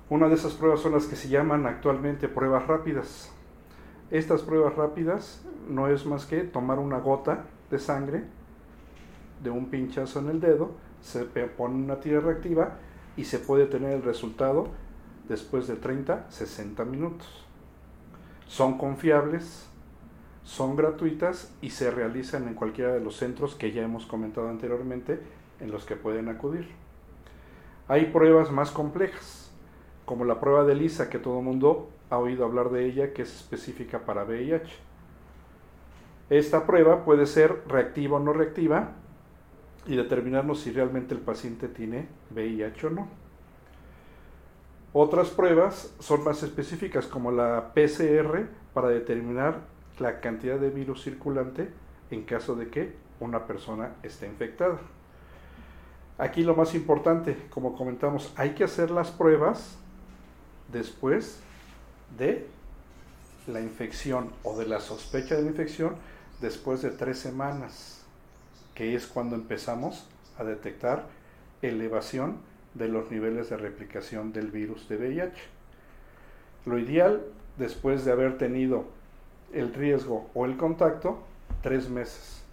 Una 0.09 0.27
de 0.27 0.35
esas 0.35 0.53
pruebas 0.53 0.79
son 0.79 0.93
las 0.93 1.05
que 1.05 1.15
se 1.15 1.29
llaman 1.29 1.67
actualmente 1.67 2.27
pruebas 2.27 2.65
rápidas. 2.65 3.31
Estas 4.09 4.41
pruebas 4.41 4.75
rápidas 4.75 5.45
no 5.69 5.87
es 5.87 6.07
más 6.07 6.25
que 6.25 6.41
tomar 6.41 6.79
una 6.79 6.97
gota 6.99 7.45
de 7.69 7.77
sangre 7.77 8.23
de 9.43 9.51
un 9.51 9.67
pinchazo 9.67 10.19
en 10.19 10.29
el 10.29 10.41
dedo, 10.41 10.71
se 11.01 11.25
pone 11.25 11.75
una 11.75 11.99
tira 11.99 12.19
reactiva 12.19 12.77
y 13.15 13.25
se 13.25 13.39
puede 13.39 13.67
tener 13.67 13.91
el 13.91 14.03
resultado 14.03 14.69
después 15.27 15.67
de 15.67 15.75
30, 15.75 16.25
60 16.29 16.83
minutos. 16.85 17.45
Son 18.47 18.77
confiables, 18.79 19.69
son 20.43 20.75
gratuitas 20.75 21.53
y 21.61 21.69
se 21.69 21.91
realizan 21.91 22.47
en 22.47 22.55
cualquiera 22.55 22.93
de 22.93 22.99
los 22.99 23.15
centros 23.17 23.53
que 23.53 23.71
ya 23.71 23.83
hemos 23.83 24.07
comentado 24.07 24.49
anteriormente 24.49 25.21
en 25.59 25.71
los 25.71 25.85
que 25.85 25.95
pueden 25.95 26.29
acudir. 26.29 26.67
Hay 27.87 28.05
pruebas 28.05 28.51
más 28.51 28.71
complejas, 28.71 29.38
como 30.09 30.25
la 30.25 30.39
prueba 30.39 30.63
de 30.63 30.73
Lisa, 30.73 31.07
que 31.07 31.19
todo 31.19 31.37
el 31.37 31.45
mundo 31.45 31.91
ha 32.09 32.17
oído 32.17 32.43
hablar 32.43 32.71
de 32.71 32.83
ella, 32.83 33.13
que 33.13 33.21
es 33.21 33.31
específica 33.31 34.07
para 34.07 34.23
VIH. 34.23 34.71
Esta 36.31 36.65
prueba 36.65 37.05
puede 37.05 37.27
ser 37.27 37.61
reactiva 37.67 38.17
o 38.17 38.19
no 38.19 38.33
reactiva 38.33 38.93
y 39.85 39.95
determinarnos 39.95 40.61
si 40.61 40.71
realmente 40.71 41.13
el 41.13 41.21
paciente 41.21 41.67
tiene 41.67 42.07
VIH 42.31 42.87
o 42.87 42.89
no. 42.89 43.07
Otras 44.93 45.29
pruebas 45.29 45.93
son 45.99 46.23
más 46.23 46.41
específicas, 46.41 47.05
como 47.05 47.31
la 47.31 47.71
PCR, 47.75 48.47
para 48.73 48.89
determinar 48.89 49.59
la 49.99 50.21
cantidad 50.21 50.57
de 50.57 50.71
virus 50.71 51.03
circulante 51.03 51.69
en 52.09 52.23
caso 52.23 52.55
de 52.55 52.69
que 52.69 52.95
una 53.19 53.45
persona 53.45 53.91
esté 54.01 54.25
infectada. 54.25 54.79
Aquí 56.17 56.41
lo 56.41 56.55
más 56.55 56.73
importante, 56.73 57.37
como 57.51 57.75
comentamos, 57.75 58.33
hay 58.37 58.55
que 58.55 58.63
hacer 58.63 58.89
las 58.89 59.11
pruebas 59.11 59.77
después 60.71 61.39
de 62.17 62.47
la 63.47 63.61
infección 63.61 64.31
o 64.43 64.57
de 64.57 64.67
la 64.67 64.79
sospecha 64.79 65.35
de 65.35 65.43
la 65.43 65.49
infección 65.49 65.95
después 66.41 66.81
de 66.81 66.91
tres 66.91 67.19
semanas, 67.19 68.03
que 68.75 68.95
es 68.95 69.07
cuando 69.07 69.35
empezamos 69.35 70.07
a 70.37 70.43
detectar 70.43 71.07
elevación 71.61 72.37
de 72.73 72.87
los 72.87 73.11
niveles 73.11 73.49
de 73.49 73.57
replicación 73.57 74.31
del 74.31 74.51
virus 74.51 74.87
de 74.87 74.97
VIH. 74.97 75.33
Lo 76.65 76.77
ideal, 76.77 77.25
después 77.57 78.05
de 78.05 78.11
haber 78.11 78.37
tenido 78.37 78.85
el 79.53 79.73
riesgo 79.73 80.29
o 80.33 80.45
el 80.45 80.55
contacto, 80.57 81.23
tres 81.61 81.89
meses. 81.89 82.43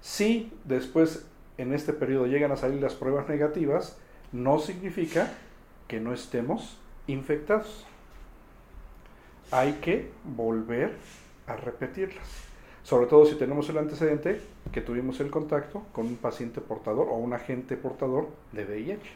Si 0.00 0.52
después 0.64 1.26
en 1.58 1.74
este 1.74 1.92
periodo 1.92 2.26
llegan 2.26 2.52
a 2.52 2.56
salir 2.56 2.80
las 2.80 2.94
pruebas 2.94 3.28
negativas, 3.28 3.98
no 4.32 4.58
significa 4.58 5.32
que 5.86 6.00
no 6.00 6.12
estemos 6.12 6.78
infectados. 7.08 7.86
Hay 9.50 9.74
que 9.74 10.10
volver 10.24 10.94
a 11.46 11.56
repetirlas. 11.56 12.26
Sobre 12.84 13.06
todo 13.06 13.26
si 13.26 13.34
tenemos 13.34 13.68
el 13.68 13.78
antecedente 13.78 14.40
que 14.72 14.80
tuvimos 14.80 15.20
el 15.20 15.30
contacto 15.30 15.84
con 15.92 16.06
un 16.06 16.16
paciente 16.16 16.60
portador 16.60 17.08
o 17.10 17.14
un 17.16 17.32
agente 17.34 17.76
portador 17.76 18.28
de 18.52 18.64
VIH. 18.64 19.10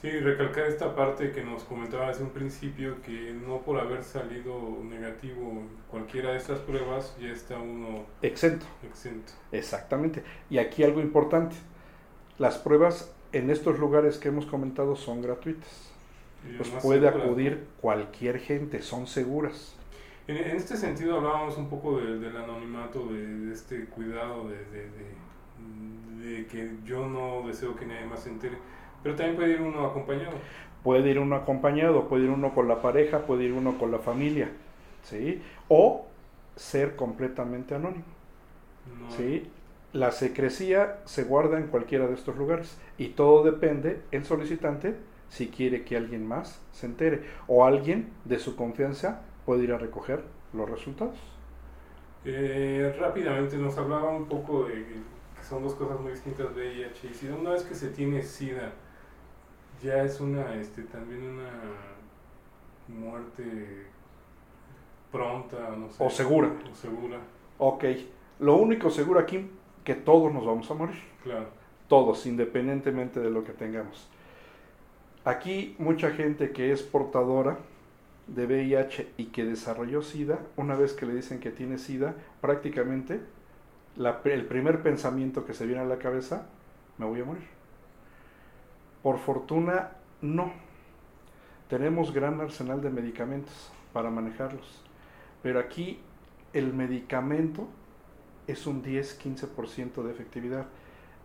Sí, 0.00 0.10
recalcar 0.10 0.66
esta 0.66 0.94
parte 0.94 1.32
que 1.32 1.42
nos 1.42 1.64
comentaba 1.64 2.08
hace 2.08 2.22
un 2.22 2.30
principio, 2.30 3.00
que 3.00 3.32
no 3.32 3.62
por 3.62 3.80
haber 3.80 4.04
salido 4.04 4.60
negativo 4.84 5.62
cualquiera 5.90 6.32
de 6.32 6.36
estas 6.36 6.58
pruebas 6.60 7.16
ya 7.18 7.28
está 7.30 7.58
uno 7.58 8.04
Exento. 8.20 8.66
exento. 8.86 9.32
Exactamente. 9.52 10.22
Y 10.50 10.58
aquí 10.58 10.84
algo 10.84 11.00
importante. 11.00 11.56
Las 12.38 12.58
pruebas 12.58 13.10
en 13.32 13.48
estos 13.48 13.78
lugares 13.78 14.18
que 14.18 14.28
hemos 14.28 14.44
comentado 14.44 14.96
son 14.96 15.22
gratuitas. 15.22 15.90
Pues 16.56 16.70
puede 16.70 17.00
seguras, 17.00 17.16
¿no? 17.16 17.22
acudir 17.24 17.66
cualquier 17.80 18.38
gente, 18.40 18.82
son 18.82 19.06
seguras. 19.06 19.76
En, 20.28 20.36
en 20.36 20.56
este 20.56 20.76
sentido 20.76 21.16
hablábamos 21.16 21.56
un 21.56 21.68
poco 21.68 21.98
de- 21.98 22.18
del 22.18 22.36
anonimato, 22.36 23.06
de, 23.06 23.26
de 23.26 23.52
este 23.52 23.86
cuidado, 23.86 24.48
de- 24.48 24.64
de 26.20 26.46
que 26.46 26.70
yo 26.84 27.06
no 27.06 27.46
deseo 27.46 27.76
que 27.76 27.86
nadie 27.86 28.06
más 28.06 28.20
se 28.22 28.30
entere, 28.30 28.58
pero 29.02 29.14
también 29.16 29.36
puede 29.36 29.52
ir 29.52 29.60
uno 29.60 29.86
acompañado. 29.86 30.38
Puede 30.82 31.10
ir 31.10 31.18
uno 31.18 31.36
acompañado, 31.36 32.08
puede 32.08 32.24
ir 32.24 32.30
uno 32.30 32.54
con 32.54 32.68
la 32.68 32.80
pareja, 32.80 33.26
puede 33.26 33.44
ir 33.44 33.52
uno 33.52 33.76
con 33.78 33.90
la 33.90 33.98
familia, 33.98 34.50
¿sí? 35.02 35.42
O 35.68 36.06
ser 36.54 36.94
completamente 36.96 37.74
anónimo, 37.74 38.04
No- 38.86 39.16
¿sí? 39.16 39.50
La 39.92 40.12
secrecía 40.12 40.98
se 41.04 41.24
guarda 41.24 41.58
en 41.58 41.68
cualquiera 41.68 42.06
de 42.06 42.14
estos 42.14 42.36
lugares 42.36 42.78
y 42.98 43.08
todo 43.10 43.44
depende 43.44 44.02
el 44.10 44.24
solicitante 44.24 44.94
si 45.28 45.48
quiere 45.48 45.84
que 45.84 45.96
alguien 45.96 46.26
más 46.26 46.62
se 46.72 46.86
entere 46.86 47.24
o 47.48 47.64
alguien 47.64 48.10
de 48.24 48.38
su 48.38 48.56
confianza 48.56 49.22
puede 49.44 49.64
ir 49.64 49.72
a 49.72 49.78
recoger 49.78 50.24
los 50.52 50.68
resultados. 50.70 51.18
Eh, 52.24 52.94
rápidamente 52.98 53.56
nos 53.56 53.76
hablaba 53.78 54.10
un 54.16 54.26
poco 54.26 54.64
de 54.64 54.74
que 54.86 55.44
son 55.48 55.62
dos 55.62 55.74
cosas 55.74 56.00
muy 56.00 56.12
distintas, 56.12 56.48
VIH 56.54 57.08
y 57.10 57.14
SIDA. 57.14 57.36
Una 57.36 57.50
vez 57.50 57.62
que 57.62 57.74
se 57.74 57.90
tiene 57.90 58.22
SIDA, 58.22 58.72
ya 59.82 60.02
es 60.02 60.20
una, 60.20 60.54
este, 60.56 60.82
también 60.84 61.22
una 61.24 61.50
muerte 62.88 63.86
pronta, 65.10 65.70
no 65.76 65.90
sé. 65.90 66.04
O 66.04 66.10
segura. 66.10 66.50
O 66.70 66.74
segura, 66.74 67.18
Ok, 67.58 67.84
lo 68.40 68.56
único 68.56 68.90
seguro 68.90 69.20
aquí 69.20 69.50
que 69.84 69.94
todos 69.94 70.32
nos 70.32 70.44
vamos 70.44 70.70
a 70.70 70.74
morir. 70.74 70.96
claro. 71.22 71.48
todos, 71.88 72.26
independientemente 72.26 73.20
de 73.20 73.30
lo 73.30 73.44
que 73.44 73.52
tengamos. 73.52 74.10
Aquí 75.26 75.74
mucha 75.80 76.12
gente 76.12 76.52
que 76.52 76.70
es 76.70 76.84
portadora 76.84 77.58
de 78.28 78.46
VIH 78.46 79.14
y 79.16 79.24
que 79.26 79.44
desarrolló 79.44 80.00
SIDA, 80.00 80.38
una 80.54 80.76
vez 80.76 80.92
que 80.92 81.04
le 81.04 81.14
dicen 81.14 81.40
que 81.40 81.50
tiene 81.50 81.78
SIDA, 81.78 82.14
prácticamente 82.40 83.20
el 83.96 84.46
primer 84.46 84.84
pensamiento 84.84 85.44
que 85.44 85.52
se 85.52 85.66
viene 85.66 85.80
a 85.82 85.84
la 85.84 85.98
cabeza, 85.98 86.46
me 86.96 87.06
voy 87.06 87.22
a 87.22 87.24
morir. 87.24 87.48
Por 89.02 89.18
fortuna, 89.18 89.94
no. 90.22 90.52
Tenemos 91.68 92.14
gran 92.14 92.40
arsenal 92.40 92.80
de 92.80 92.90
medicamentos 92.90 93.72
para 93.92 94.10
manejarlos, 94.10 94.80
pero 95.42 95.58
aquí 95.58 95.98
el 96.52 96.72
medicamento 96.72 97.66
es 98.46 98.64
un 98.68 98.80
10-15% 98.80 100.04
de 100.04 100.12
efectividad. 100.12 100.66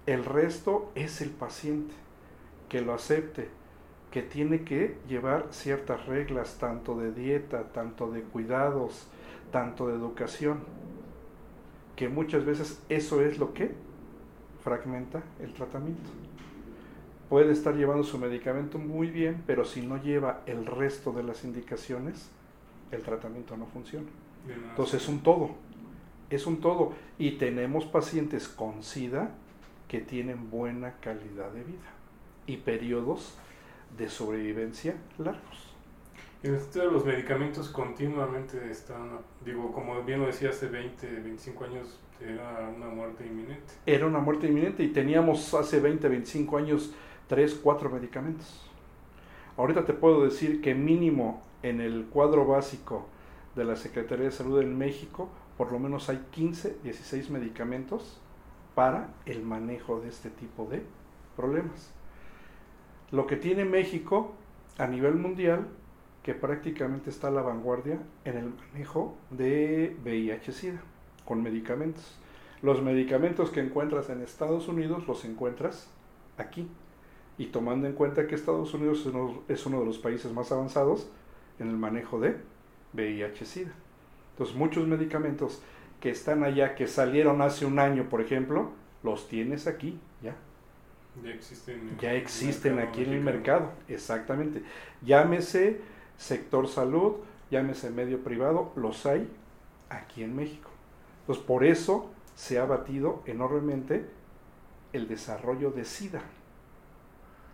El 0.08 0.26
resto 0.26 0.92
es 0.96 1.22
el 1.22 1.30
paciente 1.30 1.94
que 2.68 2.82
lo 2.82 2.96
acepte, 2.96 3.61
que 4.12 4.22
tiene 4.22 4.64
que 4.64 4.98
llevar 5.08 5.48
ciertas 5.52 6.06
reglas, 6.06 6.58
tanto 6.60 6.98
de 6.98 7.14
dieta, 7.14 7.64
tanto 7.72 8.12
de 8.12 8.22
cuidados, 8.22 9.08
tanto 9.52 9.88
de 9.88 9.96
educación, 9.96 10.60
que 11.96 12.10
muchas 12.10 12.46
veces 12.46 12.84
eso 12.90 13.22
es 13.22 13.40
lo 13.40 13.54
que 13.54 13.72
fragmenta 14.64 15.24
el 15.40 15.54
tratamiento. 15.54 16.10
Puede 17.30 17.54
estar 17.54 17.74
llevando 17.76 18.04
su 18.04 18.18
medicamento 18.18 18.78
muy 18.78 19.10
bien, 19.10 19.42
pero 19.48 19.64
si 19.64 19.82
no 19.82 20.02
lleva 20.02 20.42
el 20.46 20.66
resto 20.66 21.14
de 21.14 21.24
las 21.24 21.46
indicaciones, 21.46 22.30
el 22.92 23.02
tratamiento 23.04 23.56
no 23.56 23.66
funciona. 23.68 24.08
Entonces 24.70 25.04
es 25.04 25.08
un 25.08 25.22
todo, 25.22 25.52
es 26.30 26.46
un 26.46 26.60
todo. 26.60 26.94
Y 27.18 27.32
tenemos 27.38 27.86
pacientes 27.86 28.50
con 28.50 28.84
SIDA 28.84 29.32
que 29.88 30.02
tienen 30.02 30.50
buena 30.50 30.96
calidad 31.00 31.52
de 31.52 31.64
vida 31.64 31.94
y 32.48 32.58
periodos 32.58 33.38
de 33.98 34.10
sobrevivencia 34.10 34.96
largos. 35.18 35.72
En 36.44 36.56
esto 36.56 36.80
de 36.80 36.92
los 36.92 37.06
medicamentos 37.06 37.70
continuamente 37.70 38.72
están, 38.72 39.20
digo, 39.46 39.72
como 39.72 40.02
bien 40.04 40.22
lo 40.22 40.26
decía 40.26 40.50
hace 40.50 40.68
20, 40.68 41.08
25 41.08 41.66
años, 41.66 42.00
era 42.20 42.68
una 42.76 42.88
muerte 42.88 43.26
inminente. 43.26 43.74
Era 43.86 44.08
una 44.08 44.20
muerte 44.20 44.48
inminente 44.48 44.84
y 44.84 44.88
teníamos 44.88 45.54
hace 45.54 45.80
20, 45.80 46.10
25 46.10 46.58
años 46.58 46.94
3, 47.28 47.60
4 47.62 47.90
medicamentos. 47.90 48.68
Ahorita 49.56 49.86
te 49.86 49.94
puedo 49.94 50.24
decir 50.24 50.62
que 50.62 50.74
mínimo 50.74 51.44
en 51.62 51.80
el 51.80 52.06
cuadro 52.06 52.48
básico 52.48 53.06
de 53.56 53.64
la 53.64 53.76
Secretaría 53.76 54.26
de 54.26 54.32
Salud 54.32 54.60
en 54.62 54.78
México, 54.78 55.30
por 55.58 55.72
lo 55.72 55.78
menos 55.78 56.10
hay 56.10 56.26
15, 56.32 56.78
16 56.84 57.30
medicamentos 57.30 58.20
para 58.74 59.14
el 59.26 59.44
manejo 59.44 60.00
de 60.00 60.10
este 60.10 60.30
tipo 60.32 60.66
de 60.66 60.82
problemas. 61.36 61.92
Lo 63.12 63.28
que 63.28 63.36
tiene 63.36 63.66
México 63.66 64.34
a 64.78 64.88
nivel 64.88 65.16
mundial, 65.16 65.68
que 66.24 66.34
prácticamente 66.34 67.10
está 67.10 67.28
a 67.28 67.32
la 67.32 67.42
vanguardia 67.42 68.00
en 68.26 68.38
el 68.38 68.54
manejo 68.54 69.18
de 69.32 69.98
VIH-Sida 70.04 70.82
con 71.26 71.42
medicamentos. 71.42 72.18
Los 72.62 72.82
medicamentos 72.82 73.50
que 73.50 73.60
encuentras 73.60 74.10
en 74.10 74.22
Estados 74.22 74.68
Unidos 74.68 75.08
los 75.08 75.26
encuentras 75.26 75.90
aquí. 76.38 76.68
Y 77.38 77.48
tomando 77.48 77.88
en 77.88 77.94
cuenta 77.94 78.28
que 78.28 78.36
Estados 78.36 78.74
Unidos 78.74 79.00
es 79.48 79.66
uno, 79.66 79.80
de 79.80 79.86
los 79.86 79.98
países 79.98 80.32
más 80.32 80.52
avanzados 80.52 81.10
en 81.60 81.70
el 81.70 81.78
manejo 81.78 82.20
de 82.20 82.38
VIH-Sida. 82.94 83.74
Entonces 84.34 84.56
muchos 84.56 84.88
medicamentos 84.88 85.62
que 86.00 86.12
están 86.12 86.44
allá, 86.44 86.76
que 86.76 86.88
salieron 86.88 87.42
hace 87.42 87.66
un 87.66 87.80
año, 87.80 88.10
por 88.10 88.22
ejemplo, 88.22 88.72
los 89.04 89.28
tienes 89.28 89.68
aquí, 89.68 90.00
ya. 90.22 90.36
Ya 91.24 91.32
existen, 91.32 91.98
Ya 92.00 92.14
existen 92.14 92.76
mercado 92.76 92.92
aquí 92.92 93.04
en 93.04 93.14
el 93.14 93.22
mercado, 93.22 93.72
exactamente. 93.88 94.64
Llámese 95.02 95.82
sector 96.18 96.68
salud, 96.68 97.18
llámese 97.50 97.90
medio 97.90 98.24
privado, 98.24 98.72
los 98.76 99.06
hay 99.06 99.30
aquí 99.90 100.24
en 100.24 100.36
México. 100.36 100.70
Entonces, 101.22 101.44
por 101.44 101.66
eso 101.66 102.10
se 102.36 102.60
ha 102.60 102.66
batido 102.66 103.24
enormemente 103.26 104.06
el 104.94 105.08
desarrollo 105.08 105.72
de 105.72 105.86
SIDA. 105.86 106.22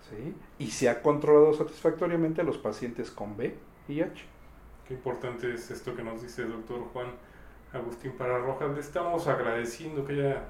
¿sí? 0.09 0.35
Y 0.59 0.67
se 0.67 0.89
ha 0.89 1.01
controlado 1.01 1.53
satisfactoriamente 1.53 2.41
a 2.41 2.43
los 2.43 2.57
pacientes 2.57 3.09
con 3.09 3.35
VIH. 3.35 4.25
Qué 4.87 4.93
importante 4.93 5.53
es 5.53 5.69
esto 5.71 5.95
que 5.95 6.03
nos 6.03 6.21
dice 6.21 6.43
el 6.43 6.51
doctor 6.51 6.79
Juan 6.93 7.07
Agustín 7.73 8.13
Pararrojas. 8.13 8.73
Le 8.73 8.79
estamos 8.79 9.27
agradeciendo 9.27 10.05
que 10.05 10.13
haya 10.13 10.43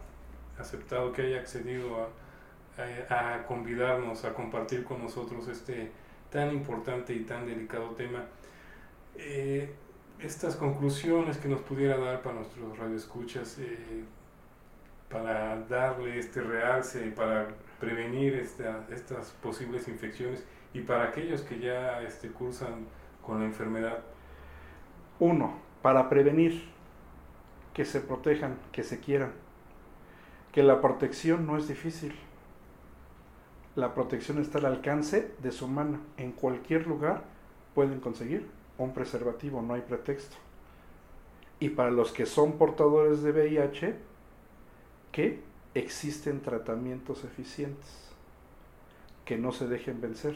aceptado, 0.60 1.12
que 1.12 1.24
haya 1.24 1.40
accedido 1.40 1.96
a, 1.96 2.10
a- 2.78 3.36
a 3.36 3.46
convidarnos, 3.46 4.26
a 4.26 4.34
compartir 4.34 4.84
con 4.84 5.02
nosotros 5.02 5.48
este 5.48 5.92
tan 6.30 6.52
importante 6.52 7.14
y 7.14 7.22
tan 7.22 7.46
delicado 7.46 7.92
tema. 7.92 8.26
Eh, 9.16 9.74
estas 10.20 10.56
conclusiones 10.56 11.38
que 11.38 11.48
nos 11.48 11.62
pudiera 11.62 11.98
dar 11.98 12.22
para 12.22 12.36
nuestros 12.36 12.78
radioescuchas, 12.78 13.58
eh, 13.60 14.04
para 15.10 15.62
darle 15.62 16.20
este 16.20 16.42
realce, 16.42 17.12
para 17.12 17.48
prevenir 17.80 18.34
esta- 18.36 18.86
estas 18.92 19.32
posibles 19.42 19.88
infecciones 19.88 20.46
y 20.74 20.82
para 20.82 21.06
aquellos 21.06 21.42
que 21.42 21.60
ya 21.60 22.02
este, 22.02 22.30
cursan 22.30 22.86
con 23.22 23.40
la 23.40 23.46
enfermedad, 23.46 24.00
Uno, 25.20 25.60
para 25.82 26.10
prevenir 26.10 26.70
que 27.74 27.86
se 27.86 28.02
protejan, 28.02 28.56
que 28.72 28.84
se 28.84 29.00
quieran. 29.00 29.32
Que 30.52 30.62
la 30.62 30.80
protección 30.80 31.48
no 31.48 31.58
es 31.58 31.68
difícil. 31.68 32.14
La 33.78 33.94
protección 33.94 34.40
está 34.40 34.58
al 34.58 34.66
alcance 34.66 35.36
de 35.44 35.52
su 35.52 35.68
mano. 35.68 36.00
En 36.18 36.32
cualquier 36.32 36.88
lugar 36.88 37.26
pueden 37.76 38.00
conseguir 38.00 38.48
un 38.80 38.92
preservativo, 38.92 39.62
no 39.62 39.76
hay 39.76 39.82
pretexto. 39.82 40.36
Y 41.60 41.70
para 41.70 41.92
los 41.92 42.12
que 42.12 42.26
son 42.26 42.54
portadores 42.54 43.22
de 43.22 43.32
VIH, 43.34 43.96
que 45.12 45.42
existen 45.76 46.42
tratamientos 46.42 47.24
eficientes, 47.24 48.10
que 49.26 49.38
no 49.38 49.52
se 49.52 49.68
dejen 49.68 50.02
vencer. 50.02 50.36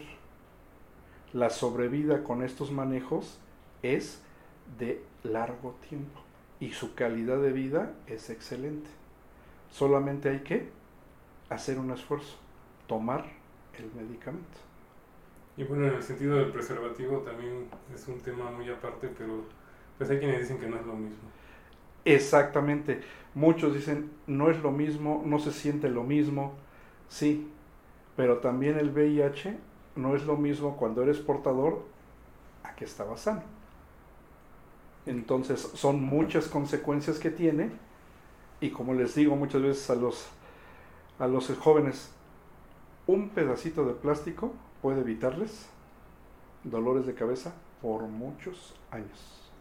La 1.33 1.49
sobrevida 1.49 2.23
con 2.23 2.43
estos 2.43 2.71
manejos 2.71 3.39
es 3.81 4.21
de 4.77 5.03
largo 5.23 5.73
tiempo 5.89 6.21
y 6.59 6.73
su 6.73 6.93
calidad 6.93 7.41
de 7.41 7.53
vida 7.53 7.95
es 8.05 8.29
excelente. 8.29 8.91
Solamente 9.71 10.29
hay 10.29 10.41
que 10.41 10.69
hacer 11.49 11.79
un 11.79 11.89
esfuerzo, 11.89 12.37
tomar 12.91 13.23
el 13.79 13.89
medicamento. 13.95 14.59
Y 15.55 15.63
bueno, 15.63 15.87
en 15.87 15.93
el 15.93 16.03
sentido 16.03 16.35
del 16.35 16.51
preservativo 16.51 17.19
también 17.19 17.69
es 17.95 18.05
un 18.09 18.19
tema 18.19 18.51
muy 18.51 18.69
aparte, 18.69 19.07
pero 19.17 19.45
pues 19.97 20.09
hay 20.09 20.19
quienes 20.19 20.41
dicen 20.41 20.59
que 20.59 20.67
no 20.67 20.75
es 20.75 20.85
lo 20.85 20.95
mismo. 20.95 21.29
Exactamente. 22.03 22.99
Muchos 23.33 23.73
dicen, 23.73 24.11
no 24.27 24.51
es 24.51 24.61
lo 24.61 24.71
mismo, 24.71 25.23
no 25.25 25.39
se 25.39 25.53
siente 25.53 25.89
lo 25.89 26.03
mismo. 26.03 26.51
Sí, 27.07 27.47
pero 28.17 28.39
también 28.39 28.77
el 28.77 28.89
VIH 28.89 29.57
no 29.95 30.13
es 30.17 30.25
lo 30.25 30.35
mismo 30.35 30.75
cuando 30.75 31.01
eres 31.01 31.19
portador 31.19 31.85
a 32.63 32.75
que 32.75 32.83
estabas 32.83 33.21
sano. 33.21 33.43
Entonces 35.05 35.61
son 35.61 36.03
muchas 36.03 36.49
consecuencias 36.49 37.19
que 37.19 37.31
tiene 37.31 37.71
y 38.59 38.69
como 38.69 38.93
les 38.93 39.15
digo 39.15 39.37
muchas 39.37 39.61
veces 39.61 39.89
a 39.89 39.95
los, 39.95 40.27
a 41.19 41.27
los 41.27 41.47
jóvenes, 41.57 42.11
un 43.11 43.27
pedacito 43.29 43.83
de 43.83 43.93
plástico 43.93 44.53
puede 44.81 45.01
evitarles 45.01 45.69
dolores 46.63 47.05
de 47.05 47.13
cabeza 47.13 47.53
por 47.81 48.03
muchos 48.03 48.73
años. 48.89 49.51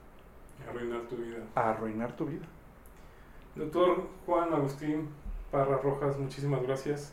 Arruinar 0.69 1.01
tu 1.09 1.17
vida. 1.17 1.39
Arruinar 1.57 2.17
tu 2.17 2.27
vida. 2.27 2.47
Doctor 3.57 4.07
Juan 4.25 4.55
Agustín 4.55 5.09
Parra 5.51 5.79
Rojas, 5.79 6.17
muchísimas 6.17 6.63
gracias 6.63 7.13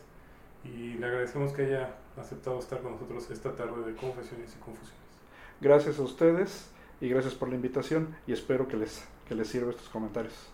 y 0.62 0.94
le 0.94 1.06
agradecemos 1.06 1.52
que 1.52 1.62
haya 1.62 1.96
aceptado 2.16 2.60
estar 2.60 2.82
con 2.82 2.92
nosotros 2.92 3.28
esta 3.32 3.56
tarde 3.56 3.84
de 3.84 3.96
confesiones 3.96 4.54
y 4.54 4.58
confusiones. 4.60 4.94
Gracias 5.60 5.98
a 5.98 6.02
ustedes 6.02 6.70
y 7.00 7.08
gracias 7.08 7.34
por 7.34 7.48
la 7.48 7.56
invitación 7.56 8.14
y 8.28 8.32
espero 8.32 8.68
que 8.68 8.76
les, 8.76 9.08
que 9.26 9.34
les 9.34 9.48
sirva 9.48 9.70
estos 9.70 9.88
comentarios. 9.88 10.52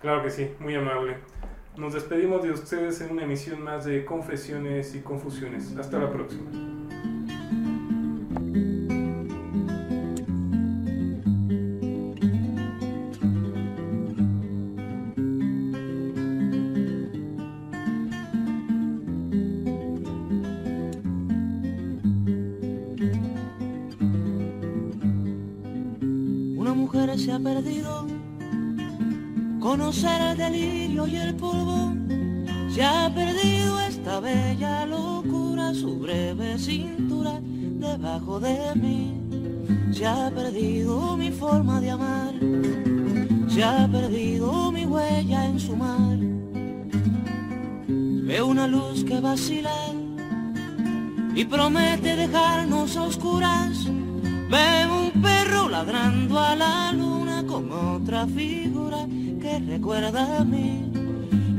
Claro 0.00 0.22
que 0.22 0.30
sí, 0.30 0.54
muy 0.60 0.76
amable. 0.76 1.16
Nos 1.76 1.92
despedimos 1.92 2.42
de 2.42 2.52
ustedes 2.52 3.00
en 3.00 3.10
una 3.10 3.24
emisión 3.24 3.60
más 3.60 3.84
de 3.84 4.04
Confesiones 4.04 4.94
y 4.94 5.00
Confusiones. 5.00 5.76
Hasta 5.76 5.98
la 5.98 6.10
próxima. 6.10 6.83
Y 31.06 31.16
el 31.16 31.34
polvo, 31.34 31.94
se 32.70 32.82
ha 32.82 33.12
perdido 33.14 33.80
esta 33.80 34.20
bella 34.20 34.86
locura, 34.86 35.74
su 35.74 35.98
breve 35.98 36.58
cintura 36.58 37.40
debajo 37.42 38.40
de 38.40 38.74
mí, 38.74 39.12
se 39.92 40.06
ha 40.06 40.30
perdido 40.30 41.16
mi 41.16 41.30
forma 41.30 41.80
de 41.80 41.90
amar, 41.90 42.34
se 43.48 43.62
ha 43.62 43.88
perdido 43.90 44.72
mi 44.72 44.86
huella 44.86 45.46
en 45.46 45.60
su 45.60 45.76
mar. 45.76 46.18
Veo 48.26 48.46
una 48.46 48.66
luz 48.66 49.04
que 49.04 49.20
vacila 49.20 49.74
y 51.34 51.44
promete 51.44 52.16
dejarnos 52.16 52.96
a 52.96 53.02
oscuras. 53.02 53.86
Veo 54.50 55.02
un 55.02 55.22
perro 55.22 55.68
ladrando 55.68 56.38
a 56.38 56.56
la 56.56 56.92
luna 56.92 57.23
con 57.54 57.70
otra 57.70 58.26
figura 58.26 59.06
que 59.40 59.60
recuerda 59.60 60.38
a 60.38 60.44
mí. 60.44 60.90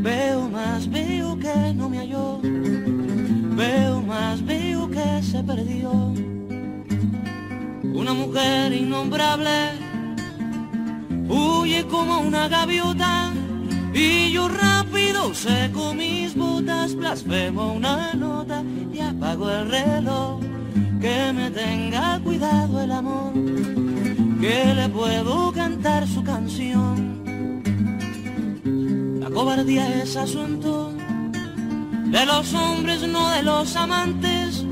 Veo 0.02 0.50
más, 0.50 0.90
veo 0.90 1.40
que 1.40 1.74
no 1.74 1.88
me 1.90 2.00
halló. 2.00 2.40
Veo 2.42 4.02
más, 4.02 4.46
veo 4.46 4.90
que 4.90 5.24
se 5.24 5.42
perdió. 5.42 5.92
Una 8.02 8.14
mujer 8.14 8.74
innombrable 8.74 9.58
huye 11.30 11.86
como 11.88 12.20
una 12.20 12.50
gaviota. 12.50 13.34
Y 13.94 14.32
yo 14.34 14.50
rápido 14.50 15.34
seco 15.34 15.94
mis 15.94 16.36
botas, 16.36 16.94
blasfemo 16.94 17.72
una 17.72 18.14
nota 18.16 18.62
y 18.94 19.00
apago 19.00 19.50
el 19.50 19.72
reloj. 19.72 20.42
Que 21.00 21.32
me 21.34 21.50
tenga 21.52 22.20
cuidado 22.20 22.82
el 22.82 22.92
amor, 22.92 23.32
que 24.46 24.76
le 24.76 24.90
puedo 24.90 25.52
cantar 25.52 26.08
su 26.08 26.24
canción. 26.24 27.24
La 29.20 29.30
cobardía 29.32 30.04
es 30.04 30.16
asunto 30.16 30.94
de 32.06 32.26
los 32.28 32.54
hombres, 32.54 33.08
no 33.08 33.32
de 33.32 33.42
los 33.42 33.76
amantes. 33.76 34.64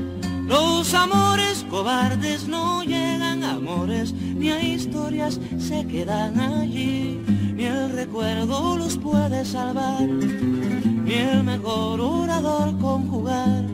Los 0.46 0.94
amores 0.94 1.66
cobardes 1.68 2.46
no 2.46 2.84
llegan 2.84 3.42
a 3.42 3.54
amores, 3.54 4.12
ni 4.12 4.50
a 4.50 4.62
historias 4.62 5.40
se 5.58 5.84
quedan 5.88 6.38
allí. 6.38 7.20
Ni 7.56 7.64
el 7.64 7.90
recuerdo 7.90 8.76
los 8.76 8.96
puede 8.96 9.44
salvar, 9.44 10.02
ni 10.02 11.14
el 11.14 11.42
mejor 11.42 12.00
orador 12.00 12.78
conjugar. 12.78 13.64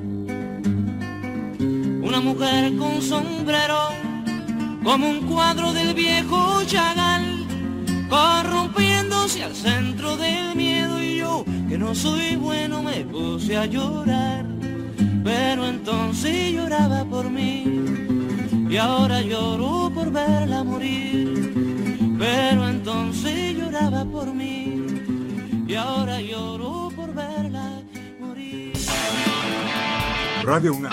Una 2.08 2.20
mujer 2.20 2.74
con 2.78 3.02
sombrero, 3.02 4.09
como 4.82 5.08
un 5.08 5.20
cuadro 5.26 5.72
del 5.72 5.94
viejo 5.94 6.62
Chagall, 6.64 7.46
corrompiéndose 8.08 9.44
al 9.44 9.54
centro 9.54 10.16
del 10.16 10.56
miedo 10.56 11.02
y 11.02 11.18
yo, 11.18 11.44
que 11.68 11.78
no 11.78 11.94
soy 11.94 12.36
bueno, 12.36 12.82
me 12.82 13.04
puse 13.04 13.56
a 13.56 13.66
llorar. 13.66 14.44
Pero 15.22 15.66
entonces 15.66 16.52
lloraba 16.52 17.04
por 17.04 17.30
mí 17.30 17.64
y 18.68 18.76
ahora 18.76 19.20
lloro 19.20 19.90
por 19.94 20.10
verla 20.10 20.64
morir. 20.64 21.52
Pero 22.18 22.68
entonces 22.68 23.56
lloraba 23.56 24.04
por 24.04 24.32
mí 24.32 24.84
y 25.66 25.74
ahora 25.74 26.20
lloro 26.20 26.90
por 26.96 27.14
verla 27.14 27.82
morir. 28.20 28.72
Radio 30.42 30.74
UNAM. 30.74 30.92